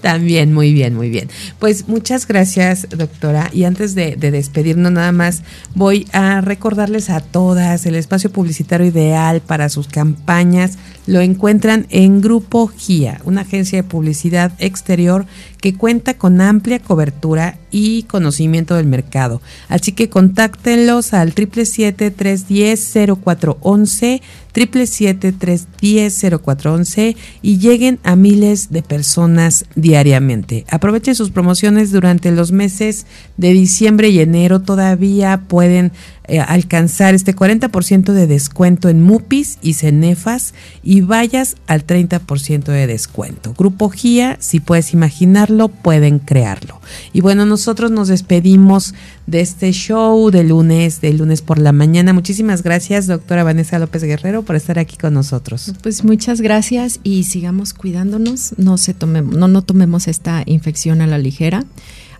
También, 0.00 0.52
muy 0.52 0.72
bien, 0.72 0.94
muy 0.94 1.10
bien. 1.10 1.28
Pues 1.58 1.88
muchas 1.88 2.26
gracias, 2.26 2.88
doctora. 2.90 3.50
Y 3.52 3.64
antes 3.64 3.94
de, 3.94 4.16
de 4.16 4.30
despedirnos 4.30 4.92
nada 4.92 5.12
más, 5.12 5.42
voy 5.74 6.06
a 6.12 6.40
recordarles 6.40 7.10
a 7.10 7.20
todas 7.20 7.86
el 7.86 7.94
espacio 7.94 8.30
publicitario 8.30 8.86
ideal 8.86 9.40
para 9.40 9.68
sus 9.68 9.88
campañas. 9.88 10.78
Lo 11.08 11.20
encuentran 11.22 11.86
en 11.88 12.20
Grupo 12.20 12.68
GIA, 12.68 13.22
una 13.24 13.40
agencia 13.40 13.80
de 13.80 13.88
publicidad 13.88 14.52
exterior 14.58 15.24
que 15.58 15.74
cuenta 15.74 16.18
con 16.18 16.42
amplia 16.42 16.80
cobertura 16.80 17.56
y 17.70 18.02
conocimiento 18.02 18.74
del 18.74 18.84
mercado. 18.84 19.40
Así 19.70 19.92
que 19.92 20.10
contáctenlos 20.10 21.14
al 21.14 21.34
777-310-0411, 21.34 24.20
777-310-0411 24.52 27.16
y 27.40 27.58
lleguen 27.58 27.98
a 28.02 28.14
miles 28.14 28.70
de 28.70 28.82
personas 28.82 29.64
diariamente. 29.76 30.66
Aprovechen 30.68 31.14
sus 31.14 31.30
promociones 31.30 31.90
durante 31.90 32.30
los 32.32 32.52
meses 32.52 33.06
de 33.38 33.54
diciembre 33.54 34.10
y 34.10 34.20
enero. 34.20 34.60
Todavía 34.60 35.40
pueden 35.48 35.90
eh, 36.28 36.40
alcanzar 36.40 37.14
este 37.14 37.34
40% 37.34 38.12
de 38.12 38.26
descuento 38.26 38.90
en 38.90 39.02
MUPIs 39.02 39.58
y 39.62 39.72
Cenefas 39.72 40.52
y 40.82 41.00
vayas 41.00 41.56
al 41.66 41.86
30% 41.86 42.64
de 42.64 42.86
descuento. 42.86 43.54
Grupo 43.54 43.88
GIA, 43.88 44.36
si 44.38 44.60
puedes 44.60 44.92
imaginarlo, 44.92 45.68
pueden 45.68 46.18
crearlo. 46.18 46.82
Y 47.14 47.22
bueno, 47.22 47.46
nosotros 47.46 47.90
nos 47.90 48.08
despedimos 48.08 48.94
de 49.26 49.40
este 49.40 49.72
show 49.72 50.30
de 50.30 50.44
lunes, 50.44 51.00
de 51.00 51.14
lunes 51.14 51.40
por 51.40 51.58
la 51.58 51.72
mañana. 51.72 52.12
Muchísimas 52.12 52.62
gracias, 52.62 53.06
doctora 53.06 53.42
Vanessa 53.42 53.78
López 53.78 54.04
Guerrero, 54.04 54.42
por 54.42 54.56
estar 54.56 54.78
aquí 54.78 54.98
con 54.98 55.14
nosotros. 55.14 55.72
Pues 55.82 56.04
muchas 56.04 56.42
gracias 56.42 57.00
y 57.02 57.24
sigamos 57.24 57.72
cuidándonos, 57.72 58.54
no 58.58 58.76
se 58.76 58.92
tomemos, 58.92 59.34
no, 59.34 59.48
no 59.48 59.62
tomemos 59.62 60.08
esta 60.08 60.42
infección 60.44 61.00
a 61.00 61.06
la 61.06 61.16
ligera. 61.16 61.64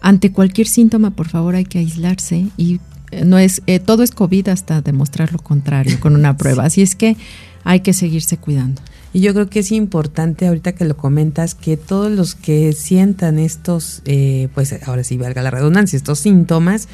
Ante 0.01 0.33
cualquier 0.33 0.69
síntoma, 0.69 1.11
por 1.11 1.29
favor, 1.29 1.57
hay 1.57 1.65
que 1.65 1.79
aislarse 1.79 2.47
y 2.57 2.81
no 3.25 3.39
es 3.39 3.63
eh, 3.67 3.79
todo 3.79 4.03
es 4.03 4.11
COVID 4.11 4.49
hasta 4.49 4.81
demostrar 4.81 5.33
lo 5.33 5.39
contrario 5.39 5.99
con 6.01 6.15
una 6.15 6.37
prueba. 6.39 6.65
Así 6.65 6.83
es 6.83 6.95
que 6.95 7.17
hay 7.65 7.81
que 7.81 7.93
seguirse 7.93 8.37
cuidando. 8.37 8.81
Y 9.13 9.21
yo 9.21 9.33
creo 9.33 9.49
que 9.49 9.61
es 9.61 9.73
importante 9.73 10.47
ahorita 10.47 10.73
que 10.73 10.85
lo 10.85 10.97
comentas 10.97 11.55
que 11.55 11.77
todos 11.79 12.13
los 12.13 12.35
que 12.35 12.73
sientan 12.75 13.39
estos, 13.39 14.03
eh, 14.05 14.49
pues 14.55 14.75
ahora 14.87 15.03
sí 15.03 15.17
valga 15.17 15.43
la 15.43 15.51
redundancia, 15.51 15.97
estos 15.97 16.19
síntomas, 16.19 16.89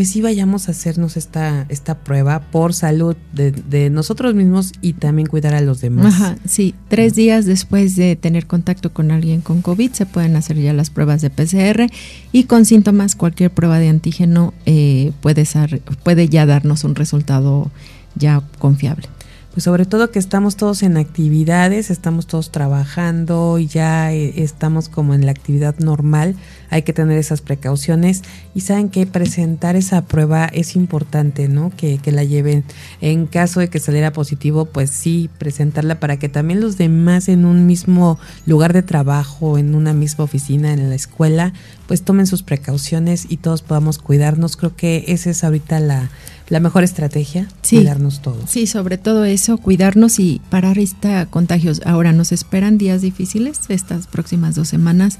pues 0.00 0.08
sí 0.08 0.22
vayamos 0.22 0.66
a 0.66 0.70
hacernos 0.70 1.18
esta, 1.18 1.66
esta 1.68 1.94
prueba 1.94 2.40
por 2.40 2.72
salud 2.72 3.16
de, 3.34 3.90
nosotros 3.90 4.34
mismos 4.34 4.72
y 4.80 4.94
también 4.94 5.28
cuidar 5.28 5.52
a 5.52 5.60
los 5.60 5.82
demás. 5.82 6.14
Ajá, 6.14 6.36
sí, 6.46 6.74
tres 6.88 7.14
días 7.14 7.44
después 7.44 7.96
de 7.96 8.16
tener 8.16 8.46
contacto 8.46 8.94
con 8.94 9.10
alguien 9.10 9.42
con 9.42 9.60
COVID 9.60 9.92
se 9.92 10.06
pueden 10.06 10.36
hacer 10.36 10.56
ya 10.56 10.72
las 10.72 10.88
pruebas 10.88 11.20
de 11.20 11.28
PCR 11.28 11.92
y 12.32 12.44
con 12.44 12.64
síntomas 12.64 13.14
cualquier 13.14 13.50
prueba 13.50 13.78
de 13.78 13.90
antígeno 13.90 14.54
eh, 14.64 15.12
puede, 15.20 15.44
ser, 15.44 15.82
puede 16.02 16.30
ya 16.30 16.46
darnos 16.46 16.84
un 16.84 16.94
resultado 16.94 17.70
ya 18.14 18.42
confiable 18.58 19.06
pues 19.52 19.64
sobre 19.64 19.84
todo 19.84 20.10
que 20.10 20.20
estamos 20.20 20.56
todos 20.56 20.82
en 20.82 20.96
actividades, 20.96 21.90
estamos 21.90 22.26
todos 22.26 22.52
trabajando 22.52 23.58
y 23.58 23.66
ya 23.66 24.12
eh, 24.12 24.34
estamos 24.36 24.88
como 24.88 25.12
en 25.12 25.26
la 25.26 25.32
actividad 25.32 25.76
normal, 25.78 26.36
hay 26.70 26.82
que 26.82 26.92
tener 26.92 27.18
esas 27.18 27.40
precauciones 27.40 28.22
y 28.54 28.60
saben 28.60 28.90
que 28.90 29.06
presentar 29.06 29.74
esa 29.74 30.02
prueba 30.02 30.46
es 30.46 30.76
importante, 30.76 31.48
¿no? 31.48 31.72
Que, 31.76 31.98
que 31.98 32.12
la 32.12 32.22
lleven. 32.22 32.62
En 33.00 33.26
caso 33.26 33.58
de 33.58 33.68
que 33.68 33.80
saliera 33.80 34.12
positivo, 34.12 34.66
pues 34.66 34.90
sí, 34.90 35.28
presentarla 35.38 35.98
para 35.98 36.18
que 36.18 36.28
también 36.28 36.60
los 36.60 36.78
demás 36.78 37.28
en 37.28 37.44
un 37.44 37.66
mismo 37.66 38.20
lugar 38.46 38.72
de 38.72 38.82
trabajo, 38.82 39.58
en 39.58 39.74
una 39.74 39.92
misma 39.92 40.24
oficina, 40.24 40.72
en 40.72 40.90
la 40.90 40.94
escuela, 40.94 41.52
pues 41.88 42.02
tomen 42.02 42.28
sus 42.28 42.44
precauciones 42.44 43.26
y 43.28 43.38
todos 43.38 43.62
podamos 43.62 43.98
cuidarnos. 43.98 44.56
Creo 44.56 44.76
que 44.76 45.06
esa 45.08 45.30
es 45.30 45.42
ahorita 45.42 45.80
la 45.80 46.08
la 46.50 46.60
mejor 46.60 46.82
estrategia, 46.82 47.48
cuidarnos 47.68 48.20
todos. 48.20 48.50
Sí, 48.50 48.66
sobre 48.66 48.98
todo 48.98 49.24
eso, 49.24 49.56
cuidarnos 49.56 50.18
y 50.18 50.42
parar 50.50 50.78
esta 50.78 51.26
contagios. 51.26 51.80
Ahora 51.86 52.12
nos 52.12 52.32
esperan 52.32 52.76
días 52.76 53.00
difíciles, 53.00 53.60
estas 53.68 54.08
próximas 54.08 54.56
dos 54.56 54.68
semanas 54.68 55.18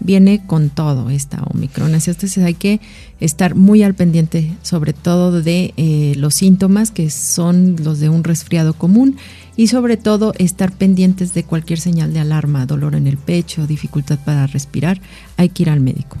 viene 0.00 0.44
con 0.46 0.70
todo 0.70 1.10
esta 1.10 1.42
Omicron. 1.42 1.94
Así 1.94 2.10
entonces 2.10 2.42
hay 2.42 2.54
que 2.54 2.80
estar 3.20 3.54
muy 3.54 3.82
al 3.82 3.94
pendiente, 3.94 4.56
sobre 4.62 4.94
todo 4.94 5.42
de 5.42 5.74
eh, 5.76 6.14
los 6.16 6.34
síntomas 6.34 6.90
que 6.90 7.10
son 7.10 7.76
los 7.84 8.00
de 8.00 8.08
un 8.08 8.24
resfriado 8.24 8.72
común 8.72 9.16
y 9.56 9.66
sobre 9.66 9.98
todo 9.98 10.32
estar 10.38 10.72
pendientes 10.72 11.34
de 11.34 11.44
cualquier 11.44 11.78
señal 11.78 12.14
de 12.14 12.20
alarma, 12.20 12.64
dolor 12.64 12.94
en 12.94 13.06
el 13.06 13.18
pecho, 13.18 13.66
dificultad 13.66 14.18
para 14.24 14.46
respirar. 14.46 15.02
Hay 15.36 15.50
que 15.50 15.64
ir 15.64 15.70
al 15.70 15.80
médico 15.80 16.16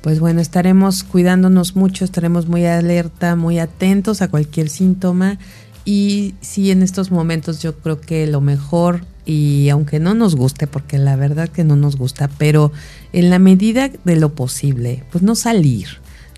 pues 0.00 0.20
bueno, 0.20 0.40
estaremos 0.40 1.02
cuidándonos 1.04 1.76
mucho, 1.76 2.04
estaremos 2.04 2.46
muy 2.46 2.64
alerta, 2.66 3.36
muy 3.36 3.58
atentos 3.58 4.22
a 4.22 4.28
cualquier 4.28 4.68
síntoma 4.68 5.38
y 5.84 6.34
sí 6.40 6.70
en 6.70 6.82
estos 6.82 7.10
momentos 7.10 7.62
yo 7.62 7.76
creo 7.78 8.00
que 8.00 8.26
lo 8.26 8.40
mejor 8.40 9.02
y 9.24 9.68
aunque 9.68 10.00
no 10.00 10.14
nos 10.14 10.36
guste, 10.36 10.66
porque 10.66 10.96
la 10.96 11.16
verdad 11.16 11.48
que 11.48 11.62
no 11.62 11.76
nos 11.76 11.96
gusta, 11.96 12.28
pero 12.38 12.72
en 13.12 13.28
la 13.28 13.38
medida 13.38 13.90
de 14.04 14.16
lo 14.16 14.34
posible, 14.34 15.04
pues 15.10 15.22
no 15.22 15.34
salir. 15.34 15.88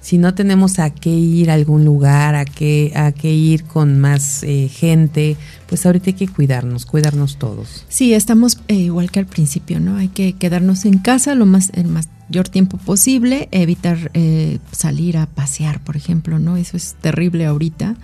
Si 0.00 0.18
no 0.18 0.34
tenemos 0.34 0.78
a 0.78 0.90
qué 0.90 1.10
ir 1.10 1.50
a 1.50 1.54
algún 1.54 1.84
lugar, 1.84 2.34
a 2.34 2.44
qué, 2.44 2.92
a 2.96 3.12
qué 3.12 3.32
ir 3.32 3.64
con 3.64 4.00
más 4.00 4.42
eh, 4.42 4.68
gente, 4.68 5.36
pues 5.68 5.84
ahorita 5.84 6.06
hay 6.06 6.14
que 6.14 6.26
cuidarnos, 6.26 6.86
cuidarnos 6.86 7.36
todos. 7.36 7.84
Sí, 7.88 8.14
estamos 8.14 8.58
eh, 8.66 8.74
igual 8.74 9.10
que 9.10 9.20
al 9.20 9.26
principio, 9.26 9.78
¿no? 9.78 9.96
Hay 9.96 10.08
que 10.08 10.32
quedarnos 10.32 10.84
en 10.84 10.98
casa 10.98 11.34
lo 11.34 11.44
más, 11.44 11.70
el 11.74 11.86
más 11.86 12.08
mayor 12.30 12.48
tiempo 12.48 12.76
posible, 12.76 13.48
evitar 13.50 14.12
eh, 14.14 14.60
salir 14.70 15.18
a 15.18 15.26
pasear, 15.26 15.82
por 15.82 15.96
ejemplo, 15.96 16.38
¿no? 16.38 16.56
Eso 16.56 16.76
es 16.76 16.94
terrible 17.00 17.44
ahorita. 17.44 17.96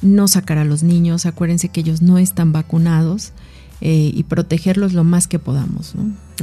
No 0.00 0.26
sacar 0.26 0.56
a 0.56 0.64
los 0.64 0.82
niños, 0.82 1.26
acuérdense 1.26 1.68
que 1.68 1.80
ellos 1.80 2.00
no 2.00 2.16
están 2.16 2.50
vacunados 2.50 3.32
eh, 3.82 4.10
y 4.14 4.22
protegerlos 4.22 4.94
lo 4.94 5.04
más 5.04 5.26
que 5.26 5.38
podamos. 5.38 5.92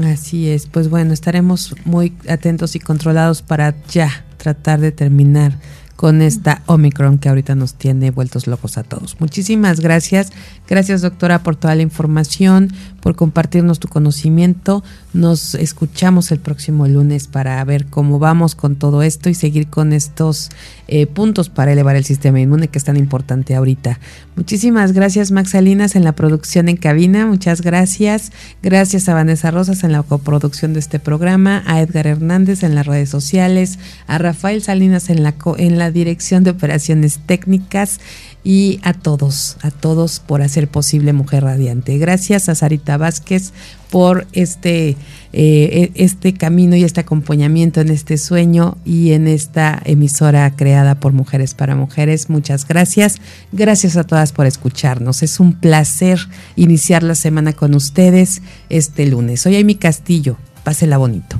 Así 0.03 0.49
es, 0.49 0.67
pues 0.67 0.87
bueno, 0.87 1.13
estaremos 1.13 1.73
muy 1.83 2.13
atentos 2.29 2.75
y 2.75 2.79
controlados 2.79 3.41
para 3.41 3.73
ya 3.87 4.23
tratar 4.37 4.79
de 4.79 4.91
terminar 4.91 5.57
con 6.01 6.23
esta 6.23 6.63
Omicron 6.65 7.19
que 7.19 7.29
ahorita 7.29 7.53
nos 7.53 7.75
tiene 7.75 8.09
vueltos 8.09 8.47
locos 8.47 8.79
a 8.79 8.83
todos. 8.83 9.19
Muchísimas 9.19 9.79
gracias. 9.79 10.31
Gracias 10.67 11.01
doctora 11.01 11.43
por 11.43 11.55
toda 11.55 11.75
la 11.75 11.83
información, 11.83 12.71
por 13.01 13.15
compartirnos 13.15 13.79
tu 13.79 13.87
conocimiento. 13.87 14.83
Nos 15.13 15.55
escuchamos 15.55 16.31
el 16.31 16.39
próximo 16.39 16.87
lunes 16.87 17.27
para 17.27 17.63
ver 17.65 17.87
cómo 17.87 18.19
vamos 18.19 18.55
con 18.55 18.75
todo 18.75 19.01
esto 19.03 19.29
y 19.29 19.33
seguir 19.33 19.67
con 19.67 19.91
estos 19.91 20.49
eh, 20.87 21.07
puntos 21.07 21.49
para 21.49 21.73
elevar 21.73 21.95
el 21.95 22.05
sistema 22.05 22.39
inmune 22.39 22.67
que 22.67 22.77
es 22.77 22.85
tan 22.85 22.97
importante 22.97 23.55
ahorita. 23.55 23.99
Muchísimas 24.35 24.93
gracias 24.93 25.31
Max 25.31 25.51
Salinas 25.51 25.95
en 25.95 26.03
la 26.03 26.13
producción 26.13 26.69
en 26.69 26.77
cabina, 26.77 27.25
muchas 27.25 27.61
gracias. 27.61 28.31
Gracias 28.63 29.09
a 29.09 29.13
Vanessa 29.13 29.51
Rosas 29.51 29.83
en 29.83 29.91
la 29.91 30.03
coproducción 30.03 30.73
de 30.73 30.79
este 30.79 30.99
programa, 30.99 31.63
a 31.65 31.81
Edgar 31.81 32.07
Hernández 32.07 32.63
en 32.63 32.75
las 32.75 32.85
redes 32.85 33.09
sociales, 33.09 33.79
a 34.07 34.17
Rafael 34.17 34.61
Salinas 34.61 35.09
en 35.09 35.23
la, 35.23 35.35
en 35.57 35.77
la 35.77 35.91
dirección 35.91 36.43
de 36.43 36.51
operaciones 36.51 37.19
técnicas 37.25 37.99
y 38.43 38.79
a 38.83 38.93
todos, 38.93 39.57
a 39.61 39.71
todos 39.71 40.19
por 40.19 40.41
hacer 40.41 40.67
posible 40.67 41.13
Mujer 41.13 41.43
Radiante. 41.43 41.97
Gracias 41.97 42.49
a 42.49 42.55
Sarita 42.55 42.97
Vázquez 42.97 43.53
por 43.91 44.25
este, 44.31 44.95
eh, 45.33 45.91
este 45.95 46.33
camino 46.33 46.75
y 46.75 46.83
este 46.83 47.01
acompañamiento 47.01 47.81
en 47.81 47.89
este 47.89 48.17
sueño 48.17 48.77
y 48.85 49.11
en 49.11 49.27
esta 49.27 49.81
emisora 49.85 50.55
creada 50.55 50.95
por 50.95 51.13
Mujeres 51.13 51.53
para 51.53 51.75
Mujeres. 51.75 52.29
Muchas 52.29 52.67
gracias. 52.67 53.17
Gracias 53.51 53.97
a 53.97 54.03
todas 54.03 54.31
por 54.31 54.45
escucharnos. 54.45 55.21
Es 55.23 55.39
un 55.39 55.53
placer 55.53 56.19
iniciar 56.55 57.03
la 57.03 57.15
semana 57.15 57.53
con 57.53 57.75
ustedes 57.75 58.41
este 58.69 59.05
lunes. 59.05 59.41
Soy 59.41 59.57
Amy 59.57 59.75
Castillo. 59.75 60.37
Pásela 60.63 60.97
bonito. 60.97 61.39